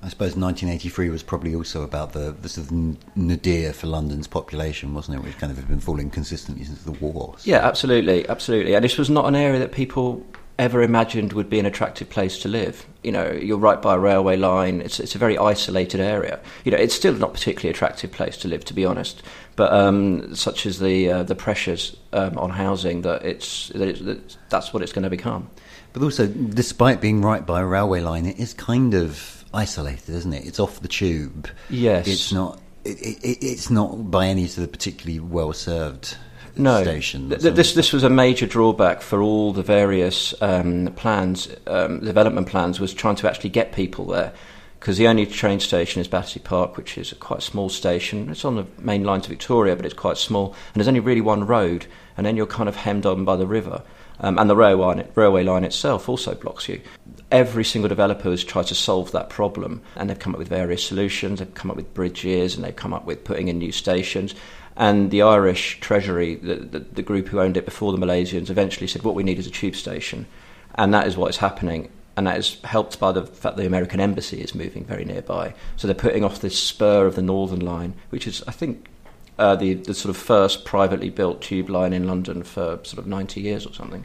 I 0.02 0.08
suppose 0.08 0.34
1983 0.34 1.10
was 1.10 1.22
probably 1.22 1.54
also 1.54 1.82
about 1.82 2.12
the, 2.12 2.34
the 2.40 2.48
sort 2.48 2.70
of 2.70 3.16
nadir 3.16 3.74
for 3.74 3.86
London's 3.86 4.26
population, 4.26 4.94
wasn't 4.94 5.18
it? 5.18 5.24
Which 5.24 5.36
kind 5.36 5.50
of 5.50 5.58
had 5.58 5.68
been 5.68 5.80
falling 5.80 6.08
consistently 6.08 6.64
since 6.64 6.82
the 6.82 6.92
war. 6.92 7.34
So. 7.36 7.50
Yeah, 7.50 7.58
absolutely, 7.58 8.26
absolutely. 8.28 8.74
And 8.74 8.82
this 8.82 8.96
was 8.96 9.10
not 9.10 9.26
an 9.26 9.36
area 9.36 9.58
that 9.58 9.72
people 9.72 10.24
ever 10.60 10.82
imagined 10.82 11.32
would 11.32 11.48
be 11.48 11.58
an 11.58 11.64
attractive 11.64 12.08
place 12.10 12.38
to 12.38 12.48
live. 12.48 12.86
You 13.02 13.12
know, 13.12 13.30
you're 13.30 13.58
right 13.58 13.80
by 13.80 13.94
a 13.94 13.98
railway 13.98 14.36
line. 14.36 14.82
It's 14.82 15.00
it's 15.00 15.14
a 15.14 15.18
very 15.18 15.36
isolated 15.38 16.00
area. 16.00 16.38
You 16.64 16.72
know, 16.72 16.78
it's 16.78 16.94
still 16.94 17.14
not 17.14 17.32
particularly 17.32 17.70
attractive 17.70 18.12
place 18.12 18.36
to 18.38 18.48
live, 18.48 18.64
to 18.66 18.74
be 18.74 18.84
honest. 18.84 19.22
But 19.56 19.72
um, 19.72 20.34
such 20.34 20.66
as 20.66 20.78
the 20.78 21.10
uh, 21.10 21.22
the 21.24 21.34
pressures 21.34 21.96
um, 22.12 22.38
on 22.38 22.50
housing 22.50 23.02
that 23.02 23.24
it's 23.24 23.68
that, 23.68 23.88
it's, 23.88 24.00
that 24.00 24.36
that's 24.50 24.72
what 24.72 24.82
it's 24.82 24.92
going 24.92 25.04
to 25.04 25.10
become. 25.10 25.50
But 25.92 26.02
also, 26.02 26.26
despite 26.26 27.00
being 27.00 27.22
right 27.22 27.44
by 27.44 27.60
a 27.60 27.66
railway 27.66 28.00
line, 28.00 28.26
it 28.26 28.38
is 28.38 28.54
kind 28.54 28.94
of 28.94 29.39
isolated, 29.52 30.10
isn't 30.10 30.32
it? 30.32 30.46
It's 30.46 30.60
off 30.60 30.80
the 30.80 30.88
tube. 30.88 31.48
Yes, 31.68 32.06
it's 32.06 32.32
not. 32.32 32.60
It, 32.84 32.98
it, 33.22 33.44
it's 33.44 33.70
not 33.70 34.10
by 34.10 34.26
any 34.26 34.46
sort 34.46 34.66
of 34.66 34.72
particularly 34.72 35.20
well 35.20 35.52
served 35.52 36.16
no, 36.56 36.82
station. 36.82 37.28
Th- 37.30 37.54
this 37.54 37.74
this 37.74 37.92
was 37.92 38.02
a 38.02 38.10
major 38.10 38.46
drawback 38.46 39.02
for 39.02 39.20
all 39.20 39.52
the 39.52 39.62
various 39.62 40.34
um, 40.40 40.92
plans, 40.96 41.48
um, 41.66 42.00
development 42.00 42.48
plans, 42.48 42.80
was 42.80 42.94
trying 42.94 43.16
to 43.16 43.28
actually 43.28 43.50
get 43.50 43.72
people 43.72 44.06
there. 44.06 44.32
Because 44.78 44.96
the 44.96 45.08
only 45.08 45.26
train 45.26 45.60
station 45.60 46.00
is 46.00 46.08
Battersea 46.08 46.40
Park, 46.40 46.78
which 46.78 46.96
is 46.96 47.12
a 47.12 47.14
quite 47.14 47.42
small 47.42 47.68
station. 47.68 48.30
It's 48.30 48.46
on 48.46 48.56
the 48.56 48.66
main 48.78 49.04
line 49.04 49.20
to 49.20 49.28
Victoria, 49.28 49.76
but 49.76 49.84
it's 49.84 49.94
quite 49.94 50.16
small, 50.16 50.46
and 50.52 50.76
there's 50.76 50.88
only 50.88 51.00
really 51.00 51.20
one 51.20 51.46
road, 51.46 51.86
and 52.16 52.24
then 52.24 52.36
you're 52.36 52.46
kind 52.46 52.68
of 52.68 52.76
hemmed 52.76 53.04
on 53.04 53.24
by 53.24 53.36
the 53.36 53.46
river. 53.46 53.82
Um, 54.20 54.38
and 54.38 54.50
the 54.50 54.56
railway 54.56 54.84
line, 54.84 55.08
railway 55.14 55.42
line 55.44 55.64
itself 55.64 56.08
also 56.08 56.34
blocks 56.34 56.68
you. 56.68 56.80
Every 57.30 57.64
single 57.64 57.88
developer 57.88 58.30
has 58.30 58.44
tried 58.44 58.66
to 58.66 58.74
solve 58.74 59.12
that 59.12 59.30
problem, 59.30 59.80
and 59.96 60.08
they've 60.08 60.18
come 60.18 60.34
up 60.34 60.38
with 60.38 60.48
various 60.48 60.84
solutions. 60.84 61.38
They've 61.38 61.54
come 61.54 61.70
up 61.70 61.76
with 61.76 61.94
bridges, 61.94 62.54
and 62.54 62.64
they've 62.64 62.76
come 62.76 62.92
up 62.92 63.06
with 63.06 63.24
putting 63.24 63.48
in 63.48 63.58
new 63.58 63.72
stations. 63.72 64.34
And 64.76 65.10
the 65.10 65.22
Irish 65.22 65.80
Treasury, 65.80 66.36
the, 66.36 66.56
the, 66.56 66.78
the, 66.80 67.02
group 67.02 67.28
who 67.28 67.40
owned 67.40 67.56
it 67.56 67.64
before 67.64 67.92
the 67.92 67.98
Malaysians, 67.98 68.50
eventually 68.50 68.86
said, 68.86 69.02
What 69.02 69.14
we 69.14 69.22
need 69.22 69.38
is 69.38 69.46
a 69.46 69.50
tube 69.50 69.74
station. 69.74 70.26
And 70.74 70.94
that 70.94 71.06
is 71.06 71.16
what 71.16 71.30
is 71.30 71.38
happening. 71.38 71.90
And 72.16 72.26
that 72.26 72.38
is 72.38 72.58
helped 72.64 73.00
by 73.00 73.12
the 73.12 73.26
fact 73.26 73.56
that 73.56 73.56
the 73.56 73.66
American 73.66 74.00
embassy 74.00 74.40
is 74.40 74.54
moving 74.54 74.84
very 74.84 75.04
nearby. 75.04 75.54
So 75.76 75.86
they're 75.86 75.94
putting 75.94 76.24
off 76.24 76.40
this 76.40 76.58
spur 76.58 77.06
of 77.06 77.16
the 77.16 77.22
Northern 77.22 77.60
Line, 77.60 77.94
which 78.10 78.26
is, 78.26 78.42
I 78.46 78.52
think, 78.52 78.89
uh, 79.40 79.56
the, 79.56 79.74
the 79.74 79.94
sort 79.94 80.14
of 80.14 80.20
first 80.20 80.66
privately 80.66 81.08
built 81.08 81.40
tube 81.40 81.70
line 81.70 81.94
in 81.94 82.06
London 82.06 82.42
for 82.42 82.78
sort 82.82 82.98
of 82.98 83.06
90 83.06 83.40
years 83.40 83.66
or 83.66 83.72
something. 83.72 84.04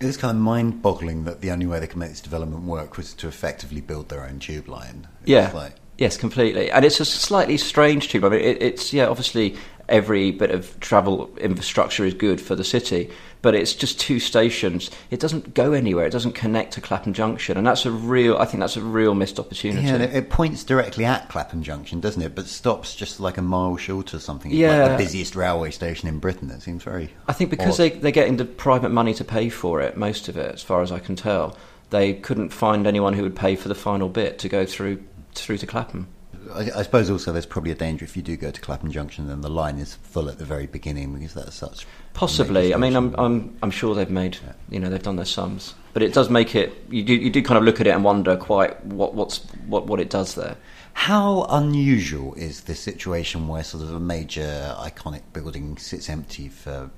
It's 0.00 0.16
kind 0.16 0.36
of 0.36 0.42
mind 0.42 0.82
boggling 0.82 1.24
that 1.24 1.40
the 1.40 1.50
only 1.52 1.66
way 1.66 1.78
they 1.78 1.86
can 1.86 2.00
make 2.00 2.10
this 2.10 2.20
development 2.20 2.64
work 2.64 2.96
was 2.96 3.14
to 3.14 3.28
effectively 3.28 3.80
build 3.80 4.08
their 4.08 4.24
own 4.24 4.40
tube 4.40 4.68
line. 4.68 5.06
It's 5.20 5.30
yeah. 5.30 5.52
Like... 5.52 5.74
Yes, 5.98 6.16
completely. 6.16 6.70
And 6.70 6.84
it's 6.84 7.00
a 7.00 7.04
slightly 7.04 7.56
strange 7.56 8.08
tube. 8.08 8.24
I 8.24 8.28
mean, 8.28 8.40
it, 8.40 8.62
it's, 8.62 8.92
yeah, 8.92 9.08
obviously 9.08 9.56
every 9.88 10.30
bit 10.30 10.50
of 10.50 10.78
travel 10.80 11.34
infrastructure 11.38 12.04
is 12.04 12.14
good 12.14 12.40
for 12.40 12.54
the 12.54 12.62
city, 12.62 13.10
but 13.42 13.54
it's 13.54 13.74
just 13.74 13.98
two 13.98 14.20
stations. 14.20 14.90
It 15.10 15.18
doesn't 15.18 15.54
go 15.54 15.72
anywhere. 15.72 16.06
It 16.06 16.12
doesn't 16.12 16.34
connect 16.34 16.74
to 16.74 16.80
Clapham 16.80 17.14
Junction, 17.14 17.56
and 17.56 17.66
that's 17.66 17.84
a 17.84 17.90
real. 17.90 18.36
I 18.36 18.44
think 18.44 18.60
that's 18.60 18.76
a 18.76 18.82
real 18.82 19.14
missed 19.14 19.40
opportunity. 19.40 19.86
Yeah, 19.86 19.96
it 19.96 20.30
points 20.30 20.62
directly 20.62 21.04
at 21.04 21.28
Clapham 21.28 21.62
Junction, 21.62 22.00
doesn't 22.00 22.22
it? 22.22 22.34
But 22.34 22.46
stops 22.46 22.94
just 22.94 23.18
like 23.18 23.36
a 23.36 23.42
mile 23.42 23.76
short 23.76 24.14
or 24.14 24.18
something. 24.18 24.50
It's 24.50 24.58
yeah, 24.58 24.84
like 24.84 24.98
the 24.98 25.04
busiest 25.04 25.34
railway 25.34 25.70
station 25.70 26.08
in 26.08 26.18
Britain. 26.18 26.50
It 26.50 26.62
seems 26.62 26.82
very. 26.82 27.10
I 27.26 27.32
think 27.32 27.50
because 27.50 27.76
they 27.76 27.90
they're 27.90 28.12
getting 28.12 28.36
the 28.36 28.44
private 28.44 28.90
money 28.90 29.14
to 29.14 29.24
pay 29.24 29.48
for 29.48 29.80
it, 29.80 29.96
most 29.96 30.28
of 30.28 30.36
it, 30.36 30.54
as 30.54 30.62
far 30.62 30.82
as 30.82 30.92
I 30.92 30.98
can 30.98 31.16
tell, 31.16 31.56
they 31.90 32.14
couldn't 32.14 32.50
find 32.50 32.86
anyone 32.86 33.14
who 33.14 33.22
would 33.22 33.36
pay 33.36 33.56
for 33.56 33.68
the 33.68 33.74
final 33.74 34.08
bit 34.08 34.38
to 34.40 34.48
go 34.48 34.66
through 34.66 35.02
through 35.40 35.58
to 35.58 35.66
Clapham. 35.66 36.08
I, 36.54 36.70
I, 36.76 36.82
suppose 36.82 37.10
also 37.10 37.32
there's 37.32 37.46
probably 37.46 37.72
a 37.72 37.74
danger 37.74 38.04
if 38.04 38.16
you 38.16 38.22
do 38.22 38.36
go 38.36 38.50
to 38.50 38.60
Clapham 38.60 38.90
Junction 38.90 39.26
then 39.28 39.40
the 39.40 39.50
line 39.50 39.78
is 39.78 39.94
full 39.94 40.28
at 40.28 40.38
the 40.38 40.44
very 40.44 40.66
beginning 40.66 41.14
because 41.14 41.34
that's 41.34 41.56
such. 41.56 41.86
Possibly, 42.14 42.74
I 42.74 42.76
mean, 42.76 42.96
I'm 42.96 43.14
I'm 43.18 43.56
I'm 43.62 43.70
sure 43.70 43.94
they've 43.94 44.10
made 44.10 44.38
yeah. 44.44 44.52
you 44.68 44.80
know 44.80 44.88
they've 44.88 45.02
done 45.02 45.16
their 45.16 45.24
sums, 45.24 45.74
but 45.92 46.02
it 46.02 46.12
does 46.12 46.30
make 46.30 46.54
it 46.54 46.72
you 46.90 47.02
do 47.02 47.14
you 47.14 47.30
do 47.30 47.42
kind 47.42 47.58
of 47.58 47.64
look 47.64 47.80
at 47.80 47.86
it 47.86 47.90
and 47.90 48.04
wonder 48.04 48.36
quite 48.36 48.84
what 48.84 49.14
what's 49.14 49.38
what 49.66 49.86
what 49.86 50.00
it 50.00 50.10
does 50.10 50.34
there. 50.34 50.56
How 50.94 51.46
unusual 51.48 52.34
is 52.34 52.62
this 52.62 52.80
situation 52.80 53.46
where 53.46 53.62
sort 53.62 53.84
of 53.84 53.94
a 53.94 54.00
major 54.00 54.74
iconic 54.80 55.22
building 55.32 55.76
sits 55.76 56.10
empty 56.10 56.48
for 56.48 56.90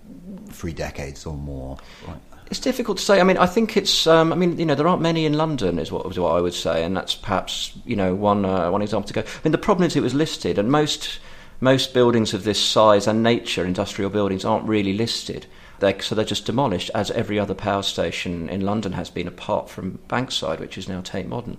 three 0.49 0.73
decades 0.73 1.27
or 1.27 1.35
more? 1.35 1.77
Right. 2.09 2.17
It's 2.51 2.61
difficult 2.61 2.99
to 2.99 3.05
say. 3.05 3.21
I 3.21 3.25
mean, 3.25 3.39
I 3.39 3.47
think 3.47 3.77
it's. 3.77 4.07
Um, 4.07 4.33
I 4.33 4.37
mean, 4.37 4.59
you 4.59 4.67
know, 4.67 4.75
there 4.75 4.89
aren't 4.89 5.03
many 5.03 5.25
in 5.25 5.35
London, 5.35 5.79
is 5.79 5.93
what, 5.93 6.05
is 6.07 6.19
what 6.19 6.33
I 6.33 6.41
would 6.41 6.55
say, 6.55 6.85
and 6.85 6.97
that's 6.97 7.15
perhaps 7.15 7.73
you 7.87 7.95
know 7.97 8.15
one 8.15 8.45
uh, 8.45 8.71
one 8.71 8.83
example 8.83 9.07
to 9.09 9.15
go. 9.15 9.21
I 9.21 9.41
mean, 9.45 9.53
the 9.53 9.59
problem 9.59 9.87
is 9.87 9.95
it 9.95 10.03
was 10.03 10.15
listed, 10.15 10.59
and 10.59 10.71
most 10.71 11.21
most 11.61 11.95
buildings 11.95 12.35
of 12.35 12.45
this 12.45 12.61
size 12.61 13.07
and 13.07 13.23
nature, 13.23 13.65
industrial 13.65 14.11
buildings, 14.11 14.45
aren't 14.45 14.67
really 14.67 14.95
listed. 14.95 15.47
They're, 15.79 16.01
so 16.01 16.15
they're 16.15 16.25
just 16.25 16.47
demolished, 16.47 16.91
as 16.95 17.11
every 17.11 17.39
other 17.39 17.55
power 17.55 17.83
station 17.83 18.49
in 18.49 18.63
London 18.63 18.93
has 18.93 19.11
been, 19.11 19.29
apart 19.29 19.71
from 19.71 19.99
Bankside, 20.09 20.61
which 20.61 20.77
is 20.77 20.89
now 20.89 21.01
Tate 21.01 21.29
Modern. 21.29 21.57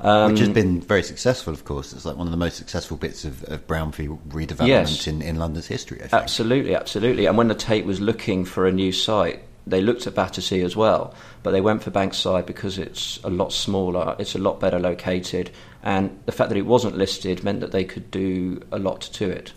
Um, 0.00 0.32
Which 0.32 0.40
has 0.40 0.48
been 0.48 0.80
very 0.80 1.02
successful, 1.02 1.52
of 1.52 1.64
course. 1.64 1.92
It's 1.92 2.06
like 2.06 2.16
one 2.16 2.26
of 2.26 2.30
the 2.30 2.38
most 2.38 2.56
successful 2.56 2.96
bits 2.96 3.24
of, 3.24 3.44
of 3.44 3.66
brownfield 3.66 4.18
redevelopment 4.28 4.68
yes, 4.68 5.06
in, 5.06 5.20
in 5.20 5.36
London's 5.36 5.66
history. 5.66 6.00
Absolutely, 6.10 6.74
absolutely. 6.74 7.26
And 7.26 7.36
when 7.36 7.48
the 7.48 7.54
Tate 7.54 7.84
was 7.84 8.00
looking 8.00 8.46
for 8.46 8.66
a 8.66 8.72
new 8.72 8.92
site, 8.92 9.42
they 9.66 9.80
looked 9.80 10.06
at 10.06 10.14
Battersea 10.14 10.62
as 10.62 10.76
well, 10.76 11.14
but 11.42 11.52
they 11.52 11.60
went 11.60 11.82
for 11.82 11.90
Bankside 11.90 12.46
because 12.46 12.78
it's 12.78 13.18
a 13.24 13.30
lot 13.30 13.52
smaller, 13.52 14.16
it's 14.18 14.34
a 14.34 14.38
lot 14.38 14.60
better 14.60 14.78
located, 14.78 15.50
and 15.82 16.18
the 16.26 16.32
fact 16.32 16.50
that 16.50 16.58
it 16.58 16.66
wasn't 16.66 16.96
listed 16.96 17.44
meant 17.44 17.60
that 17.60 17.72
they 17.72 17.84
could 17.84 18.10
do 18.10 18.60
a 18.72 18.78
lot 18.78 19.00
to 19.00 19.28
it, 19.28 19.52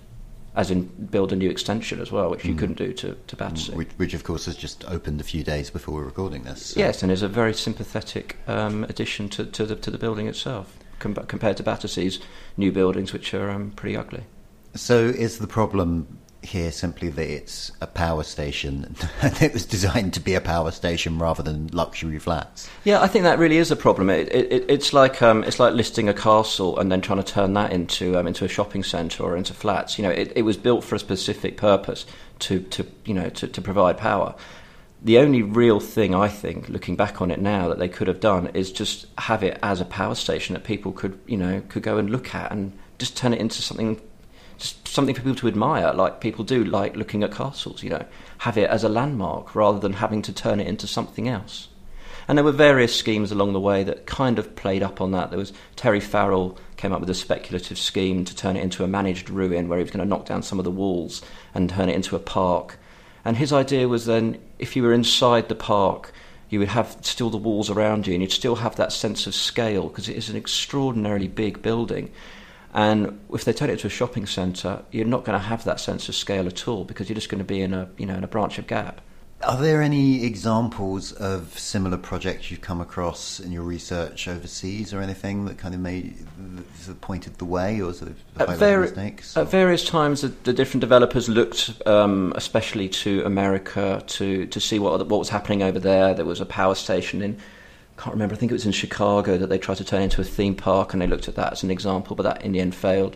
as 0.55 0.69
in 0.69 0.83
build 0.83 1.31
a 1.31 1.35
new 1.35 1.49
extension 1.49 1.99
as 1.99 2.11
well, 2.11 2.29
which 2.29 2.45
you 2.45 2.53
mm. 2.53 2.59
couldn't 2.59 2.77
do 2.77 2.93
to, 2.93 3.17
to 3.27 3.35
Battersea. 3.35 3.73
Which, 3.75 3.89
which, 3.97 4.13
of 4.13 4.23
course, 4.23 4.45
has 4.45 4.55
just 4.55 4.85
opened 4.85 5.19
a 5.19 5.23
few 5.23 5.43
days 5.43 5.69
before 5.69 5.95
we're 5.95 6.05
recording 6.05 6.43
this. 6.43 6.67
So. 6.67 6.79
Yes, 6.79 7.01
and 7.01 7.11
is 7.11 7.21
a 7.21 7.27
very 7.27 7.53
sympathetic 7.53 8.37
um, 8.47 8.83
addition 8.85 9.29
to, 9.29 9.45
to, 9.45 9.65
the, 9.65 9.75
to 9.75 9.91
the 9.91 9.97
building 9.97 10.27
itself 10.27 10.77
com- 10.99 11.15
compared 11.15 11.57
to 11.57 11.63
Battersea's 11.63 12.19
new 12.57 12.71
buildings, 12.71 13.13
which 13.13 13.33
are 13.33 13.49
um, 13.49 13.71
pretty 13.71 13.97
ugly. 13.97 14.23
So, 14.75 14.97
is 15.05 15.37
the 15.37 15.47
problem 15.47 16.19
here 16.45 16.71
simply 16.71 17.09
that 17.09 17.27
it's 17.27 17.71
a 17.81 17.87
power 17.87 18.23
station 18.23 18.95
and 19.21 19.41
it 19.41 19.53
was 19.53 19.65
designed 19.65 20.13
to 20.13 20.19
be 20.19 20.33
a 20.33 20.41
power 20.41 20.71
station 20.71 21.19
rather 21.19 21.43
than 21.43 21.67
luxury 21.67 22.19
flats. 22.19 22.69
Yeah, 22.83 23.01
I 23.01 23.07
think 23.07 23.23
that 23.23 23.39
really 23.39 23.57
is 23.57 23.71
a 23.71 23.75
problem. 23.75 24.09
It, 24.09 24.33
it, 24.33 24.65
it's 24.69 24.93
like 24.93 25.21
um, 25.21 25.43
it's 25.43 25.59
like 25.59 25.73
listing 25.73 26.09
a 26.09 26.13
castle 26.13 26.77
and 26.79 26.91
then 26.91 27.01
trying 27.01 27.23
to 27.23 27.33
turn 27.33 27.53
that 27.53 27.71
into 27.71 28.17
um, 28.17 28.27
into 28.27 28.45
a 28.45 28.47
shopping 28.47 28.83
centre 28.83 29.23
or 29.23 29.37
into 29.37 29.53
flats. 29.53 29.97
You 29.97 30.03
know, 30.03 30.11
it, 30.11 30.31
it 30.35 30.41
was 30.43 30.57
built 30.57 30.83
for 30.83 30.95
a 30.95 30.99
specific 30.99 31.57
purpose 31.57 32.05
to, 32.39 32.59
to 32.61 32.85
you 33.05 33.13
know 33.13 33.29
to, 33.29 33.47
to 33.47 33.61
provide 33.61 33.97
power. 33.97 34.35
the 35.03 35.17
only 35.17 35.41
real 35.41 35.79
thing 35.79 36.15
I 36.15 36.29
think, 36.29 36.69
looking 36.69 36.95
back 36.95 37.21
on 37.21 37.29
it 37.29 37.41
now, 37.41 37.67
that 37.67 37.77
they 37.77 37.89
could 37.89 38.07
have 38.07 38.21
done 38.21 38.47
is 38.53 38.71
just 38.71 39.07
have 39.17 39.43
it 39.43 39.59
as 39.61 39.81
a 39.81 39.85
power 39.85 40.15
station 40.15 40.53
that 40.53 40.63
people 40.63 40.93
could, 40.93 41.19
you 41.27 41.37
know, 41.37 41.61
could 41.67 41.83
go 41.83 41.97
and 41.97 42.09
look 42.09 42.33
at 42.33 42.51
and 42.51 42.71
just 42.99 43.17
turn 43.17 43.33
it 43.33 43.41
into 43.41 43.61
something, 43.61 43.99
something 44.85 45.15
for 45.15 45.21
people 45.21 45.35
to 45.35 45.47
admire, 45.47 45.93
like 45.93 46.21
people 46.21 46.43
do, 46.43 46.63
like 46.63 46.95
looking 46.95 47.23
at 47.23 47.31
castles. 47.31 47.83
You 47.83 47.91
know, 47.91 48.05
have 48.39 48.57
it 48.57 48.69
as 48.69 48.83
a 48.83 48.89
landmark 48.89 49.55
rather 49.55 49.79
than 49.79 49.93
having 49.93 50.21
to 50.23 50.33
turn 50.33 50.59
it 50.59 50.67
into 50.67 50.87
something 50.87 51.27
else. 51.27 51.67
And 52.27 52.37
there 52.37 52.45
were 52.45 52.51
various 52.51 52.95
schemes 52.95 53.31
along 53.31 53.53
the 53.53 53.59
way 53.59 53.83
that 53.83 54.05
kind 54.05 54.39
of 54.39 54.55
played 54.55 54.81
up 54.81 55.01
on 55.01 55.11
that. 55.11 55.29
There 55.29 55.39
was 55.39 55.51
Terry 55.75 55.99
Farrell 55.99 56.57
came 56.77 56.93
up 56.93 57.01
with 57.01 57.09
a 57.09 57.15
speculative 57.15 57.77
scheme 57.77 58.23
to 58.25 58.35
turn 58.35 58.55
it 58.55 58.63
into 58.63 58.83
a 58.83 58.87
managed 58.87 59.29
ruin 59.29 59.67
where 59.67 59.77
he 59.77 59.83
was 59.83 59.91
going 59.91 60.05
to 60.05 60.09
knock 60.09 60.25
down 60.25 60.41
some 60.41 60.59
of 60.59 60.65
the 60.65 60.71
walls 60.71 61.21
and 61.53 61.69
turn 61.69 61.89
it 61.89 61.95
into 61.95 62.15
a 62.15 62.19
park. 62.19 62.79
And 63.25 63.37
his 63.37 63.51
idea 63.51 63.87
was 63.87 64.05
then 64.05 64.39
if 64.59 64.75
you 64.75 64.83
were 64.83 64.93
inside 64.93 65.49
the 65.49 65.55
park, 65.55 66.13
you 66.49 66.59
would 66.59 66.69
have 66.69 66.97
still 67.01 67.29
the 67.29 67.37
walls 67.37 67.69
around 67.69 68.05
you 68.05 68.13
and 68.13 68.21
you'd 68.21 68.31
still 68.31 68.57
have 68.57 68.75
that 68.75 68.93
sense 68.93 69.27
of 69.27 69.33
scale 69.33 69.87
because 69.87 70.07
it 70.07 70.15
is 70.15 70.29
an 70.29 70.37
extraordinarily 70.37 71.27
big 71.27 71.61
building. 71.61 72.11
And 72.73 73.19
if 73.31 73.45
they 73.45 73.53
turn 73.53 73.69
it 73.69 73.79
to 73.79 73.87
a 73.87 73.89
shopping 73.89 74.25
centre, 74.25 74.83
you're 74.91 75.05
not 75.05 75.23
going 75.23 75.39
to 75.39 75.45
have 75.45 75.63
that 75.65 75.79
sense 75.79 76.09
of 76.09 76.15
scale 76.15 76.47
at 76.47 76.67
all 76.67 76.83
because 76.83 77.07
you're 77.07 77.15
just 77.15 77.29
going 77.29 77.39
to 77.39 77.45
be 77.45 77.61
in 77.61 77.73
a, 77.73 77.87
you 77.97 78.05
know, 78.05 78.15
in 78.15 78.23
a 78.23 78.27
branch 78.27 78.57
of 78.57 78.65
Gap. 78.67 78.99
Are 79.43 79.57
there 79.57 79.81
any 79.81 80.23
examples 80.25 81.11
of 81.11 81.59
similar 81.59 81.97
projects 81.97 82.49
you've 82.49 82.61
come 82.61 82.79
across 82.79 83.41
in 83.41 83.51
your 83.51 83.63
research 83.63 84.29
overseas, 84.29 84.93
or 84.93 85.01
anything 85.01 85.45
that 85.45 85.57
kind 85.57 85.75
of 85.75 85.81
made 85.81 86.15
sort 86.79 86.95
of 86.95 87.01
pointed 87.01 87.37
the 87.39 87.45
way, 87.45 87.81
or 87.81 87.93
sort 87.93 88.11
of 88.11 88.41
at, 88.41 88.57
vari- 88.57 88.87
mistakes? 88.87 89.35
At 89.35 89.49
various 89.49 89.83
times, 89.83 90.21
the, 90.21 90.29
the 90.29 90.53
different 90.53 90.79
developers 90.79 91.27
looked, 91.27 91.73
um, 91.85 92.31
especially 92.37 92.87
to 92.89 93.21
America, 93.25 94.01
to 94.07 94.45
to 94.47 94.59
see 94.61 94.79
what 94.79 95.05
what 95.09 95.19
was 95.19 95.29
happening 95.29 95.61
over 95.61 95.77
there. 95.77 96.13
There 96.13 96.25
was 96.25 96.39
a 96.39 96.45
power 96.45 96.75
station 96.75 97.21
in. 97.21 97.37
Can't 97.97 98.13
remember. 98.13 98.35
I 98.35 98.37
think 98.37 98.51
it 98.51 98.55
was 98.55 98.65
in 98.65 98.71
Chicago 98.71 99.37
that 99.37 99.47
they 99.47 99.57
tried 99.57 99.77
to 99.77 99.85
turn 99.85 100.01
into 100.01 100.21
a 100.21 100.25
theme 100.25 100.55
park, 100.55 100.93
and 100.93 101.01
they 101.01 101.07
looked 101.07 101.27
at 101.27 101.35
that 101.35 101.53
as 101.53 101.63
an 101.63 101.71
example, 101.71 102.15
but 102.15 102.23
that 102.23 102.43
in 102.43 102.51
the 102.51 102.59
end 102.59 102.75
failed. 102.75 103.15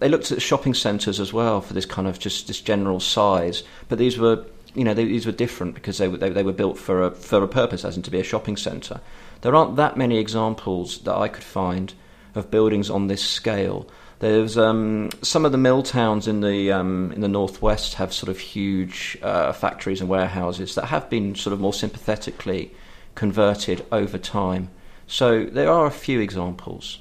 They 0.00 0.08
looked 0.08 0.30
at 0.30 0.40
shopping 0.40 0.74
centres 0.74 1.18
as 1.18 1.32
well 1.32 1.60
for 1.60 1.74
this 1.74 1.86
kind 1.86 2.06
of 2.06 2.18
just 2.18 2.46
this 2.46 2.60
general 2.60 3.00
size, 3.00 3.64
but 3.88 3.98
these 3.98 4.18
were 4.18 4.44
you 4.74 4.84
know, 4.84 4.94
they, 4.94 5.04
these 5.04 5.26
were 5.26 5.32
different 5.32 5.74
because 5.74 5.98
they, 5.98 6.08
they, 6.08 6.28
they 6.30 6.42
were 6.42 6.52
built 6.52 6.78
for 6.78 7.02
a, 7.02 7.10
for 7.10 7.42
a 7.42 7.48
purpose, 7.48 7.84
as 7.84 7.96
in 7.96 8.02
to 8.02 8.10
be 8.10 8.20
a 8.20 8.24
shopping 8.24 8.56
centre. 8.56 9.00
There 9.40 9.54
aren't 9.54 9.76
that 9.76 9.96
many 9.96 10.18
examples 10.18 10.98
that 11.00 11.14
I 11.14 11.28
could 11.28 11.44
find 11.44 11.92
of 12.34 12.50
buildings 12.50 12.90
on 12.90 13.06
this 13.06 13.22
scale. 13.22 13.88
There's 14.20 14.58
um, 14.58 15.10
some 15.22 15.44
of 15.44 15.52
the 15.52 15.58
mill 15.58 15.82
towns 15.82 16.26
in 16.26 16.40
the 16.40 16.72
um, 16.72 17.12
in 17.12 17.20
the 17.20 17.28
northwest 17.28 17.94
have 17.94 18.12
sort 18.12 18.28
of 18.30 18.38
huge 18.38 19.16
uh, 19.22 19.52
factories 19.52 20.00
and 20.00 20.10
warehouses 20.10 20.74
that 20.74 20.86
have 20.86 21.08
been 21.08 21.34
sort 21.36 21.52
of 21.52 21.60
more 21.60 21.72
sympathetically 21.72 22.74
converted 23.18 23.84
over 23.90 24.16
time. 24.16 24.70
So 25.08 25.44
there 25.44 25.68
are 25.68 25.86
a 25.86 25.90
few 25.90 26.20
examples. 26.20 27.00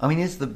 I 0.00 0.08
mean, 0.08 0.18
is 0.18 0.38
the 0.38 0.50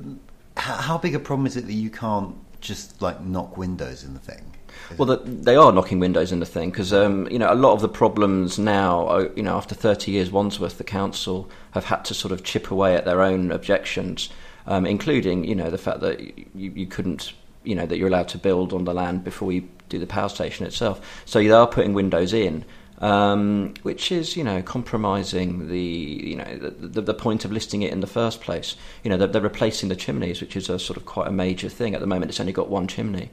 how 0.56 0.96
big 0.96 1.14
a 1.14 1.18
problem 1.18 1.46
is 1.46 1.54
it 1.58 1.66
that 1.66 1.74
you 1.74 1.90
can't 1.90 2.34
just 2.62 3.02
like 3.02 3.20
knock 3.20 3.58
windows 3.58 4.04
in 4.04 4.14
the 4.14 4.20
thing? 4.20 4.54
Well, 4.96 5.06
the, 5.06 5.16
they 5.18 5.54
are 5.54 5.70
knocking 5.70 5.98
windows 5.98 6.32
in 6.32 6.40
the 6.40 6.46
thing 6.46 6.70
because 6.70 6.94
um, 6.94 7.28
you 7.30 7.38
know 7.38 7.52
a 7.52 7.60
lot 7.66 7.74
of 7.74 7.82
the 7.82 7.90
problems 7.90 8.58
now, 8.58 9.06
are, 9.06 9.30
you 9.36 9.42
know, 9.42 9.54
after 9.54 9.74
30 9.74 10.12
years, 10.12 10.30
Wandsworth, 10.30 10.78
the 10.78 10.84
council 10.84 11.50
have 11.72 11.84
had 11.84 12.02
to 12.06 12.14
sort 12.14 12.32
of 12.32 12.42
chip 12.42 12.70
away 12.70 12.96
at 12.96 13.04
their 13.04 13.20
own 13.20 13.52
objections, 13.52 14.30
um, 14.66 14.86
including 14.86 15.44
you 15.44 15.54
know 15.54 15.70
the 15.70 15.78
fact 15.86 16.00
that 16.00 16.20
you, 16.54 16.70
you 16.82 16.86
couldn't, 16.86 17.34
you 17.64 17.74
know, 17.74 17.84
that 17.84 17.98
you're 17.98 18.08
allowed 18.08 18.28
to 18.28 18.38
build 18.38 18.72
on 18.72 18.84
the 18.84 18.94
land 18.94 19.24
before 19.24 19.52
you 19.52 19.68
do 19.90 19.98
the 19.98 20.06
power 20.06 20.30
station 20.30 20.64
itself. 20.64 21.22
So 21.26 21.38
they 21.38 21.50
are 21.50 21.66
putting 21.66 21.92
windows 21.92 22.32
in. 22.32 22.64
Um, 23.04 23.74
which 23.82 24.10
is, 24.10 24.34
you 24.34 24.42
know, 24.42 24.62
compromising 24.62 25.68
the, 25.68 25.78
you 25.78 26.36
know, 26.36 26.56
the, 26.56 26.70
the, 26.70 27.02
the, 27.02 27.12
point 27.12 27.44
of 27.44 27.52
listing 27.52 27.82
it 27.82 27.92
in 27.92 28.00
the 28.00 28.06
first 28.06 28.40
place. 28.40 28.76
You 29.02 29.10
know, 29.10 29.18
they're, 29.18 29.28
they're, 29.28 29.42
replacing 29.42 29.90
the 29.90 29.94
chimneys, 29.94 30.40
which 30.40 30.56
is 30.56 30.70
a 30.70 30.78
sort 30.78 30.96
of 30.96 31.04
quite 31.04 31.28
a 31.28 31.30
major 31.30 31.68
thing 31.68 31.94
at 31.94 32.00
the 32.00 32.06
moment. 32.06 32.30
It's 32.30 32.40
only 32.40 32.54
got 32.54 32.70
one 32.70 32.88
chimney. 32.88 33.28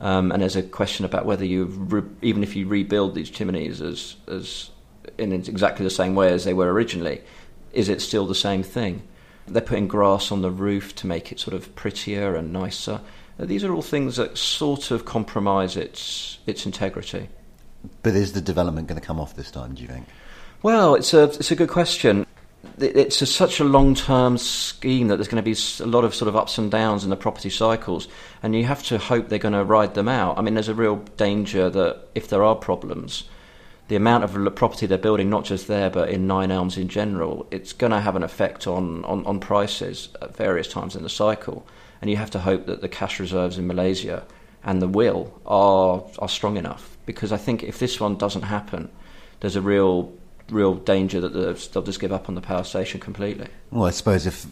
Um, 0.00 0.32
and 0.32 0.42
there's 0.42 0.56
a 0.56 0.62
question 0.64 1.04
about 1.04 1.24
whether 1.24 1.44
you, 1.44 1.66
re- 1.66 2.10
even 2.20 2.42
if 2.42 2.56
you 2.56 2.66
rebuild 2.66 3.14
these 3.14 3.30
chimneys 3.30 3.80
as, 3.80 4.16
as 4.26 4.70
in 5.18 5.32
exactly 5.32 5.84
the 5.84 5.90
same 5.90 6.16
way 6.16 6.32
as 6.32 6.42
they 6.42 6.52
were 6.52 6.72
originally, 6.72 7.20
is 7.72 7.88
it 7.88 8.02
still 8.02 8.26
the 8.26 8.34
same 8.34 8.64
thing? 8.64 9.02
They're 9.46 9.62
putting 9.62 9.86
grass 9.86 10.32
on 10.32 10.42
the 10.42 10.50
roof 10.50 10.96
to 10.96 11.06
make 11.06 11.30
it 11.30 11.38
sort 11.38 11.54
of 11.54 11.72
prettier 11.76 12.34
and 12.34 12.52
nicer. 12.52 13.00
These 13.38 13.62
are 13.62 13.72
all 13.72 13.82
things 13.82 14.16
that 14.16 14.36
sort 14.36 14.90
of 14.90 15.04
compromise 15.04 15.76
its 15.76 16.38
its 16.44 16.66
integrity. 16.66 17.28
But 18.02 18.14
is 18.14 18.32
the 18.32 18.40
development 18.40 18.88
going 18.88 19.00
to 19.00 19.06
come 19.06 19.20
off 19.20 19.34
this 19.34 19.50
time? 19.50 19.74
Do 19.74 19.82
you 19.82 19.88
think? 19.88 20.06
Well, 20.62 20.94
it's 20.94 21.12
a 21.14 21.24
it's 21.24 21.50
a 21.50 21.56
good 21.56 21.68
question 21.68 22.26
it's 22.78 23.22
a, 23.22 23.26
such 23.26 23.60
a 23.60 23.64
long 23.64 23.94
term 23.94 24.38
scheme 24.38 25.08
that 25.08 25.16
there's 25.16 25.28
going 25.28 25.42
to 25.42 25.50
be 25.50 25.56
a 25.80 25.86
lot 25.86 26.04
of 26.04 26.14
sort 26.14 26.28
of 26.28 26.36
ups 26.36 26.58
and 26.58 26.70
downs 26.70 27.04
in 27.04 27.10
the 27.10 27.16
property 27.16 27.50
cycles, 27.50 28.08
and 28.42 28.54
you 28.54 28.64
have 28.64 28.82
to 28.84 28.98
hope 28.98 29.28
they're 29.28 29.38
going 29.38 29.54
to 29.54 29.64
ride 29.64 29.94
them 29.94 30.08
out. 30.08 30.38
I 30.38 30.42
mean, 30.42 30.54
there's 30.54 30.68
a 30.68 30.74
real 30.74 30.96
danger 31.16 31.68
that 31.70 32.08
if 32.14 32.28
there 32.28 32.42
are 32.42 32.54
problems, 32.54 33.24
the 33.88 33.96
amount 33.96 34.24
of 34.24 34.54
property 34.54 34.86
they're 34.86 34.98
building, 34.98 35.28
not 35.28 35.44
just 35.44 35.66
there 35.66 35.90
but 35.90 36.08
in 36.08 36.26
Nine 36.26 36.50
Elms 36.50 36.78
in 36.78 36.88
general, 36.88 37.46
it's 37.50 37.72
going 37.72 37.92
to 37.92 38.00
have 38.00 38.16
an 38.16 38.22
effect 38.22 38.66
on, 38.66 39.04
on, 39.04 39.24
on 39.26 39.40
prices 39.40 40.08
at 40.20 40.36
various 40.36 40.68
times 40.68 40.96
in 40.96 41.02
the 41.02 41.08
cycle. 41.08 41.66
And 42.00 42.10
you 42.10 42.16
have 42.16 42.30
to 42.30 42.40
hope 42.40 42.66
that 42.66 42.80
the 42.80 42.88
cash 42.88 43.20
reserves 43.20 43.58
in 43.58 43.66
Malaysia 43.66 44.24
and 44.64 44.80
the 44.80 44.88
will 44.88 45.40
are 45.46 46.04
are 46.18 46.28
strong 46.28 46.56
enough 46.56 46.96
because 47.06 47.32
I 47.32 47.36
think 47.36 47.62
if 47.62 47.78
this 47.78 48.00
one 48.00 48.16
doesn't 48.16 48.42
happen, 48.42 48.90
there's 49.40 49.56
a 49.56 49.62
real 49.62 50.12
real 50.50 50.74
danger 50.74 51.20
that 51.20 51.30
they'll 51.30 51.82
just 51.82 52.00
give 52.00 52.12
up 52.12 52.28
on 52.28 52.34
the 52.34 52.40
power 52.40 52.64
station 52.64 53.00
completely. 53.00 53.48
Well, 53.70 53.84
I 53.84 53.90
suppose 53.90 54.26
if 54.26 54.46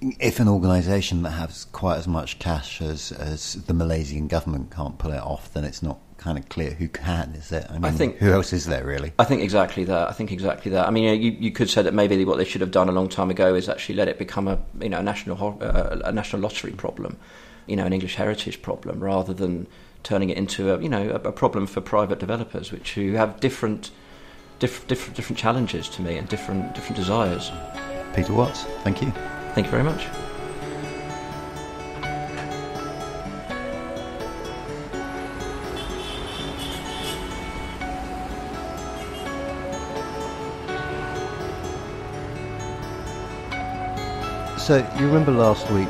if 0.00 0.40
an 0.40 0.48
organisation 0.48 1.22
that 1.22 1.30
has 1.30 1.64
quite 1.66 1.96
as 1.96 2.06
much 2.06 2.38
cash 2.38 2.80
as 2.80 3.12
as 3.12 3.54
the 3.54 3.74
Malaysian 3.74 4.28
government 4.28 4.70
can't 4.70 4.98
pull 4.98 5.12
it 5.12 5.20
off, 5.20 5.52
then 5.52 5.64
it's 5.64 5.82
not 5.82 5.98
kind 6.18 6.38
of 6.38 6.48
clear 6.48 6.70
who 6.70 6.88
can, 6.88 7.34
is 7.36 7.52
it? 7.52 7.66
I 7.68 7.74
mean, 7.74 7.84
I 7.84 7.90
think, 7.90 8.16
who 8.16 8.32
else 8.32 8.52
is 8.52 8.66
there 8.66 8.84
really? 8.84 9.12
I 9.18 9.24
think 9.24 9.42
exactly 9.42 9.84
that. 9.84 10.08
I 10.08 10.12
think 10.12 10.32
exactly 10.32 10.70
that. 10.72 10.86
I 10.86 10.90
mean, 10.90 11.20
you, 11.20 11.30
you 11.32 11.50
could 11.50 11.68
say 11.68 11.82
that 11.82 11.94
maybe 11.94 12.24
what 12.24 12.38
they 12.38 12.44
should 12.44 12.62
have 12.62 12.70
done 12.70 12.88
a 12.88 12.92
long 12.92 13.08
time 13.08 13.30
ago 13.30 13.54
is 13.54 13.68
actually 13.68 13.96
let 13.96 14.08
it 14.08 14.18
become 14.18 14.48
a 14.48 14.58
you 14.80 14.88
know 14.88 14.98
a 14.98 15.02
national 15.02 15.58
uh, 15.60 16.00
a 16.04 16.12
national 16.12 16.42
lottery 16.42 16.72
problem, 16.72 17.18
you 17.66 17.76
know, 17.76 17.84
an 17.84 17.92
English 17.92 18.16
heritage 18.16 18.62
problem, 18.62 19.02
rather 19.02 19.34
than 19.34 19.66
turning 20.02 20.30
it 20.30 20.36
into 20.36 20.72
a 20.72 20.80
you 20.80 20.88
know 20.88 21.10
a, 21.10 21.28
a 21.28 21.32
problem 21.32 21.66
for 21.66 21.80
private 21.80 22.18
developers, 22.18 22.70
which 22.72 22.94
who 22.94 23.14
have 23.14 23.40
different 23.40 23.90
diff- 24.58 24.86
diff- 24.86 25.12
different 25.14 25.38
challenges 25.38 25.88
to 25.88 26.02
me 26.02 26.16
and 26.16 26.28
different 26.28 26.74
different 26.74 26.96
desires. 26.96 27.50
Peter 28.14 28.32
Watts, 28.32 28.64
thank 28.82 29.02
you. 29.02 29.10
Thank 29.54 29.66
you 29.66 29.70
very 29.70 29.82
much. 29.82 30.06
So 44.66 44.78
you 44.98 45.06
remember 45.06 45.30
last 45.30 45.70
week 45.70 45.88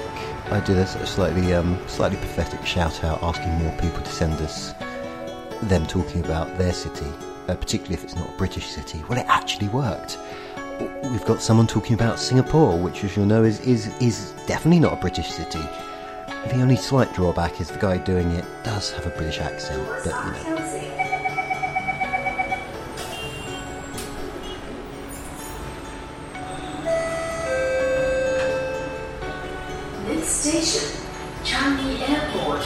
I 0.51 0.61
did 0.61 0.79
a 0.79 0.87
slightly 1.07 1.55
um, 1.55 1.79
slightly 1.89 2.19
pathetic 2.19 2.65
shout 2.65 3.05
out 3.05 3.23
asking 3.23 3.53
more 3.53 3.73
people 3.79 4.01
to 4.01 4.11
send 4.11 4.35
us 4.41 4.75
them 5.63 5.87
talking 5.87 6.25
about 6.25 6.57
their 6.59 6.73
city 6.73 7.07
uh, 7.49 7.55
particularly 7.55 7.95
if 7.95 8.05
it's 8.05 8.17
not 8.17 8.29
a 8.29 8.33
British 8.33 8.67
city. 8.67 9.03
Well, 9.09 9.19
it 9.19 9.27
actually 9.29 9.69
worked. 9.69 10.19
We've 11.05 11.25
got 11.25 11.41
someone 11.41 11.67
talking 11.67 11.95
about 11.95 12.19
Singapore, 12.19 12.79
which, 12.79 13.03
as 13.05 13.17
you'll 13.17 13.27
know, 13.27 13.45
is, 13.45 13.61
is, 13.61 13.87
is 14.01 14.35
definitely 14.47 14.81
not 14.81 14.93
a 14.93 14.97
British 14.97 15.31
city. 15.31 15.63
The 16.49 16.61
only 16.61 16.77
slight 16.77 17.13
drawback 17.15 17.61
is 17.61 17.69
the 17.69 17.79
guy 17.79 17.99
doing 17.99 18.31
it 18.33 18.45
does 18.63 18.91
have 18.93 19.07
a 19.07 19.11
British 19.11 19.39
accent, 19.39 19.87
but 20.05 20.25
you 20.25 20.33
know. 20.33 20.76
Station, 30.47 31.01
Changi 31.43 32.09
Airport. 32.09 32.65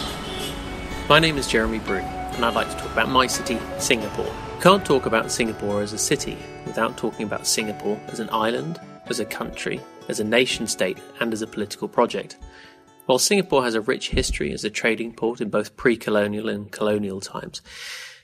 My 1.08 1.18
name 1.18 1.38
is 1.38 1.48
Jeremy 1.48 1.78
Brew, 1.78 2.00
and 2.00 2.44
I'd 2.44 2.54
like 2.54 2.68
to 2.68 2.76
talk 2.76 2.92
about 2.92 3.08
my 3.08 3.26
city, 3.26 3.58
Singapore. 3.78 4.30
Can't 4.60 4.84
talk 4.84 5.06
about 5.06 5.32
Singapore 5.32 5.80
as 5.80 5.94
a 5.94 5.98
city 5.98 6.36
without 6.66 6.98
talking 6.98 7.24
about 7.24 7.46
Singapore 7.46 7.98
as 8.08 8.20
an 8.20 8.28
island, 8.32 8.78
as 9.06 9.18
a 9.18 9.24
country, 9.24 9.80
as 10.08 10.20
a 10.20 10.24
nation 10.24 10.66
state, 10.66 10.98
and 11.20 11.32
as 11.32 11.40
a 11.40 11.46
political 11.46 11.88
project. 11.88 12.36
While 13.06 13.18
Singapore 13.18 13.64
has 13.64 13.74
a 13.74 13.80
rich 13.80 14.10
history 14.10 14.52
as 14.52 14.62
a 14.62 14.68
trading 14.68 15.14
port 15.14 15.40
in 15.40 15.48
both 15.48 15.74
pre 15.78 15.96
colonial 15.96 16.50
and 16.50 16.70
colonial 16.70 17.22
times, 17.22 17.62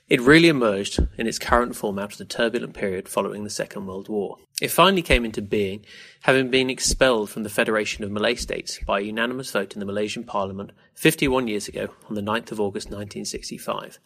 It 0.09 0.21
really 0.21 0.47
emerged 0.47 1.05
in 1.19 1.27
its 1.27 1.41
current 1.41 1.75
form 1.75 1.99
after 1.99 2.17
the 2.17 2.25
turbulent 2.25 2.75
period 2.75 3.09
following 3.09 3.43
the 3.43 3.51
Second 3.51 3.87
World 3.87 4.09
War. 4.09 4.37
It 4.63 4.71
finally 4.71 5.03
came 5.03 5.25
into 5.25 5.43
being, 5.43 5.85
having 6.23 6.49
been 6.49 6.71
expelled 6.71 7.29
from 7.29 7.43
the 7.43 7.49
Federation 7.49 8.05
of 8.05 8.13
Malay 8.13 8.37
States 8.37 8.79
by 8.87 9.01
a 9.01 9.03
unanimous 9.03 9.51
vote 9.51 9.75
in 9.75 9.81
the 9.81 9.87
Malaysian 9.87 10.23
Parliament 10.23 10.71
51 10.95 11.49
years 11.49 11.67
ago 11.67 11.89
on 12.09 12.15
the 12.15 12.21
9th 12.21 12.53
of 12.53 12.61
August 12.61 12.87
1965. 12.87 13.99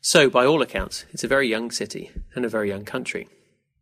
So, 0.00 0.30
by 0.30 0.46
all 0.46 0.62
accounts, 0.62 1.04
it's 1.10 1.24
a 1.24 1.28
very 1.28 1.48
young 1.48 1.72
city 1.72 2.12
and 2.36 2.44
a 2.44 2.48
very 2.48 2.68
young 2.68 2.84
country. 2.84 3.28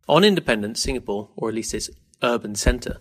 On 0.08 0.24
independence, 0.24 0.80
Singapore, 0.80 1.28
or 1.36 1.50
at 1.50 1.54
least 1.54 1.74
its 1.74 1.90
urban 2.22 2.54
centre, 2.54 2.96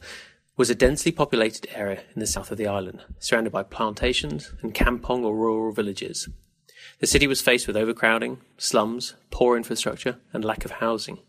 was 0.58 0.70
a 0.70 0.76
densely 0.76 1.14
populated 1.14 1.70
area 1.74 2.02
in 2.14 2.20
the 2.20 2.28
south 2.28 2.52
of 2.52 2.58
the 2.58 2.68
island, 2.68 3.02
surrounded 3.20 3.54
by 3.54 3.64
plantations 3.64 4.52
and 4.62 4.74
kampong 4.74 5.24
or 5.24 5.38
rural 5.38 5.72
villages. 5.72 6.28
The 7.00 7.08
city 7.08 7.28
was 7.28 7.42
faced 7.42 7.68
with 7.68 7.78
overcrowding, 7.78 8.40
slums, 8.58 9.14
poor 9.30 9.56
infrastructure, 9.56 10.18
and 10.34 10.44
lack 10.44 10.66
of 10.66 10.72
housing. 10.72 11.20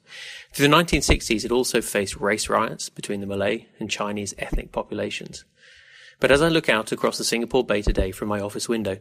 Through 0.52 0.68
the 0.68 0.74
1960s, 0.74 1.44
it 1.44 1.52
also 1.52 1.82
faced 1.82 2.16
race 2.16 2.48
riots 2.48 2.88
between 2.88 3.20
the 3.20 3.26
Malay 3.26 3.66
and 3.78 3.90
Chinese 3.90 4.34
ethnic 4.38 4.72
populations. 4.72 5.44
But 6.20 6.32
as 6.32 6.40
I 6.40 6.48
look 6.48 6.70
out 6.70 6.90
across 6.90 7.18
the 7.18 7.24
Singapore 7.24 7.64
Bay 7.64 7.82
today 7.82 8.12
from 8.12 8.28
my 8.28 8.40
office 8.40 8.68
window, 8.68 8.98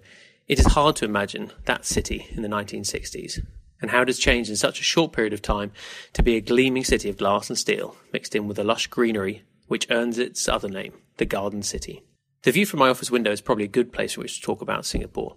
it 0.47 0.59
is 0.59 0.65
hard 0.73 0.97
to 0.97 1.05
imagine 1.05 1.51
that 1.65 1.85
city 1.85 2.27
in 2.31 2.41
the 2.41 2.49
1960s, 2.49 3.39
and 3.81 3.91
how 3.91 4.01
it 4.01 4.09
has 4.09 4.19
changed 4.19 4.49
in 4.49 4.57
such 4.57 4.81
a 4.81 4.83
short 4.83 5.13
period 5.13 5.33
of 5.33 5.41
time 5.41 5.71
to 6.13 6.21
be 6.21 6.35
a 6.35 6.41
gleaming 6.41 6.83
city 6.83 7.09
of 7.09 7.17
glass 7.17 7.49
and 7.49 7.57
steel, 7.57 7.95
mixed 8.11 8.35
in 8.35 8.45
with 8.45 8.59
a 8.59 8.63
lush 8.63 8.87
greenery 8.87 9.43
which 9.67 9.87
earns 9.89 10.17
its 10.17 10.47
other 10.47 10.69
name, 10.69 10.93
the 11.15 11.25
Garden 11.25 11.63
City. 11.63 12.03
The 12.43 12.51
view 12.51 12.65
from 12.65 12.79
my 12.79 12.89
office 12.89 13.11
window 13.11 13.31
is 13.31 13.41
probably 13.41 13.65
a 13.65 13.69
good 13.69 13.91
place 13.91 14.13
from 14.13 14.23
which 14.23 14.39
to 14.39 14.45
talk 14.45 14.61
about 14.61 14.85
Singapore. 14.85 15.35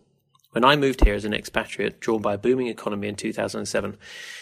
When 0.53 0.65
I 0.65 0.75
moved 0.75 1.05
here 1.05 1.15
as 1.15 1.25
an 1.25 1.33
expatriate 1.33 2.01
drawn 2.01 2.23
by 2.23 2.35
a 2.35 2.39
booming 2.39 2.67
economy 2.67 3.07
in 3.07 3.15
2007, 3.15 3.97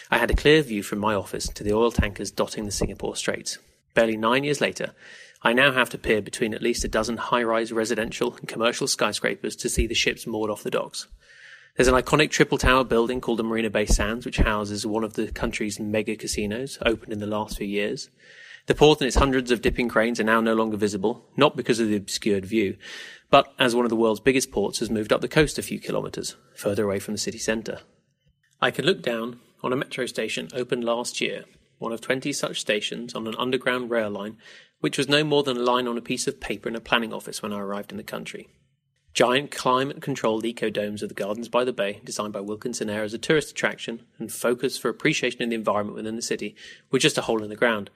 I 0.09 0.17
had 0.17 0.31
a 0.31 0.35
clear 0.35 0.63
view 0.63 0.81
from 0.81 0.97
my 0.97 1.13
office 1.13 1.47
to 1.49 1.63
the 1.63 1.73
oil 1.73 1.91
tankers 1.91 2.31
dotting 2.31 2.65
the 2.65 2.71
Singapore 2.71 3.15
Straits. 3.15 3.59
Barely 3.93 4.17
nine 4.17 4.43
years 4.43 4.59
later, 4.59 4.93
I 5.43 5.53
now 5.53 5.71
have 5.71 5.91
to 5.91 5.99
peer 5.99 6.19
between 6.23 6.55
at 6.55 6.63
least 6.63 6.83
a 6.83 6.87
dozen 6.87 7.17
high 7.17 7.43
rise 7.43 7.71
residential 7.71 8.35
and 8.35 8.47
commercial 8.47 8.87
skyscrapers 8.87 9.55
to 9.57 9.69
see 9.69 9.85
the 9.85 9.93
ships 9.93 10.25
moored 10.25 10.49
off 10.49 10.63
the 10.63 10.71
docks. 10.71 11.05
There's 11.77 11.87
an 11.87 11.93
iconic 11.93 12.31
triple 12.31 12.57
tower 12.57 12.83
building 12.83 13.21
called 13.21 13.37
the 13.37 13.43
Marina 13.43 13.69
Bay 13.69 13.85
Sands, 13.85 14.25
which 14.25 14.37
houses 14.37 14.87
one 14.87 15.03
of 15.03 15.13
the 15.13 15.31
country's 15.31 15.79
mega 15.79 16.15
casinos, 16.15 16.79
opened 16.83 17.13
in 17.13 17.19
the 17.19 17.27
last 17.27 17.57
few 17.57 17.67
years. 17.67 18.09
The 18.65 18.75
port 18.75 19.01
and 19.01 19.07
its 19.07 19.15
hundreds 19.15 19.51
of 19.51 19.61
dipping 19.61 19.89
cranes 19.89 20.19
are 20.19 20.23
now 20.23 20.41
no 20.41 20.53
longer 20.53 20.77
visible, 20.77 21.25
not 21.35 21.55
because 21.55 21.79
of 21.79 21.87
the 21.87 21.95
obscured 21.95 22.45
view, 22.45 22.77
but 23.29 23.53
as 23.57 23.75
one 23.75 23.85
of 23.85 23.89
the 23.89 23.95
world's 23.95 24.19
biggest 24.19 24.51
ports 24.51 24.79
has 24.79 24.89
moved 24.89 25.11
up 25.11 25.21
the 25.21 25.27
coast 25.27 25.57
a 25.57 25.63
few 25.63 25.79
kilometres, 25.79 26.35
further 26.55 26.85
away 26.85 26.99
from 26.99 27.13
the 27.13 27.19
city 27.19 27.37
centre. 27.37 27.79
I 28.61 28.71
can 28.71 28.85
look 28.85 29.01
down 29.01 29.39
on 29.63 29.73
a 29.73 29.75
metro 29.75 30.05
station 30.05 30.49
opened 30.53 30.83
last 30.83 31.21
year, 31.21 31.45
one 31.77 31.91
of 31.91 32.01
20 32.01 32.31
such 32.33 32.59
stations 32.59 33.15
on 33.15 33.27
an 33.27 33.35
underground 33.37 33.89
rail 33.89 34.09
line, 34.09 34.37
which 34.79 34.97
was 34.97 35.09
no 35.09 35.23
more 35.23 35.43
than 35.43 35.57
a 35.57 35.61
line 35.61 35.87
on 35.87 35.97
a 35.97 36.01
piece 36.01 36.27
of 36.27 36.39
paper 36.39 36.69
in 36.69 36.75
a 36.75 36.81
planning 36.81 37.13
office 37.13 37.41
when 37.41 37.53
I 37.53 37.59
arrived 37.59 37.91
in 37.91 37.97
the 37.97 38.03
country. 38.03 38.49
Giant 39.13 39.51
climate 39.51 40.01
controlled 40.01 40.45
eco 40.45 40.69
domes 40.69 41.01
of 41.01 41.09
the 41.09 41.15
Gardens 41.15 41.49
by 41.49 41.63
the 41.63 41.73
Bay, 41.73 41.99
designed 42.03 42.31
by 42.31 42.41
Wilkinson 42.41 42.89
Eyre 42.89 43.03
as 43.03 43.13
a 43.13 43.17
tourist 43.17 43.51
attraction 43.51 44.03
and 44.17 44.31
focus 44.31 44.77
for 44.77 44.87
appreciation 44.87 45.41
of 45.41 45.49
the 45.49 45.55
environment 45.55 45.95
within 45.95 46.15
the 46.15 46.21
city, 46.21 46.55
were 46.91 46.99
just 46.99 47.17
a 47.17 47.23
hole 47.23 47.43
in 47.43 47.49
the 47.49 47.55
ground. 47.55 47.89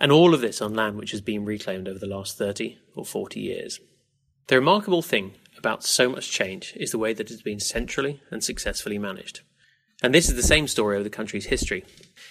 And 0.00 0.12
all 0.12 0.34
of 0.34 0.40
this 0.40 0.62
on 0.62 0.72
land 0.72 0.96
which 0.96 1.10
has 1.10 1.20
been 1.20 1.44
reclaimed 1.44 1.88
over 1.88 1.98
the 1.98 2.06
last 2.06 2.38
30 2.38 2.78
or 2.94 3.04
40 3.04 3.40
years. 3.40 3.80
The 4.46 4.56
remarkable 4.56 5.02
thing 5.02 5.34
about 5.58 5.84
so 5.84 6.08
much 6.08 6.30
change 6.30 6.74
is 6.76 6.90
the 6.90 6.98
way 6.98 7.12
that 7.12 7.26
it 7.26 7.34
has 7.34 7.42
been 7.42 7.60
centrally 7.60 8.22
and 8.30 8.42
successfully 8.42 8.98
managed. 8.98 9.40
And 10.02 10.14
this 10.14 10.28
is 10.28 10.34
the 10.34 10.42
same 10.42 10.66
story 10.66 10.96
of 10.96 11.04
the 11.04 11.10
country's 11.10 11.46
history. 11.46 11.84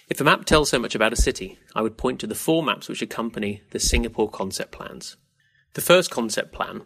If 0.10 0.20
a 0.20 0.26
map 0.26 0.46
tells 0.46 0.70
so 0.70 0.80
much 0.80 0.94
about 0.96 1.14
a 1.14 1.22
city, 1.22 1.58
I 1.74 1.82
would 1.82 1.98
point 1.98 2.20
to 2.20 2.28
the 2.28 2.36
four 2.36 2.64
maps 2.64 2.90
which 2.90 3.02
accompany 3.02 3.62
the 3.72 3.80
Singapore 3.80 4.30
concept 4.30 4.72
plans. 4.72 5.16
The 5.74 5.82
first 5.82 6.12
concept 6.12 6.52
plan 6.52 6.82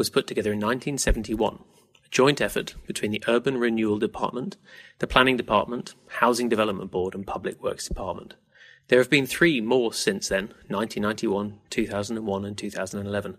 was 0.00 0.08
put 0.08 0.26
together 0.26 0.50
in 0.50 0.56
1971, 0.56 1.58
a 2.02 2.08
joint 2.08 2.40
effort 2.40 2.74
between 2.86 3.10
the 3.10 3.22
Urban 3.28 3.58
Renewal 3.58 3.98
Department, 3.98 4.56
the 4.98 5.06
Planning 5.06 5.36
Department, 5.36 5.94
Housing 6.20 6.48
Development 6.48 6.90
Board, 6.90 7.14
and 7.14 7.26
Public 7.26 7.62
Works 7.62 7.86
Department. 7.86 8.32
There 8.88 8.98
have 8.98 9.10
been 9.10 9.26
three 9.26 9.60
more 9.60 9.92
since 9.92 10.26
then 10.26 10.54
1991, 10.68 11.58
2001, 11.68 12.44
and 12.46 12.56
2011. 12.56 13.36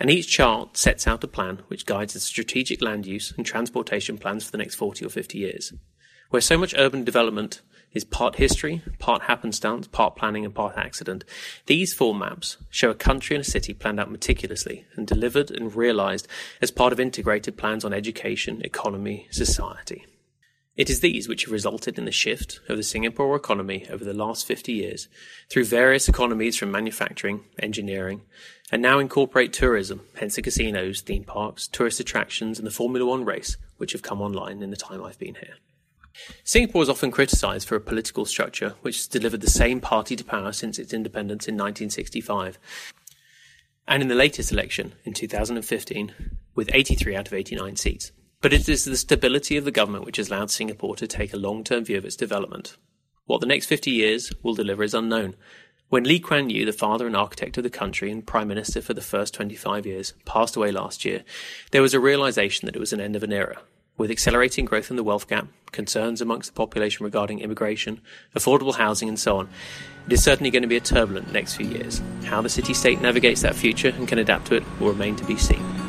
And 0.00 0.10
each 0.10 0.30
chart 0.30 0.78
sets 0.78 1.06
out 1.06 1.22
a 1.24 1.28
plan 1.28 1.60
which 1.68 1.84
guides 1.84 2.14
the 2.14 2.20
strategic 2.20 2.80
land 2.80 3.04
use 3.04 3.34
and 3.36 3.44
transportation 3.44 4.16
plans 4.16 4.44
for 4.44 4.52
the 4.52 4.56
next 4.56 4.76
40 4.76 5.04
or 5.04 5.10
50 5.10 5.36
years. 5.36 5.74
Where 6.30 6.40
so 6.40 6.56
much 6.56 6.74
urban 6.78 7.04
development 7.04 7.60
is 7.92 8.04
part 8.04 8.36
history, 8.36 8.82
part 8.98 9.22
happenstance, 9.22 9.86
part 9.88 10.16
planning, 10.16 10.44
and 10.44 10.54
part 10.54 10.76
accident, 10.76 11.24
these 11.66 11.94
four 11.94 12.14
maps 12.14 12.56
show 12.70 12.90
a 12.90 12.94
country 12.94 13.36
and 13.36 13.44
a 13.44 13.48
city 13.48 13.72
planned 13.72 13.98
out 13.98 14.10
meticulously 14.10 14.84
and 14.96 15.06
delivered 15.06 15.50
and 15.50 15.74
realized 15.74 16.28
as 16.60 16.70
part 16.70 16.92
of 16.92 17.00
integrated 17.00 17.56
plans 17.56 17.84
on 17.84 17.92
education, 17.92 18.60
economy, 18.62 19.26
society. 19.30 20.04
It 20.78 20.88
is 20.88 21.00
these 21.00 21.28
which 21.28 21.44
have 21.44 21.52
resulted 21.52 21.98
in 21.98 22.04
the 22.04 22.12
shift 22.12 22.60
of 22.68 22.76
the 22.76 22.84
Singapore 22.84 23.34
economy 23.34 23.84
over 23.90 24.04
the 24.04 24.14
last 24.14 24.46
50 24.46 24.72
years 24.72 25.08
through 25.50 25.64
various 25.64 26.08
economies 26.08 26.56
from 26.56 26.70
manufacturing, 26.70 27.42
engineering, 27.58 28.20
and 28.70 28.80
now 28.80 29.00
incorporate 29.00 29.52
tourism, 29.52 30.02
hence 30.14 30.36
the 30.36 30.42
casinos, 30.42 31.00
theme 31.00 31.24
parks, 31.24 31.66
tourist 31.66 31.98
attractions, 31.98 32.58
and 32.58 32.66
the 32.66 32.70
Formula 32.70 33.04
One 33.04 33.24
race, 33.24 33.56
which 33.78 33.90
have 33.90 34.02
come 34.02 34.22
online 34.22 34.62
in 34.62 34.70
the 34.70 34.76
time 34.76 35.02
I've 35.02 35.18
been 35.18 35.34
here. 35.34 35.56
Singapore 36.44 36.82
is 36.82 36.88
often 36.88 37.10
criticised 37.10 37.68
for 37.68 37.76
a 37.76 37.80
political 37.80 38.24
structure 38.24 38.74
which 38.82 38.96
has 38.96 39.06
delivered 39.06 39.40
the 39.40 39.50
same 39.50 39.80
party 39.80 40.16
to 40.16 40.24
power 40.24 40.52
since 40.52 40.78
its 40.78 40.92
independence 40.92 41.46
in 41.46 41.54
1965. 41.54 42.58
And 43.86 44.02
in 44.02 44.08
the 44.08 44.14
latest 44.14 44.52
election, 44.52 44.94
in 45.04 45.14
2015, 45.14 46.14
with 46.54 46.70
83 46.72 47.16
out 47.16 47.26
of 47.28 47.34
89 47.34 47.76
seats. 47.76 48.12
But 48.40 48.52
it 48.52 48.68
is 48.68 48.84
the 48.84 48.96
stability 48.96 49.56
of 49.56 49.64
the 49.64 49.70
government 49.70 50.04
which 50.04 50.18
has 50.18 50.28
allowed 50.28 50.50
Singapore 50.50 50.94
to 50.96 51.06
take 51.06 51.32
a 51.32 51.38
long 51.38 51.64
term 51.64 51.84
view 51.84 51.98
of 51.98 52.04
its 52.04 52.16
development. 52.16 52.76
What 53.26 53.40
the 53.40 53.46
next 53.46 53.66
50 53.66 53.90
years 53.90 54.32
will 54.42 54.54
deliver 54.54 54.82
is 54.82 54.94
unknown. 54.94 55.34
When 55.88 56.04
Lee 56.04 56.20
Kuan 56.20 56.50
Yew, 56.50 56.66
the 56.66 56.72
father 56.72 57.06
and 57.06 57.16
architect 57.16 57.56
of 57.56 57.64
the 57.64 57.70
country 57.70 58.10
and 58.10 58.26
prime 58.26 58.48
minister 58.48 58.82
for 58.82 58.92
the 58.92 59.00
first 59.00 59.32
25 59.34 59.86
years, 59.86 60.12
passed 60.26 60.54
away 60.54 60.70
last 60.70 61.04
year, 61.04 61.24
there 61.70 61.82
was 61.82 61.94
a 61.94 62.00
realization 62.00 62.66
that 62.66 62.76
it 62.76 62.80
was 62.80 62.92
an 62.92 63.00
end 63.00 63.16
of 63.16 63.22
an 63.22 63.32
era. 63.32 63.58
With 63.98 64.12
accelerating 64.12 64.64
growth 64.64 64.90
in 64.90 64.96
the 64.96 65.02
wealth 65.02 65.26
gap, 65.26 65.48
concerns 65.72 66.20
amongst 66.20 66.50
the 66.50 66.54
population 66.54 67.04
regarding 67.04 67.40
immigration, 67.40 68.00
affordable 68.34 68.76
housing, 68.76 69.08
and 69.08 69.18
so 69.18 69.38
on, 69.38 69.48
it 70.06 70.12
is 70.12 70.22
certainly 70.22 70.50
going 70.50 70.62
to 70.62 70.68
be 70.68 70.76
a 70.76 70.80
turbulent 70.80 71.32
next 71.32 71.56
few 71.56 71.66
years. 71.66 72.00
How 72.24 72.40
the 72.40 72.48
city 72.48 72.74
state 72.74 73.00
navigates 73.00 73.42
that 73.42 73.56
future 73.56 73.88
and 73.88 74.06
can 74.06 74.20
adapt 74.20 74.46
to 74.46 74.54
it 74.54 74.62
will 74.78 74.90
remain 74.90 75.16
to 75.16 75.24
be 75.24 75.36
seen. 75.36 75.87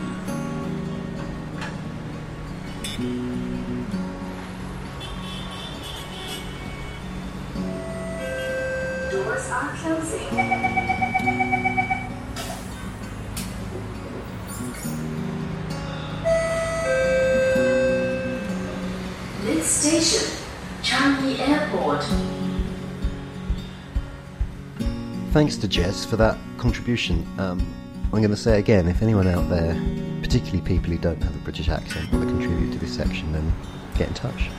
Thanks 25.39 25.55
to 25.55 25.69
Jess 25.69 26.03
for 26.03 26.17
that 26.17 26.37
contribution. 26.57 27.25
Um, 27.37 27.65
I'm 28.11 28.19
going 28.19 28.29
to 28.29 28.35
say 28.35 28.59
again, 28.59 28.89
if 28.89 29.01
anyone 29.01 29.25
out 29.25 29.47
there, 29.49 29.73
particularly 30.21 30.59
people 30.59 30.91
who 30.91 30.97
don't 30.97 31.23
have 31.23 31.33
a 31.33 31.39
British 31.39 31.69
accent, 31.69 32.11
want 32.11 32.27
to 32.27 32.35
contribute 32.35 32.73
to 32.73 32.77
this 32.77 32.93
section, 32.93 33.31
then 33.31 33.53
get 33.95 34.09
in 34.09 34.13
touch. 34.15 34.49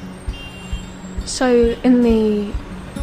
So, 1.26 1.76
in 1.85 2.01
the 2.01 2.51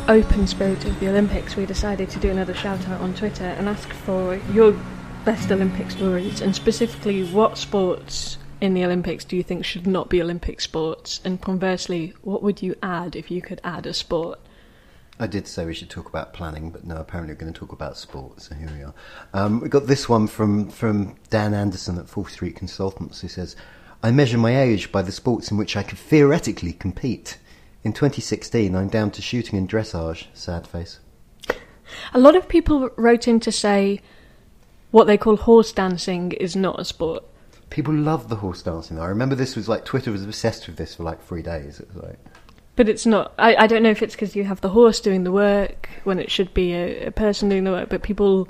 open 0.08 0.48
spirit 0.48 0.86
of 0.86 1.00
the 1.00 1.08
Olympics, 1.08 1.56
we 1.56 1.68
decided 1.68 2.10
to 2.10 2.20
do 2.20 2.32
another 2.32 2.56
shout 2.56 2.90
out 2.90 3.00
on 3.00 3.14
Twitter 3.14 3.46
and 3.46 3.70
ask 3.70 3.94
for 3.94 4.38
your 4.52 4.76
best 5.24 5.52
Olympic 5.52 5.92
stories, 5.92 6.42
and 6.42 6.56
specifically 6.56 7.26
what 7.26 7.60
sports 7.60 8.40
in 8.60 8.74
the 8.74 8.84
Olympics 8.86 9.24
do 9.24 9.38
you 9.38 9.44
think 9.44 9.64
should 9.64 9.86
not 9.86 10.10
be 10.10 10.20
Olympic 10.20 10.62
sports? 10.62 11.22
And 11.24 11.40
conversely, 11.40 12.16
what 12.24 12.42
would 12.42 12.64
you 12.64 12.74
add 12.82 13.16
if 13.16 13.30
you 13.30 13.44
could 13.44 13.62
add 13.64 13.86
a 13.86 13.94
sport? 13.94 14.40
I 15.20 15.28
did 15.28 15.48
say 15.48 15.66
we 15.66 15.74
should 15.74 15.90
talk 15.90 16.08
about 16.08 16.34
planning, 16.34 16.70
but 16.70 16.86
no, 16.86 16.98
apparently 16.98 17.34
we're 17.34 17.40
going 17.40 17.52
to 17.52 17.60
talk 17.60 17.72
about 17.72 17.98
sport, 17.98 18.40
so 18.42 18.54
here 18.54 18.70
we 18.76 18.84
are. 18.84 18.94
Um, 19.34 19.60
we 19.62 19.70
got 19.70 19.88
this 19.88 20.08
one 20.08 20.28
from, 20.28 20.70
from 20.70 21.16
Dan 21.30 21.56
Anderson 21.56 21.98
at 21.98 22.08
Fourth 22.08 22.32
Street 22.32 22.56
Consultants, 22.56 23.22
who 23.22 23.28
says, 23.28 23.56
I 24.04 24.12
measure 24.12 24.38
my 24.38 24.62
age 24.62 24.92
by 24.92 25.02
the 25.02 25.12
sports 25.12 25.50
in 25.50 25.58
which 25.58 25.76
I 25.76 25.82
could 25.82 25.98
theoretically 25.98 26.72
compete. 26.74 27.40
In 27.84 27.94
2016, 27.94 28.76
I'm 28.76 28.90
down 28.90 29.10
to 29.12 29.22
shooting 29.22 29.58
and 29.58 29.68
dressage. 29.68 30.28
Sad 30.34 30.68
face. 30.68 31.00
A 32.14 32.20
lot 32.20 32.36
of 32.36 32.48
people 32.48 32.90
wrote 32.96 33.28
in 33.28 33.40
to 33.40 33.52
say 33.52 34.02
what 34.92 35.06
they 35.06 35.18
call 35.18 35.38
horse 35.38 35.72
dancing 35.72 36.32
is 36.34 36.56
not 36.56 36.80
a 36.80 36.86
sport. 36.86 37.24
People 37.70 37.94
love 37.94 38.30
the 38.30 38.38
horse 38.38 38.62
dancing. 38.62 39.00
I 39.00 39.08
remember 39.08 39.36
this 39.36 39.56
was 39.56 39.68
like 39.68 39.84
Twitter 39.84 40.12
was 40.12 40.24
obsessed 40.24 40.68
with 40.68 40.78
this 40.78 40.96
for 40.96 41.04
like 41.04 41.24
three 41.24 41.42
days. 41.42 41.80
It 41.80 41.88
was 41.94 42.04
like 42.04 42.20
But 42.78 42.88
it's 42.88 43.06
not. 43.06 43.34
I, 43.38 43.56
I 43.56 43.68
don't 43.68 43.84
know 43.84 43.90
if 43.90 44.02
it's 44.02 44.16
because 44.16 44.36
you 44.36 44.46
have 44.46 44.62
the 44.62 44.70
horse 44.70 45.02
doing 45.02 45.26
the 45.26 45.32
work 45.32 45.90
when 46.06 46.20
it 46.20 46.32
should 46.32 46.54
be 46.54 46.74
a, 46.74 47.08
a 47.08 47.12
person 47.12 47.50
doing 47.50 47.66
the 47.66 47.72
work. 47.72 47.90
But 47.90 48.04
people, 48.04 48.48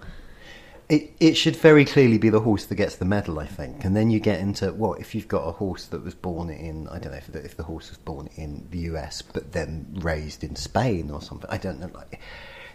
It 0.89 1.13
it 1.19 1.33
should 1.35 1.55
very 1.55 1.85
clearly 1.85 2.17
be 2.17 2.29
the 2.29 2.41
horse 2.41 2.65
that 2.65 2.75
gets 2.75 2.97
the 2.97 3.05
medal, 3.05 3.39
I 3.39 3.45
think, 3.45 3.83
and 3.83 3.95
then 3.95 4.09
you 4.09 4.19
get 4.19 4.39
into 4.39 4.71
what 4.73 4.99
if 4.99 5.15
you've 5.15 5.27
got 5.27 5.47
a 5.47 5.51
horse 5.53 5.85
that 5.87 6.03
was 6.03 6.13
born 6.13 6.49
in 6.49 6.87
I 6.89 6.99
don't 6.99 7.11
know 7.13 7.17
if 7.17 7.31
the, 7.31 7.43
if 7.43 7.57
the 7.57 7.63
horse 7.63 7.89
was 7.89 7.97
born 7.97 8.29
in 8.35 8.67
the 8.69 8.79
US 8.91 9.21
but 9.21 9.53
then 9.53 9.87
raised 10.01 10.43
in 10.43 10.55
Spain 10.55 11.09
or 11.09 11.21
something. 11.21 11.49
I 11.49 11.57
don't 11.57 11.79
know. 11.79 11.89
Like, 11.93 12.19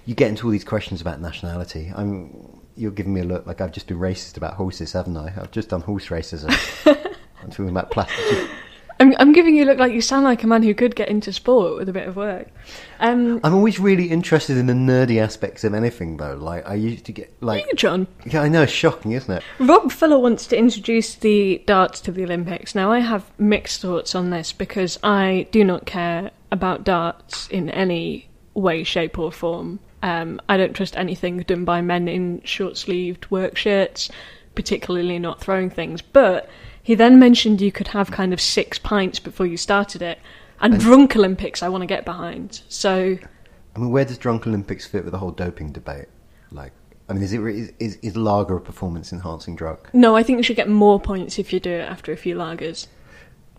you 0.04 0.14
get 0.14 0.28
into 0.28 0.46
all 0.46 0.50
these 0.50 0.64
questions 0.64 1.00
about 1.00 1.20
nationality. 1.20 1.92
I'm 1.94 2.60
you're 2.76 2.90
giving 2.90 3.14
me 3.14 3.20
a 3.20 3.24
look 3.24 3.46
like 3.46 3.60
I've 3.60 3.72
just 3.72 3.86
been 3.86 3.98
racist 3.98 4.36
about 4.36 4.54
horses, 4.54 4.92
haven't 4.92 5.16
I? 5.16 5.32
I've 5.36 5.50
just 5.50 5.68
done 5.68 5.82
horse 5.82 6.08
racism. 6.08 6.50
I'm 7.42 7.50
talking 7.50 7.68
about 7.68 7.90
plastic. 7.90 8.48
I'm, 9.02 9.16
I'm 9.18 9.32
giving 9.32 9.56
you 9.56 9.64
a 9.64 9.66
look 9.66 9.78
like 9.78 9.92
you 9.92 10.00
sound 10.00 10.22
like 10.22 10.44
a 10.44 10.46
man 10.46 10.62
who 10.62 10.72
could 10.74 10.94
get 10.94 11.08
into 11.08 11.32
sport 11.32 11.76
with 11.76 11.88
a 11.88 11.92
bit 11.92 12.06
of 12.06 12.14
work. 12.14 12.46
Um, 13.00 13.40
I'm 13.42 13.52
always 13.52 13.80
really 13.80 14.06
interested 14.06 14.56
in 14.56 14.66
the 14.66 14.74
nerdy 14.74 15.20
aspects 15.20 15.64
of 15.64 15.74
anything, 15.74 16.18
though. 16.18 16.36
Like 16.36 16.68
I 16.68 16.74
used 16.74 17.06
to 17.06 17.12
get 17.12 17.34
like 17.40 17.66
you, 17.66 17.72
Jonn. 17.74 18.06
Yeah, 18.24 18.42
I 18.42 18.48
know, 18.48 18.62
it's 18.62 18.70
shocking, 18.70 19.10
isn't 19.10 19.38
it? 19.38 19.42
Rob 19.58 19.90
Fuller 19.90 20.20
wants 20.20 20.46
to 20.46 20.56
introduce 20.56 21.16
the 21.16 21.60
darts 21.66 22.00
to 22.02 22.12
the 22.12 22.22
Olympics. 22.22 22.76
Now, 22.76 22.92
I 22.92 23.00
have 23.00 23.28
mixed 23.40 23.80
thoughts 23.80 24.14
on 24.14 24.30
this 24.30 24.52
because 24.52 25.00
I 25.02 25.48
do 25.50 25.64
not 25.64 25.84
care 25.84 26.30
about 26.52 26.84
darts 26.84 27.48
in 27.48 27.70
any 27.70 28.28
way, 28.54 28.84
shape, 28.84 29.18
or 29.18 29.32
form. 29.32 29.80
Um, 30.04 30.40
I 30.48 30.56
don't 30.56 30.74
trust 30.74 30.96
anything 30.96 31.38
done 31.38 31.64
by 31.64 31.80
men 31.80 32.06
in 32.06 32.40
short 32.44 32.76
sleeved 32.76 33.28
work 33.32 33.56
shirts, 33.56 34.10
particularly 34.54 35.18
not 35.18 35.40
throwing 35.40 35.70
things. 35.70 36.02
But 36.02 36.48
he 36.82 36.94
then 36.94 37.18
mentioned 37.18 37.60
you 37.60 37.72
could 37.72 37.88
have 37.88 38.10
kind 38.10 38.32
of 38.32 38.40
six 38.40 38.78
pints 38.78 39.18
before 39.18 39.46
you 39.46 39.56
started 39.56 40.02
it. 40.02 40.18
And, 40.60 40.74
And- 40.74 40.82
drunk 40.82 41.16
Olympics, 41.16 41.62
I 41.62 41.68
want 41.68 41.82
to 41.82 41.86
get 41.86 42.04
behind. 42.04 42.62
So, 42.68 43.18
I 43.74 43.78
mean, 43.78 43.90
where 43.90 44.04
does 44.04 44.18
drunk 44.18 44.46
Olympics 44.46 44.86
fit 44.86 45.04
with 45.04 45.12
the 45.12 45.18
whole 45.18 45.30
doping 45.30 45.72
debate? 45.72 46.06
Like, 46.50 46.72
I 47.08 47.14
mean, 47.14 47.22
is 47.22 47.32
it 47.32 47.40
is 47.42 47.72
is, 47.78 47.96
is 48.02 48.16
lager 48.16 48.56
a 48.56 48.60
performance 48.60 49.12
enhancing 49.12 49.56
drug? 49.56 49.88
no, 49.92 50.14
I 50.16 50.22
think 50.22 50.38
you 50.38 50.42
should 50.42 50.56
get 50.56 50.68
more 50.68 51.00
points 51.00 51.38
if 51.38 51.52
you 51.52 51.60
do 51.60 51.70
it 51.70 51.88
after 51.88 52.12
a 52.12 52.16
few 52.16 52.36
lagers. 52.36 52.86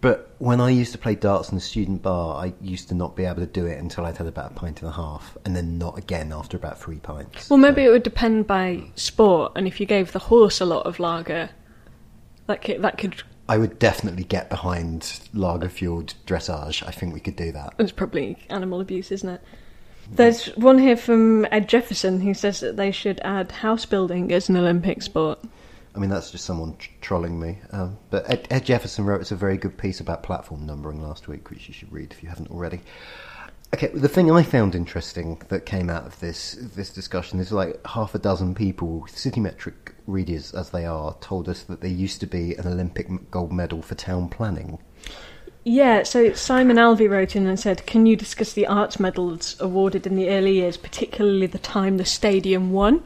But 0.01 0.35
when 0.39 0.59
I 0.59 0.69
used 0.69 0.91
to 0.91 0.97
play 0.97 1.15
darts 1.15 1.47
in 1.49 1.55
the 1.55 1.61
student 1.61 2.01
bar, 2.01 2.35
I 2.43 2.53
used 2.61 2.89
to 2.89 2.93
not 2.95 3.15
be 3.15 3.23
able 3.23 3.39
to 3.39 3.45
do 3.45 3.65
it 3.65 3.79
until 3.79 4.05
I'd 4.05 4.17
had 4.17 4.27
about 4.27 4.51
a 4.51 4.53
pint 4.53 4.81
and 4.81 4.89
a 4.89 4.93
half, 4.93 5.37
and 5.45 5.55
then 5.55 5.77
not 5.77 5.97
again 5.97 6.33
after 6.33 6.57
about 6.57 6.77
three 6.77 6.99
pints. 6.99 7.49
Well, 7.49 7.57
maybe 7.57 7.83
it 7.85 7.89
would 7.89 8.03
depend 8.03 8.45
by 8.45 8.83
sport, 8.95 9.53
and 9.55 9.65
if 9.65 9.79
you 9.79 9.85
gave 9.85 10.11
the 10.11 10.19
horse 10.19 10.59
a 10.59 10.65
lot 10.65 10.85
of 10.85 10.99
lager, 10.99 11.49
that 12.47 12.61
could, 12.61 12.81
that 12.81 12.97
could. 12.97 13.23
I 13.47 13.57
would 13.57 13.79
definitely 13.79 14.23
get 14.23 14.49
behind 14.49 15.19
lager 15.33 15.69
fueled 15.69 16.13
dressage. 16.25 16.85
I 16.87 16.91
think 16.91 17.13
we 17.13 17.19
could 17.19 17.35
do 17.35 17.51
that. 17.51 17.73
It's 17.77 17.91
probably 17.91 18.37
animal 18.49 18.81
abuse, 18.81 19.11
isn't 19.11 19.29
it? 19.29 19.41
There's 20.11 20.47
one 20.57 20.77
here 20.77 20.97
from 20.97 21.45
Ed 21.51 21.69
Jefferson 21.69 22.19
who 22.21 22.33
says 22.33 22.59
that 22.59 22.75
they 22.75 22.91
should 22.91 23.19
add 23.21 23.51
house 23.51 23.85
building 23.85 24.31
as 24.31 24.49
an 24.49 24.57
Olympic 24.57 25.01
sport. 25.01 25.39
I 25.95 25.99
mean, 25.99 26.09
that's 26.09 26.31
just 26.31 26.45
someone 26.45 26.75
tr- 26.77 26.89
trolling 27.01 27.39
me. 27.39 27.59
Um, 27.71 27.97
but 28.09 28.29
Ed, 28.29 28.47
Ed 28.49 28.65
Jefferson 28.65 29.05
wrote 29.05 29.21
us 29.21 29.31
a 29.31 29.35
very 29.35 29.57
good 29.57 29.77
piece 29.77 29.99
about 29.99 30.23
platform 30.23 30.65
numbering 30.65 31.01
last 31.01 31.27
week, 31.27 31.49
which 31.49 31.67
you 31.67 31.73
should 31.73 31.91
read 31.91 32.11
if 32.11 32.23
you 32.23 32.29
haven't 32.29 32.49
already. 32.49 32.81
Okay, 33.73 33.87
the 33.87 34.07
thing 34.07 34.31
I 34.31 34.43
found 34.43 34.75
interesting 34.75 35.41
that 35.49 35.65
came 35.65 35.89
out 35.89 36.05
of 36.05 36.19
this 36.19 36.57
this 36.59 36.91
discussion 36.91 37.39
is 37.39 37.51
like 37.51 37.85
half 37.87 38.13
a 38.13 38.19
dozen 38.19 38.53
people, 38.53 39.07
Citymetric 39.09 39.92
readers 40.07 40.53
as 40.53 40.69
they 40.69 40.85
are, 40.85 41.15
told 41.21 41.47
us 41.49 41.63
that 41.63 41.81
there 41.81 41.89
used 41.89 42.19
to 42.21 42.27
be 42.27 42.55
an 42.55 42.67
Olympic 42.67 43.07
gold 43.31 43.51
medal 43.51 43.81
for 43.81 43.95
town 43.95 44.29
planning. 44.29 44.79
Yeah, 45.63 46.03
so 46.03 46.33
Simon 46.33 46.77
Alvey 46.77 47.09
wrote 47.09 47.35
in 47.35 47.47
and 47.47 47.59
said, 47.59 47.85
Can 47.85 48.05
you 48.05 48.15
discuss 48.15 48.53
the 48.53 48.67
arts 48.67 48.99
medals 48.99 49.55
awarded 49.59 50.05
in 50.05 50.15
the 50.15 50.29
early 50.29 50.55
years, 50.55 50.75
particularly 50.75 51.47
the 51.47 51.59
time 51.59 51.97
the 51.97 52.05
stadium 52.05 52.71
won? 52.71 53.03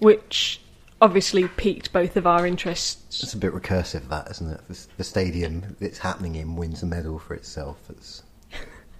Which 0.00 0.60
obviously 1.00 1.48
piqued 1.48 1.92
both 1.92 2.16
of 2.16 2.26
our 2.26 2.46
interests. 2.46 3.22
It's 3.22 3.34
a 3.34 3.38
bit 3.38 3.52
recursive, 3.52 4.08
that 4.08 4.30
isn't 4.30 4.50
it? 4.50 4.60
The, 4.68 4.86
the 4.98 5.04
stadium 5.04 5.76
it's 5.80 5.98
happening 5.98 6.34
in 6.34 6.56
wins 6.56 6.82
a 6.82 6.86
medal 6.86 7.18
for 7.18 7.34
itself. 7.34 7.78
It's 7.88 8.22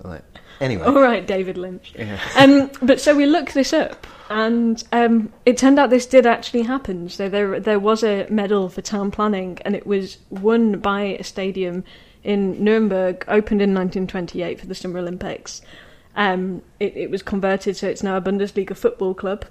like 0.04 0.22
anyway. 0.60 0.86
All 0.86 1.00
right, 1.00 1.26
David 1.26 1.56
Lynch. 1.56 1.94
Yeah. 1.96 2.18
Um, 2.36 2.70
but 2.82 3.00
so 3.00 3.16
we 3.16 3.26
looked 3.26 3.54
this 3.54 3.72
up, 3.72 4.06
and 4.28 4.82
um, 4.92 5.32
it 5.46 5.56
turned 5.56 5.78
out 5.78 5.90
this 5.90 6.06
did 6.06 6.26
actually 6.26 6.62
happen. 6.62 7.08
So 7.08 7.28
there, 7.28 7.60
there 7.60 7.78
was 7.78 8.02
a 8.02 8.26
medal 8.28 8.68
for 8.68 8.82
town 8.82 9.10
planning, 9.10 9.58
and 9.64 9.74
it 9.74 9.86
was 9.86 10.18
won 10.30 10.78
by 10.78 11.02
a 11.02 11.24
stadium 11.24 11.84
in 12.22 12.62
Nuremberg, 12.62 13.24
opened 13.28 13.60
in 13.60 13.74
1928 13.74 14.60
for 14.60 14.66
the 14.66 14.74
Summer 14.74 14.98
Olympics. 14.98 15.62
Um, 16.16 16.62
it, 16.80 16.96
it 16.96 17.10
was 17.10 17.22
converted, 17.22 17.76
so 17.76 17.88
it's 17.88 18.02
now 18.02 18.16
a 18.16 18.20
Bundesliga 18.20 18.76
football 18.76 19.14
club. 19.14 19.44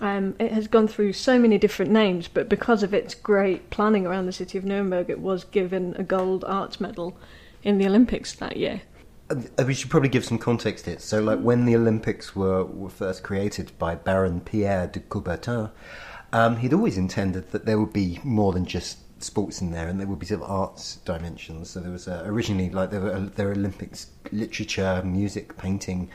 Um, 0.00 0.34
it 0.38 0.52
has 0.52 0.68
gone 0.68 0.88
through 0.88 1.14
so 1.14 1.38
many 1.38 1.56
different 1.56 1.90
names, 1.90 2.28
but 2.28 2.48
because 2.48 2.82
of 2.82 2.92
its 2.92 3.14
great 3.14 3.70
planning 3.70 4.06
around 4.06 4.26
the 4.26 4.32
city 4.32 4.58
of 4.58 4.64
Nuremberg, 4.64 5.08
it 5.08 5.20
was 5.20 5.44
given 5.44 5.94
a 5.96 6.02
gold 6.02 6.44
arts 6.44 6.80
medal 6.80 7.16
in 7.62 7.78
the 7.78 7.86
Olympics 7.86 8.34
that 8.34 8.56
year. 8.56 8.82
Uh, 9.30 9.64
We 9.64 9.74
should 9.74 9.90
probably 9.90 10.08
give 10.08 10.24
some 10.24 10.38
context 10.38 10.86
here. 10.86 10.98
So, 10.98 11.20
like 11.20 11.40
when 11.40 11.64
the 11.64 11.76
Olympics 11.76 12.36
were, 12.36 12.64
were 12.64 12.90
first 12.90 13.22
created 13.22 13.72
by 13.78 13.94
Baron 13.94 14.40
Pierre 14.40 14.86
de 14.86 15.00
Coubertin, 15.00 15.70
um, 16.32 16.56
he'd 16.58 16.72
always 16.72 16.96
intended 16.96 17.50
that 17.52 17.64
there 17.66 17.78
would 17.78 17.92
be 17.92 18.20
more 18.22 18.52
than 18.52 18.66
just 18.66 18.98
sports 19.22 19.60
in 19.60 19.70
there, 19.70 19.88
and 19.88 19.98
there 19.98 20.06
would 20.06 20.18
be 20.18 20.26
sort 20.26 20.42
of 20.42 20.50
arts 20.50 20.96
dimensions. 21.04 21.70
So 21.70 21.80
there 21.80 21.92
was 21.92 22.06
uh, 22.08 22.22
originally 22.26 22.70
like 22.70 22.90
there 22.90 23.00
were 23.00 23.12
uh, 23.12 23.28
there 23.34 23.46
were 23.46 23.52
Olympics, 23.52 24.08
literature, 24.32 25.02
music, 25.04 25.56
painting, 25.56 26.10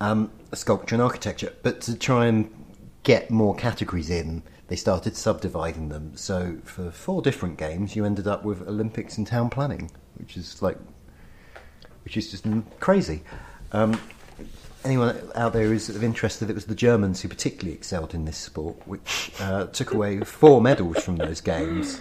um, 0.00 0.30
sculpture, 0.52 0.94
and 0.94 1.02
architecture. 1.02 1.52
But 1.62 1.80
to 1.82 1.96
try 1.98 2.26
and 2.26 2.50
get 3.02 3.30
more 3.30 3.54
categories 3.54 4.10
in, 4.10 4.42
they 4.68 4.76
started 4.76 5.16
subdividing 5.16 5.88
them. 5.88 6.16
So 6.16 6.58
for 6.64 6.90
four 6.90 7.22
different 7.22 7.56
games, 7.56 7.96
you 7.96 8.04
ended 8.04 8.26
up 8.26 8.44
with 8.44 8.66
Olympics 8.68 9.16
and 9.16 9.26
town 9.26 9.48
planning, 9.48 9.90
which 10.18 10.36
is 10.36 10.60
like 10.60 10.78
which 12.06 12.16
is 12.16 12.30
just 12.30 12.44
mm, 12.44 12.62
crazy. 12.78 13.20
Um, 13.72 14.00
anyone 14.84 15.20
out 15.34 15.52
there 15.52 15.64
who's 15.64 15.88
of 15.88 16.04
interest 16.04 16.38
that 16.38 16.48
it 16.48 16.54
was 16.54 16.66
the 16.66 16.74
Germans 16.76 17.20
who 17.20 17.28
particularly 17.28 17.74
excelled 17.74 18.14
in 18.14 18.26
this 18.26 18.36
sport, 18.36 18.76
which 18.86 19.32
uh, 19.40 19.66
took 19.66 19.92
away 19.92 20.20
four 20.20 20.60
medals 20.60 21.02
from 21.02 21.16
those 21.16 21.40
games. 21.40 22.00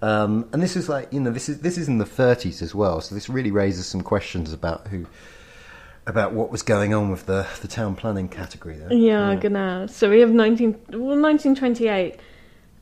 Um, 0.00 0.48
and 0.54 0.62
this 0.62 0.74
is 0.74 0.88
like 0.88 1.12
you 1.12 1.20
know 1.20 1.30
this 1.30 1.50
is 1.50 1.60
this 1.60 1.76
is 1.76 1.86
in 1.86 1.98
the 1.98 2.06
30s 2.06 2.62
as 2.62 2.74
well, 2.74 3.02
so 3.02 3.14
this 3.14 3.28
really 3.28 3.50
raises 3.50 3.86
some 3.86 4.00
questions 4.00 4.54
about 4.54 4.88
who 4.88 5.06
about 6.06 6.32
what 6.32 6.50
was 6.50 6.62
going 6.62 6.94
on 6.94 7.10
with 7.10 7.26
the 7.26 7.46
the 7.60 7.68
town 7.68 7.94
planning 7.94 8.30
category 8.30 8.76
there. 8.78 8.90
Yeah, 8.90 9.34
genau. 9.34 9.86
So 9.86 10.08
we 10.08 10.20
have 10.20 10.32
19, 10.32 10.70
well, 10.92 11.20
1928. 11.20 12.18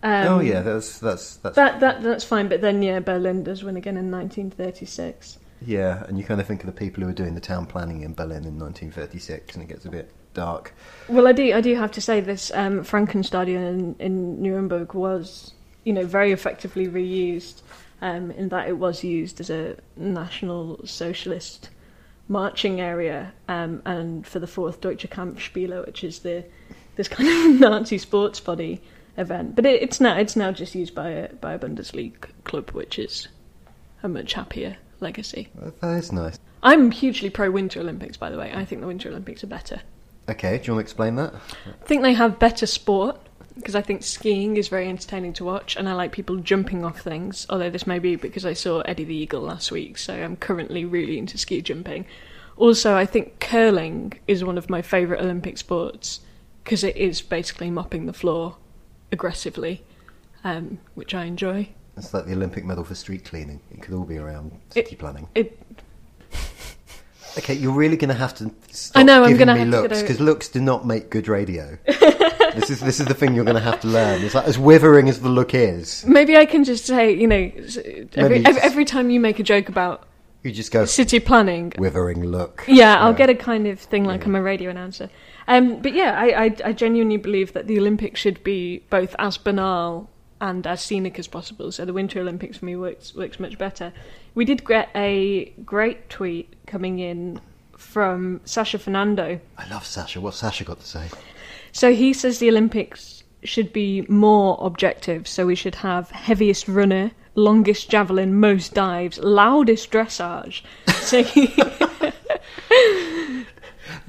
Um, 0.03 0.29
oh 0.29 0.41
yeah, 0.41 0.62
that's 0.62 1.01
that's 1.01 1.37
that's 1.39 1.57
that 1.57 1.81
that 1.81 2.03
that's 2.05 2.25
fine. 2.25 2.49
But 2.49 2.61
then, 2.61 2.81
yeah, 2.81 3.01
Berlin 3.01 3.43
does 3.43 3.64
win 3.64 3.77
again 3.77 3.97
in 3.97 4.11
1936. 4.11 5.39
Yeah, 5.64 6.04
and 6.06 6.18
you 6.18 6.24
kind 6.24 6.40
of 6.40 6.46
think 6.46 6.61
of 6.61 6.66
the 6.66 6.72
people 6.72 7.02
who 7.02 7.06
were 7.06 7.14
doing 7.14 7.34
the 7.34 7.40
town 7.40 7.66
planning 7.66 8.02
in 8.02 8.14
Berlin 8.14 8.44
in 8.44 8.58
1936, 8.58 9.54
and 9.54 9.62
it 9.62 9.68
gets 9.68 9.84
a 9.84 9.90
bit 9.90 10.11
dark. 10.32 10.74
Well, 11.08 11.28
I 11.28 11.32
do 11.32 11.52
I 11.54 11.61
do 11.61 11.74
have 11.74 11.92
to 11.92 12.00
say 12.00 12.20
this 12.20 12.50
um, 12.54 12.82
Frankenstadion 12.82 13.68
in, 13.68 13.96
in 13.98 14.42
Nuremberg 14.42 14.94
was, 14.94 15.52
you 15.84 15.92
know, 15.92 16.06
very 16.06 16.32
effectively 16.32 16.88
reused. 16.88 17.62
Um, 18.02 18.30
in 18.30 18.48
that 18.48 18.66
it 18.66 18.78
was 18.78 19.04
used 19.04 19.40
as 19.40 19.50
a 19.50 19.76
national 19.94 20.86
socialist 20.86 21.68
marching 22.28 22.80
area, 22.80 23.34
um, 23.46 23.82
and 23.84 24.26
for 24.26 24.38
the 24.38 24.46
fourth 24.46 24.80
Deutsche 24.80 25.11
Kampfspiele, 25.11 25.84
which 25.84 26.02
is 26.02 26.20
the 26.20 26.44
this 26.96 27.08
kind 27.08 27.28
of 27.28 27.61
Nazi 27.70 27.98
sports 27.98 28.40
body 28.40 28.80
event. 29.18 29.54
But 29.54 29.66
it, 29.66 29.82
it's 29.82 30.00
now 30.00 30.16
it's 30.16 30.34
now 30.34 30.50
just 30.50 30.74
used 30.74 30.94
by 30.94 31.11
a 31.11 31.34
by 31.34 31.52
a 31.52 31.58
Bundesliga 31.58 32.30
club, 32.44 32.70
which 32.70 32.98
is 32.98 33.28
a 34.02 34.08
much 34.08 34.32
happier 34.32 34.78
legacy. 35.01 35.48
That 35.80 35.96
is 35.96 36.12
nice. 36.12 36.38
I'm 36.62 36.90
hugely 36.90 37.30
pro 37.30 37.51
Winter 37.51 37.80
Olympics, 37.80 38.16
by 38.16 38.30
the 38.30 38.38
way. 38.38 38.53
I 38.55 38.64
think 38.64 38.80
the 38.80 38.86
Winter 38.86 39.09
Olympics 39.09 39.42
are 39.42 39.48
better. 39.48 39.80
Okay, 40.28 40.59
do 40.59 40.64
you 40.64 40.74
want 40.74 40.80
to 40.86 40.90
explain 40.90 41.16
that? 41.16 41.34
I 41.34 41.84
think 41.84 42.03
they 42.03 42.12
have 42.12 42.38
better 42.38 42.66
sport 42.66 43.18
because 43.57 43.74
I 43.74 43.82
think 43.82 44.03
skiing 44.03 44.57
is 44.57 44.68
very 44.68 44.88
entertaining 44.88 45.32
to 45.34 45.44
watch, 45.44 45.76
and 45.76 45.88
I 45.88 45.92
like 45.92 46.12
people 46.12 46.36
jumping 46.36 46.84
off 46.84 47.01
things. 47.01 47.46
Although 47.51 47.70
this 47.70 47.86
may 47.86 47.98
be 47.98 48.16
because 48.16 48.46
I 48.46 48.53
saw 48.53 48.80
Eddie 48.80 49.05
the 49.05 49.14
Eagle 49.14 49.42
last 49.42 49.72
week, 49.72 49.98
so 49.98 50.14
I'm 50.14 50.36
currently 50.36 50.84
really 50.84 51.18
into 51.18 51.36
ski 51.36 51.61
jumping. 51.61 52.07
Also, 52.57 52.94
I 52.94 53.07
think 53.07 53.40
curling 53.40 54.12
is 54.28 54.44
one 54.44 54.59
of 54.59 54.70
my 54.70 54.82
favourite 54.82 55.22
Olympic 55.22 55.59
sports 55.59 56.20
because 56.62 56.84
it 56.84 56.96
is 56.96 57.22
basically 57.22 57.70
mopping 57.70 58.07
the 58.07 58.12
floor 58.12 58.57
aggressively, 59.11 59.82
um, 60.44 60.78
which 60.94 61.14
I 61.14 61.24
enjoy. 61.24 61.70
It's 62.05 62.14
like 62.14 62.26
the 62.26 62.32
Olympic 62.32 62.64
medal 62.64 62.84
for 62.84 62.94
street 62.94 63.24
cleaning. 63.24 63.61
It 63.70 63.82
could 63.82 63.94
all 63.94 64.05
be 64.05 64.18
around 64.18 64.59
city 64.70 64.96
planning. 64.96 65.28
It 65.34 65.59
Okay, 67.38 67.55
you're 67.55 67.72
really 67.72 67.96
going 67.96 68.09
to 68.09 68.14
have 68.14 68.34
to 68.36 68.51
I 68.94 69.03
know, 69.03 69.22
I'm 69.22 69.36
me 69.36 69.44
have 69.44 69.68
looks 69.68 70.01
because 70.01 70.20
looks 70.20 70.48
do 70.48 70.61
not 70.61 70.84
make 70.86 71.11
good 71.11 71.28
radio. 71.28 71.78
this 71.86 72.70
is 72.70 72.80
this 72.80 72.98
is 72.98 73.07
the 73.07 73.14
thing 73.14 73.34
you're 73.34 73.44
going 73.44 73.57
to 73.57 73.62
have 73.62 73.80
to 73.80 73.86
learn. 73.86 74.22
It's 74.22 74.34
like 74.34 74.46
as 74.46 74.59
withering 74.59 75.09
as 75.09 75.20
the 75.20 75.28
look 75.28 75.55
is. 75.55 76.05
maybe 76.07 76.36
I 76.36 76.44
can 76.44 76.64
just 76.64 76.86
say, 76.86 77.12
you 77.12 77.28
know, 77.28 77.51
every, 78.14 78.44
every, 78.44 78.84
time 78.84 79.11
you 79.11 79.20
make 79.20 79.38
a 79.38 79.44
joke 79.44 79.68
about 79.68 80.09
You 80.42 80.51
just 80.51 80.72
go 80.72 80.86
city 80.86 81.20
planning. 81.20 81.72
withering 81.78 82.24
look. 82.24 82.64
Yeah, 82.66 82.96
I'll 82.96 83.14
get 83.14 83.30
a 83.30 83.34
kind 83.34 83.68
of 83.68 83.78
thing 83.78 84.05
like 84.05 84.26
I'm 84.26 84.34
a 84.34 84.42
radio 84.42 84.70
announcer. 84.70 85.09
Um, 85.46 85.80
but 85.80 85.94
yeah, 85.94 86.18
I, 86.18 86.44
I, 86.44 86.57
I 86.64 86.72
genuinely 86.72 87.16
believe 87.16 87.53
that 87.53 87.68
the 87.68 87.78
Olympics 87.78 88.20
should 88.20 88.42
be 88.42 88.84
both 88.90 89.14
as 89.18 89.38
banal 89.38 90.11
and 90.41 90.66
as 90.66 90.80
scenic 90.82 91.18
as 91.18 91.28
possible. 91.28 91.70
So 91.70 91.84
the 91.84 91.93
Winter 91.93 92.20
Olympics 92.20 92.59
for 92.59 92.64
me 92.64 92.76
works 92.76 93.14
works 93.14 93.38
much 93.38 93.59
better. 93.59 93.93
We 94.34 94.45
did 94.45 94.64
get 94.64 94.88
a 94.95 95.53
great 95.64 96.09
tweet 96.09 96.55
coming 96.66 96.99
in 96.99 97.41
from 97.76 98.41
Sasha 98.45 98.78
Fernando. 98.78 99.41
I 99.59 99.68
love 99.68 99.86
Sasha. 99.86 100.20
What's 100.20 100.38
Sasha 100.38 100.64
got 100.64 100.80
to 100.80 100.86
say? 100.86 101.09
So 101.72 101.93
he 101.93 102.12
says 102.12 102.38
the 102.38 102.49
Olympics 102.49 103.22
should 103.43 103.72
be 103.72 104.03
more 104.03 104.59
objective. 104.61 105.26
So 105.26 105.47
we 105.47 105.55
should 105.55 105.76
have 105.76 106.11
heaviest 106.11 106.68
runner, 106.68 107.12
longest 107.34 107.88
javelin, 107.88 108.38
most 108.38 108.74
dives, 108.74 109.18
loudest 109.18 109.91
dressage. 109.91 110.62
So 110.88 111.22
he, 111.22 111.47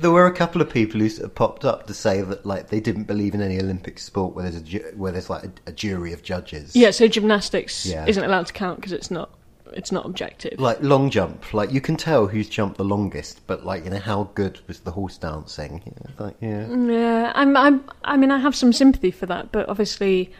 There 0.02 0.12
were 0.12 0.26
a 0.26 0.34
couple 0.34 0.62
of 0.62 0.70
people 0.70 1.00
who 1.00 1.10
sort 1.10 1.26
of 1.26 1.36
popped 1.36 1.64
up 1.66 1.88
to 1.88 1.94
say 1.94 2.22
that 2.22 2.46
like 2.46 2.70
they 2.70 2.80
didn't 2.80 3.04
believe 3.06 3.34
in 3.34 3.42
any 3.42 3.60
Olympic 3.60 4.00
sport 4.00 4.36
where 4.36 4.44
there's 4.44 4.56
a 4.62 4.66
ju- 4.66 4.94
where 4.96 5.12
there's 5.12 5.30
like 5.30 5.44
a, 5.46 5.52
a 5.68 5.72
jury 5.72 6.12
of 6.14 6.24
judges. 6.24 6.76
yeah, 6.76 6.92
so 6.92 7.08
gymnastics 7.08 7.86
Yeah. 7.86 8.06
isn't 8.08 8.24
allowed 8.24 8.48
to 8.48 8.54
count 8.54 8.78
because 8.78 8.92
it's 8.94 9.12
not 9.12 9.30
it's 9.74 9.92
not 9.92 10.06
objective. 10.06 10.60
Like 10.60 10.82
long 10.82 11.10
jump, 11.10 11.54
like 11.54 11.72
you 11.72 11.80
can 11.80 11.96
tell 11.96 12.28
who's 12.28 12.50
jumped 12.50 12.78
the 12.78 12.84
longest, 12.84 13.46
but 13.48 13.66
like 13.66 13.86
you 13.86 13.90
know 13.90 14.00
how 14.00 14.30
good 14.36 14.60
was 14.68 14.82
the 14.82 14.92
horse 14.92 15.18
dancing? 15.18 15.82
You 15.86 15.94
know, 16.02 16.26
like 16.26 16.36
yeah, 16.42 16.68
Yeah, 16.76 17.32
I'm, 17.36 17.56
I'm. 17.56 17.84
I 18.04 18.18
mean, 18.18 18.32
I 18.32 18.40
have 18.40 18.54
some 18.56 18.74
sympathy 18.74 19.12
for 19.12 19.28
that, 19.28 19.54
but 19.54 19.70
obviously, 19.70 20.34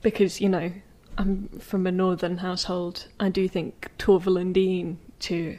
because 0.00 0.40
you 0.40 0.48
know, 0.48 0.70
I'm 1.18 1.48
from 1.58 1.86
a 1.88 1.92
northern 1.92 2.36
household, 2.38 3.08
I 3.18 3.30
do 3.30 3.48
think 3.48 3.90
Torvill 3.98 4.40
and 4.40 4.54
Dean 4.54 4.98
to 5.20 5.58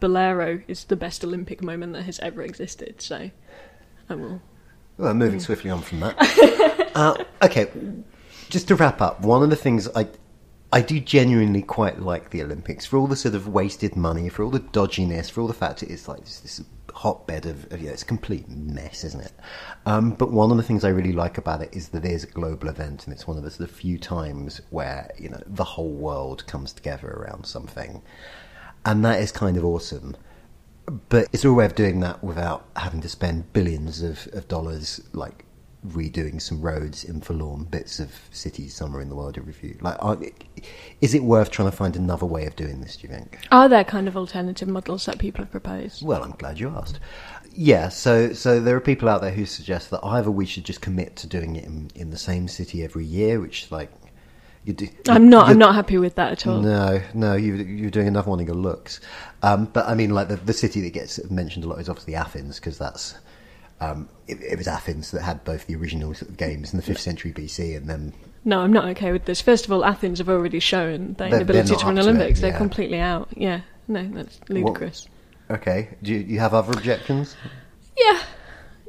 Bolero 0.00 0.62
is 0.66 0.84
the 0.84 0.96
best 0.96 1.22
Olympic 1.24 1.62
moment 1.62 1.92
that 1.92 2.02
has 2.02 2.18
ever 2.20 2.42
existed. 2.42 3.00
So, 3.00 3.30
I 4.08 4.14
will. 4.14 4.40
Well, 4.98 5.14
moving 5.14 5.40
swiftly 5.40 5.70
on 5.70 5.82
from 5.82 6.00
that. 6.00 6.90
uh, 6.94 7.22
okay, 7.42 7.68
just 8.48 8.68
to 8.68 8.74
wrap 8.74 9.00
up, 9.00 9.20
one 9.20 9.42
of 9.42 9.50
the 9.50 9.56
things 9.56 9.88
I 9.94 10.08
I 10.72 10.82
do 10.82 11.00
genuinely 11.00 11.62
quite 11.62 12.00
like 12.00 12.30
the 12.30 12.42
Olympics 12.42 12.86
for 12.86 12.96
all 12.96 13.08
the 13.08 13.16
sort 13.16 13.34
of 13.34 13.48
wasted 13.48 13.96
money, 13.96 14.28
for 14.28 14.44
all 14.44 14.50
the 14.50 14.60
dodginess, 14.60 15.28
for 15.28 15.40
all 15.40 15.48
the 15.48 15.54
fact 15.54 15.82
it 15.82 15.90
is 15.90 16.06
like 16.06 16.24
just 16.24 16.42
this 16.42 16.62
hotbed 16.94 17.46
of, 17.46 17.72
of 17.72 17.80
yeah, 17.80 17.90
it's 17.90 18.02
a 18.02 18.06
complete 18.06 18.48
mess, 18.48 19.02
isn't 19.02 19.24
it? 19.24 19.32
Um, 19.86 20.12
but 20.12 20.30
one 20.30 20.52
of 20.52 20.56
the 20.56 20.62
things 20.62 20.84
I 20.84 20.90
really 20.90 21.12
like 21.12 21.38
about 21.38 21.62
it 21.62 21.70
is 21.72 21.88
that 21.88 22.04
it 22.04 22.12
is 22.12 22.22
a 22.22 22.28
global 22.28 22.68
event, 22.68 23.04
and 23.04 23.12
it's 23.12 23.26
one 23.26 23.36
of 23.36 23.42
the, 23.42 23.50
sort 23.50 23.68
of 23.68 23.74
few 23.74 23.98
times 23.98 24.60
where 24.70 25.10
you 25.18 25.28
know 25.28 25.42
the 25.44 25.64
whole 25.64 25.90
world 25.90 26.46
comes 26.46 26.72
together 26.72 27.08
around 27.08 27.46
something, 27.46 28.02
and 28.84 29.04
that 29.04 29.20
is 29.20 29.32
kind 29.32 29.56
of 29.56 29.64
awesome. 29.64 30.16
But 31.08 31.28
it's 31.32 31.44
a 31.44 31.52
way 31.52 31.66
of 31.66 31.74
doing 31.74 32.00
that 32.00 32.22
without 32.24 32.66
having 32.76 33.00
to 33.02 33.08
spend 33.08 33.52
billions 33.52 34.02
of, 34.02 34.28
of 34.32 34.48
dollars, 34.48 35.00
like 35.12 35.44
redoing 35.86 36.40
some 36.42 36.60
roads 36.60 37.04
in 37.04 37.20
forlorn 37.20 37.64
bits 37.64 38.00
of 38.00 38.12
cities 38.30 38.74
somewhere 38.74 39.00
in 39.00 39.08
the 39.08 39.14
world 39.14 39.38
every 39.38 39.52
few. 39.52 39.78
Like, 39.80 39.96
are, 40.00 40.18
is 41.00 41.14
it 41.14 41.22
worth 41.22 41.50
trying 41.50 41.70
to 41.70 41.76
find 41.76 41.96
another 41.96 42.26
way 42.26 42.46
of 42.46 42.56
doing 42.56 42.80
this? 42.80 42.96
Do 42.96 43.06
you 43.06 43.14
think? 43.14 43.38
Are 43.50 43.68
there 43.68 43.84
kind 43.84 44.08
of 44.08 44.16
alternative 44.16 44.68
models 44.68 45.06
that 45.06 45.18
people 45.18 45.44
have 45.44 45.50
proposed? 45.50 46.04
Well, 46.04 46.22
I'm 46.22 46.32
glad 46.32 46.60
you 46.60 46.68
asked. 46.70 47.00
Yeah, 47.52 47.88
so 47.88 48.32
so 48.32 48.60
there 48.60 48.76
are 48.76 48.80
people 48.80 49.08
out 49.08 49.22
there 49.22 49.32
who 49.32 49.44
suggest 49.44 49.90
that 49.90 50.00
either 50.04 50.30
we 50.30 50.46
should 50.46 50.64
just 50.64 50.80
commit 50.80 51.16
to 51.16 51.26
doing 51.26 51.56
it 51.56 51.64
in, 51.64 51.90
in 51.94 52.10
the 52.10 52.18
same 52.18 52.46
city 52.46 52.84
every 52.84 53.04
year, 53.04 53.40
which 53.40 53.70
like 53.70 53.90
you 54.70 54.74
do. 54.74 54.88
I'm 55.08 55.28
not. 55.28 55.48
I'm 55.48 55.58
not 55.58 55.74
happy 55.74 55.98
with 55.98 56.14
that 56.14 56.32
at 56.32 56.46
all. 56.46 56.60
No, 56.60 57.00
no, 57.14 57.34
you, 57.34 57.54
you're 57.54 57.90
doing 57.90 58.08
another 58.08 58.30
one 58.30 58.40
of 58.40 58.46
your 58.46 58.56
looks. 58.56 59.00
Um, 59.42 59.66
but 59.66 59.86
I 59.86 59.94
mean, 59.94 60.10
like 60.10 60.28
the, 60.28 60.36
the 60.36 60.52
city 60.52 60.80
that 60.82 60.92
gets 60.92 61.18
mentioned 61.30 61.64
a 61.64 61.68
lot 61.68 61.78
is 61.80 61.88
obviously 61.88 62.14
Athens 62.14 62.58
because 62.58 62.78
that's 62.78 63.16
um, 63.80 64.08
it, 64.26 64.38
it 64.42 64.58
was 64.58 64.68
Athens 64.68 65.10
that 65.10 65.22
had 65.22 65.42
both 65.44 65.66
the 65.66 65.74
original 65.76 66.14
sort 66.14 66.30
of 66.30 66.36
games 66.36 66.72
in 66.72 66.76
the 66.76 66.82
fifth 66.82 67.00
century 67.00 67.32
BC 67.32 67.76
and 67.76 67.88
then 67.88 68.12
No, 68.44 68.60
I'm 68.60 68.72
not 68.72 68.84
okay 68.90 69.12
with 69.12 69.24
this. 69.24 69.40
First 69.40 69.64
of 69.64 69.72
all, 69.72 69.84
Athens 69.84 70.18
have 70.18 70.28
already 70.28 70.60
shown 70.60 71.14
their 71.14 71.28
inability 71.28 71.76
to 71.76 71.84
run 71.86 71.98
up 71.98 72.04
to 72.04 72.10
it, 72.10 72.14
Olympics. 72.14 72.40
They're 72.40 72.56
completely 72.56 72.98
out. 73.00 73.28
Yeah, 73.36 73.62
no, 73.88 74.06
that's 74.08 74.38
ludicrous. 74.48 75.08
okay. 75.50 75.96
Do 76.02 76.12
you, 76.12 76.18
you 76.20 76.38
have 76.40 76.54
other 76.54 76.72
objections? 76.72 77.36
Yeah. 77.98 78.20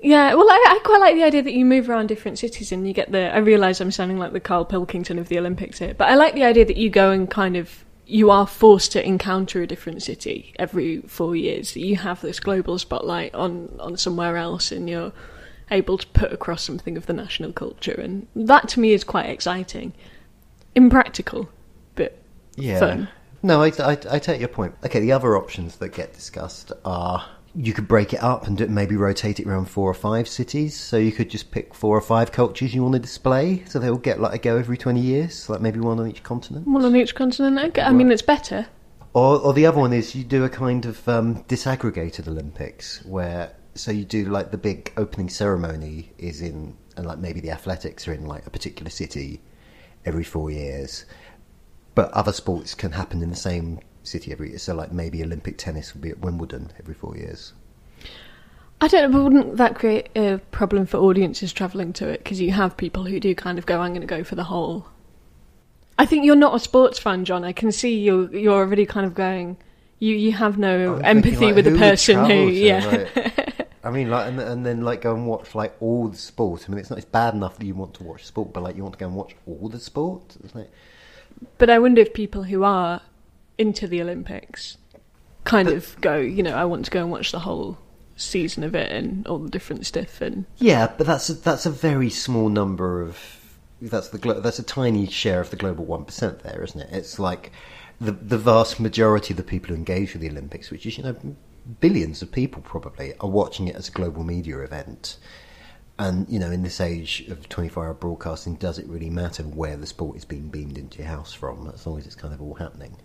Yeah, 0.02 0.34
well, 0.34 0.50
I, 0.50 0.78
I 0.78 0.80
quite 0.84 1.00
like 1.00 1.16
the 1.16 1.24
idea 1.24 1.44
that 1.44 1.54
you 1.54 1.64
move 1.64 1.88
around 1.90 2.08
different 2.08 2.40
cities 2.40 2.72
and 2.72 2.88
you 2.88 2.94
get 2.94 3.12
the. 3.12 3.34
I 3.34 3.38
realise 3.38 3.80
I'm 3.80 3.92
sounding 3.92 4.18
like 4.18 4.34
the 4.34 4.40
Carl 4.40 4.66
Pilkington 4.66 5.20
of 5.20 5.30
the 5.30 5.38
Olympics 5.38 5.80
here, 5.80 5.94
but 5.94 6.10
I 6.10 6.16
like 6.16 6.34
the 6.34 6.44
idea 6.44 6.66
that 6.66 6.78
you 6.78 6.90
go 6.90 7.12
and 7.12 7.30
kind 7.30 7.56
of. 7.56 7.86
You 8.08 8.30
are 8.30 8.46
forced 8.46 8.92
to 8.94 9.08
encounter 9.08 9.62
a 9.62 9.68
different 9.68 10.04
city 10.04 10.54
every 10.60 11.02
four 11.02 11.34
years. 11.34 11.74
That 11.74 11.80
you 11.80 11.96
have 11.98 12.20
this 12.20 12.42
global 12.42 12.78
spotlight 12.78 13.34
on, 13.34 13.74
on 13.80 13.96
somewhere 13.96 14.36
else 14.36 14.70
and 14.74 14.90
you're 14.90 15.14
able 15.70 15.98
to 15.98 16.06
put 16.08 16.34
across 16.34 16.62
something 16.62 16.98
of 16.98 17.06
the 17.06 17.14
national 17.14 17.54
culture. 17.54 17.94
And 17.94 18.28
that 18.36 18.68
to 18.70 18.82
me 18.82 18.92
is 18.92 19.06
quite 19.06 19.28
exciting. 19.30 19.94
Impractical, 20.76 21.48
but 21.96 22.18
Yeah. 22.58 22.80
fun. 22.80 23.08
No, 23.44 23.62
I, 23.64 23.72
I, 23.80 23.98
I 24.10 24.20
take 24.20 24.40
your 24.40 24.50
point. 24.50 24.76
Okay, 24.84 25.00
the 25.00 25.14
other 25.14 25.38
options 25.38 25.78
that 25.78 25.90
get 25.90 26.14
discussed 26.14 26.74
are 26.84 27.26
you 27.56 27.74
could 27.74 27.88
break 27.88 28.14
it 28.14 28.24
up 28.24 28.48
and 28.48 28.58
do, 28.58 28.68
maybe 28.68 28.96
rotate 28.96 29.40
it 29.40 29.48
around 29.48 29.66
four 29.66 29.90
or 29.90 29.94
five 29.94 30.28
cities. 30.28 30.80
So 30.80 30.98
you 30.98 31.12
could 31.12 31.30
just 31.30 31.52
pick 31.52 31.74
four 31.74 31.98
or 31.98 32.02
five 32.02 32.32
cultures 32.32 32.74
you 32.74 32.84
want 32.84 32.94
to 32.94 33.00
display. 33.00 33.64
So 33.68 33.80
they'll 33.80 33.98
get 33.98 34.20
like 34.20 34.36
a 34.36 34.38
go 34.38 34.58
every 34.58 34.78
20 34.78 35.00
years, 35.00 35.50
like 35.50 35.62
maybe 35.62 35.80
one 35.80 36.00
on 36.00 36.08
each 36.08 36.24
continent. 36.24 36.68
One 36.68 36.86
on 36.86 36.96
each 36.96 37.16
continent. 37.16 37.60
Okay. 37.60 37.82
I 37.82 37.92
mean, 37.92 38.12
it's 38.12 38.22
better. 38.22 38.68
Or, 39.14 39.40
or 39.40 39.54
the 39.54 39.66
other 39.66 39.80
one 39.80 39.92
is 39.92 40.16
you 40.16 40.24
do 40.24 40.46
a 40.46 40.50
kind 40.50 40.86
of 40.86 41.08
um, 41.10 41.44
disaggregated 41.44 42.28
Olympics 42.28 43.04
where 43.06 43.54
so 43.76 43.92
you 43.92 44.06
do 44.06 44.26
like 44.26 44.52
the 44.52 44.58
big 44.58 44.92
opening 44.98 45.30
ceremony 45.30 46.12
is 46.18 46.42
in 46.42 46.76
and 46.98 47.06
like 47.06 47.20
maybe 47.20 47.40
the 47.40 47.52
athletics 47.52 48.08
are 48.08 48.14
in 48.14 48.26
like 48.26 48.46
a 48.46 48.50
particular 48.50 48.90
city 48.90 49.42
every 50.06 50.24
four 50.24 50.52
years, 50.52 51.06
but 51.96 52.12
other 52.12 52.34
sports 52.34 52.74
can 52.74 52.92
happen 52.92 53.22
in 53.22 53.30
the 53.30 53.36
same 53.36 53.80
city 54.04 54.32
every 54.32 54.50
year. 54.50 54.60
So 54.60 54.74
like 54.74 54.92
maybe 54.92 55.24
Olympic 55.24 55.58
tennis 55.58 55.94
would 55.94 56.02
be 56.02 56.10
at 56.10 56.20
Wimbledon 56.20 56.72
every 56.80 56.94
four 56.94 57.16
years. 57.16 57.54
I 58.80 58.88
don't 58.88 59.12
know, 59.12 59.18
but 59.18 59.24
wouldn't 59.24 59.58
that 59.58 59.76
create 59.76 60.10
a 60.16 60.40
problem 60.50 60.88
for 60.88 60.98
audiences 60.98 61.54
travelling 61.54 61.94
to 61.94 62.08
it? 62.10 62.24
Because 62.24 62.42
you 62.42 62.52
have 62.52 62.76
people 62.76 63.06
who 63.06 63.20
do 63.20 63.36
kind 63.36 63.60
of 63.60 63.68
go, 63.68 63.80
I'm 63.80 63.92
going 63.92 64.02
to 64.02 64.08
go 64.08 64.24
for 64.24 64.34
the 64.34 64.46
whole. 64.46 64.88
I 66.00 66.08
think 66.08 66.26
you're 66.26 66.36
not 66.36 66.56
a 66.56 66.60
sports 66.60 66.98
fan, 66.98 67.24
Jonn. 67.24 67.44
I 67.44 67.54
can 67.54 67.72
see 67.72 68.00
you're, 68.00 68.36
you're 68.36 68.56
already 68.56 68.88
kind 68.88 69.06
of 69.06 69.14
going, 69.14 69.58
you, 70.00 70.16
you 70.16 70.32
have 70.32 70.58
no 70.58 70.96
I'm 70.96 71.06
empathy 71.18 71.36
thinking, 71.36 71.48
like, 71.50 71.56
with 71.58 71.66
the 71.66 71.78
person 71.78 72.26
who, 72.26 72.48
to, 72.48 72.52
yeah. 72.52 73.08
like- 73.16 73.68
I 73.84 73.90
mean, 73.90 74.10
like, 74.10 74.28
and, 74.28 74.40
and 74.40 74.66
then 74.66 74.82
like 74.82 75.02
go 75.02 75.16
and 75.16 75.26
watch 75.26 75.56
like 75.56 75.76
all 75.80 76.08
the 76.08 76.18
sport. 76.18 76.66
I 76.68 76.72
mean, 76.72 76.80
it's 76.80 76.90
not 76.90 76.98
it's 77.00 77.06
bad 77.06 77.34
enough 77.34 77.58
that 77.58 77.66
you 77.66 77.74
want 77.74 77.96
to 77.96 78.04
watch 78.04 78.26
sport, 78.26 78.54
but 78.54 78.62
like 78.62 78.76
you 78.76 78.84
want 78.84 78.94
to 78.94 79.00
go 79.00 79.08
and 79.08 79.16
watch 79.16 79.36
all 79.48 79.70
the 79.70 79.80
sport. 79.80 80.38
It's 80.44 80.54
like, 80.54 80.70
but 81.58 81.70
I 81.70 81.80
wonder 81.80 82.02
if 82.02 82.14
people 82.14 82.44
who 82.44 82.64
are 82.64 83.02
into 83.62 83.88
the 83.88 84.02
Olympics 84.02 84.78
kind 85.44 85.70
of 85.70 86.00
go, 86.02 86.18
you 86.18 86.44
know, 86.44 86.56
I 86.56 86.66
want 86.66 86.86
to 86.86 86.92
go 86.92 87.02
and 87.02 87.12
watch 87.12 87.32
the 87.32 87.40
whole 87.40 87.78
season 88.16 88.64
of 88.64 88.76
it 88.76 88.92
and 88.92 89.26
all 89.28 89.40
the 89.40 89.50
different 89.50 89.86
stuff. 89.86 90.22
And 90.22 90.46
Yeah, 90.58 90.92
but 90.98 91.08
that's 91.08 91.30
a, 91.30 91.34
that's 91.34 91.66
a 91.66 91.72
very 91.72 92.10
small 92.10 92.50
number 92.50 93.02
of 93.02 93.18
that's 93.82 94.10
the 94.10 94.18
glo- 94.18 94.40
that's 94.40 94.60
a 94.60 94.64
tiny 94.64 95.08
share 95.08 95.42
of 95.42 95.50
the 95.50 95.56
global 95.56 95.86
one 95.86 96.06
percent 96.06 96.40
there, 96.44 96.64
isn't 96.64 96.82
it? 96.82 96.90
It's 96.92 97.20
like 97.20 97.52
the 98.00 98.12
the 98.12 98.38
vast 98.38 98.80
majority 98.80 99.34
of 99.34 99.38
the 99.38 99.44
people 99.44 99.70
who 99.70 99.76
engage 99.76 100.14
with 100.14 100.22
the 100.22 100.30
Olympics, 100.30 100.70
which 100.70 100.86
is 100.86 100.98
you 100.98 101.04
know 101.04 101.16
billions 101.80 102.22
of 102.22 102.32
people 102.32 102.62
probably, 102.62 103.14
are 103.20 103.30
watching 103.30 103.68
it 103.68 103.76
as 103.76 103.88
a 103.88 103.92
global 103.92 104.24
media 104.24 104.60
event. 104.60 105.18
And 105.98 106.28
you 106.30 106.40
know, 106.40 106.52
in 106.52 106.64
this 106.64 106.80
age 106.82 107.28
of 107.30 107.48
twenty-four 107.50 107.86
hour 107.86 107.94
broadcasting, 107.94 108.56
does 108.56 108.80
it 108.80 108.88
really 108.88 109.10
matter 109.10 109.44
where 109.44 109.78
the 109.78 109.88
sport 109.88 110.18
is 110.18 110.26
being 110.26 110.50
beamed 110.50 110.78
into 110.78 111.00
your 111.00 111.08
house 111.08 111.34
from, 111.34 111.72
as 111.74 111.86
long 111.86 112.00
as 112.00 112.06
it's 112.06 112.16
kind 112.16 112.34
of 112.34 112.42
all 112.42 112.56
happening? 112.56 112.98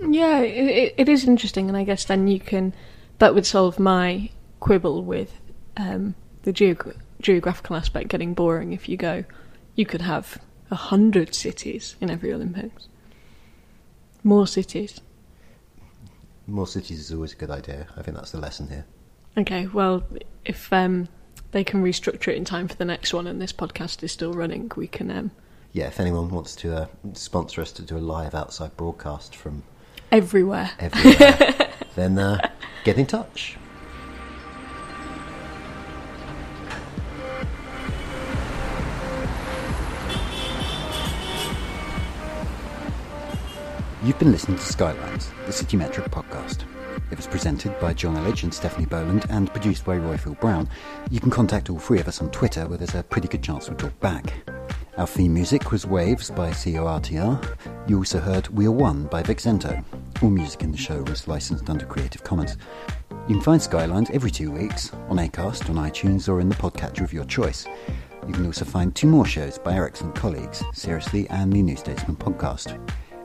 Yeah, 0.00 0.40
it, 0.40 0.94
it, 0.96 1.08
is 1.08 1.26
interesting, 1.26 1.68
and 1.68 1.76
I 1.76 1.84
guess 1.84 2.04
then 2.04 2.26
you 2.26 2.40
can. 2.40 2.74
That 3.18 3.34
would 3.34 3.46
solve 3.46 3.78
my 3.78 4.30
quibble 4.60 5.04
with 5.04 5.32
um, 5.76 6.14
the 6.42 6.52
geog- 6.52 6.96
geographical 7.20 7.76
aspect 7.76 8.08
getting 8.08 8.34
boring. 8.34 8.72
If 8.72 8.88
you 8.88 8.96
go, 8.96 9.24
you 9.76 9.86
could 9.86 10.02
have 10.02 10.38
a 10.70 10.74
hundred 10.74 11.34
cities 11.34 11.96
in 12.00 12.10
every 12.10 12.32
Olympics. 12.32 12.88
More 14.24 14.46
cities. 14.46 15.00
More 16.46 16.66
cities 16.66 16.98
is 16.98 17.12
always 17.12 17.32
a 17.32 17.36
good 17.36 17.50
idea. 17.50 17.86
I 17.96 18.02
think 18.02 18.16
that's 18.16 18.32
the 18.32 18.40
lesson 18.40 18.68
here. 18.68 18.84
Okay, 19.36 19.66
well, 19.66 20.04
if 20.44 20.72
um, 20.72 21.08
they 21.52 21.64
can 21.64 21.82
restructure 21.82 22.28
it 22.28 22.36
in 22.36 22.44
time 22.44 22.68
for 22.68 22.76
the 22.76 22.84
next 22.84 23.14
one, 23.14 23.26
and 23.26 23.40
this 23.40 23.52
podcast 23.52 24.02
is 24.02 24.12
still 24.12 24.32
running, 24.32 24.70
we 24.76 24.86
can. 24.86 25.10
Um, 25.10 25.30
Yeah, 25.72 25.86
if 25.86 26.00
anyone 26.00 26.30
wants 26.30 26.54
to 26.56 26.76
uh, 26.76 26.86
sponsor 27.14 27.60
us 27.60 27.72
to 27.72 27.82
do 27.82 27.96
a 27.96 27.98
live 27.98 28.34
outside 28.34 28.76
broadcast 28.76 29.34
from 29.34 29.62
everywhere. 30.14 30.70
everywhere, 30.78 31.70
then 31.96 32.18
uh, 32.18 32.38
get 32.84 32.98
in 32.98 33.06
touch. 33.06 33.56
You've 44.04 44.18
been 44.18 44.30
listening 44.30 44.58
to 44.58 44.64
Skylines, 44.64 45.30
the 45.46 45.52
City 45.52 45.76
Metric 45.78 46.10
podcast. 46.10 46.64
It 47.10 47.16
was 47.16 47.26
presented 47.26 47.78
by 47.80 47.94
Jonn 47.94 48.16
Elledge 48.16 48.42
and 48.44 48.52
Stephanie 48.52 48.86
Boland 48.86 49.24
and 49.30 49.50
produced 49.50 49.84
by 49.84 49.96
Roifield 49.96 50.38
Brown. 50.40 50.68
You 51.10 51.20
can 51.20 51.30
contact 51.30 51.70
all 51.70 51.78
three 51.78 51.98
of 52.00 52.06
us 52.06 52.20
on 52.20 52.30
Twitter 52.30 52.66
where 52.66 52.78
there's 52.78 52.94
a 52.94 53.02
pretty 53.02 53.28
good 53.28 53.42
chance 53.42 53.68
we'll 53.68 53.78
talk 53.78 53.98
back. 54.00 54.32
Our 54.96 55.08
theme 55.08 55.34
music 55.34 55.72
was 55.72 55.88
Waves 55.88 56.30
by 56.30 56.50
CORTR. 56.50 57.56
You 57.88 57.98
also 57.98 58.20
heard 58.20 58.46
We 58.48 58.66
Are 58.66 58.70
One 58.70 59.06
by 59.06 59.24
Vixento. 59.24 59.84
All 60.22 60.30
music 60.30 60.62
in 60.62 60.70
the 60.70 60.78
show 60.78 61.02
was 61.02 61.26
licensed 61.26 61.68
under 61.68 61.84
Creative 61.84 62.22
Commons. 62.22 62.56
You 63.10 63.34
can 63.34 63.40
find 63.40 63.60
Skylines 63.60 64.10
every 64.10 64.30
two 64.30 64.52
weeks 64.52 64.92
on 65.08 65.16
Acast, 65.16 65.68
on 65.68 65.90
iTunes, 65.90 66.28
or 66.28 66.38
in 66.38 66.48
the 66.48 66.54
podcatcher 66.54 67.02
of 67.02 67.12
your 67.12 67.24
choice. 67.24 67.66
You 68.28 68.32
can 68.32 68.46
also 68.46 68.64
find 68.64 68.94
two 68.94 69.08
more 69.08 69.26
shows 69.26 69.58
by 69.58 69.76
our 69.76 69.84
excellent 69.84 70.14
colleagues, 70.14 70.62
Seriously 70.72 71.28
and 71.28 71.52
the 71.52 71.60
New 71.60 71.76
Statesman 71.76 72.16
podcast. 72.16 72.78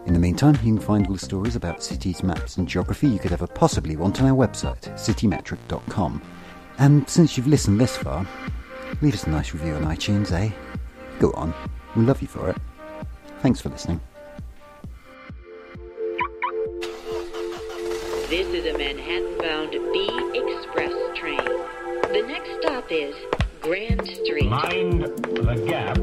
In 0.08 0.14
the 0.14 0.20
meantime, 0.20 0.56
you 0.64 0.74
can 0.74 0.80
find 0.80 1.06
all 1.06 1.14
the 1.14 1.20
stories 1.20 1.56
about 1.56 1.84
cities, 1.84 2.24
maps, 2.24 2.58
and 2.58 2.68
geography 2.68 3.08
you 3.08 3.20
could 3.20 3.32
ever 3.32 3.46
possibly 3.46 3.96
want 3.96 4.20
on 4.20 4.28
our 4.28 4.36
website, 4.36 4.92
citymetric.com. 4.96 6.20
And 6.80 7.08
since 7.08 7.38
you've 7.38 7.46
listened 7.46 7.80
this 7.80 7.96
far, 7.96 8.26
leave 9.04 9.14
us 9.14 9.26
a 9.26 9.30
nice 9.30 9.54
review 9.54 9.76
on 9.76 9.84
iTunes, 9.84 10.32
eh? 10.32 10.52
Go 11.19 11.31
on, 11.33 11.55
we'll 11.95 12.07
love 12.07 12.21
you 12.23 12.29
for 12.29 12.49
it. 12.51 12.57
Thanks 13.41 13.61
for 13.61 13.69
listening. 13.69 14.01
This 18.29 18.49
is 18.49 18.67
a 18.67 18.77
Manhattan-bound 18.77 19.71
B 19.93 20.09
Express 20.35 20.93
train. 21.15 21.45
The 22.13 22.23
next 22.27 22.51
stop 22.61 22.91
is 22.91 23.15
Grand 23.61 24.07
Street. 24.07 24.49
Mind 24.49 25.05
the 25.35 25.57
gap. 25.67 25.99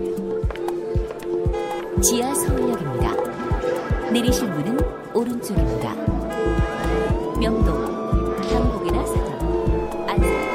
지하 2.02 2.34
서울역입니다. 2.34 4.12
내리실 4.12 4.48
문은 4.50 4.80
오른쪽입니다. 5.14 5.94
명동, 7.40 7.70
한국이나 8.38 9.06
사당, 9.06 10.08
안산, 10.10 10.55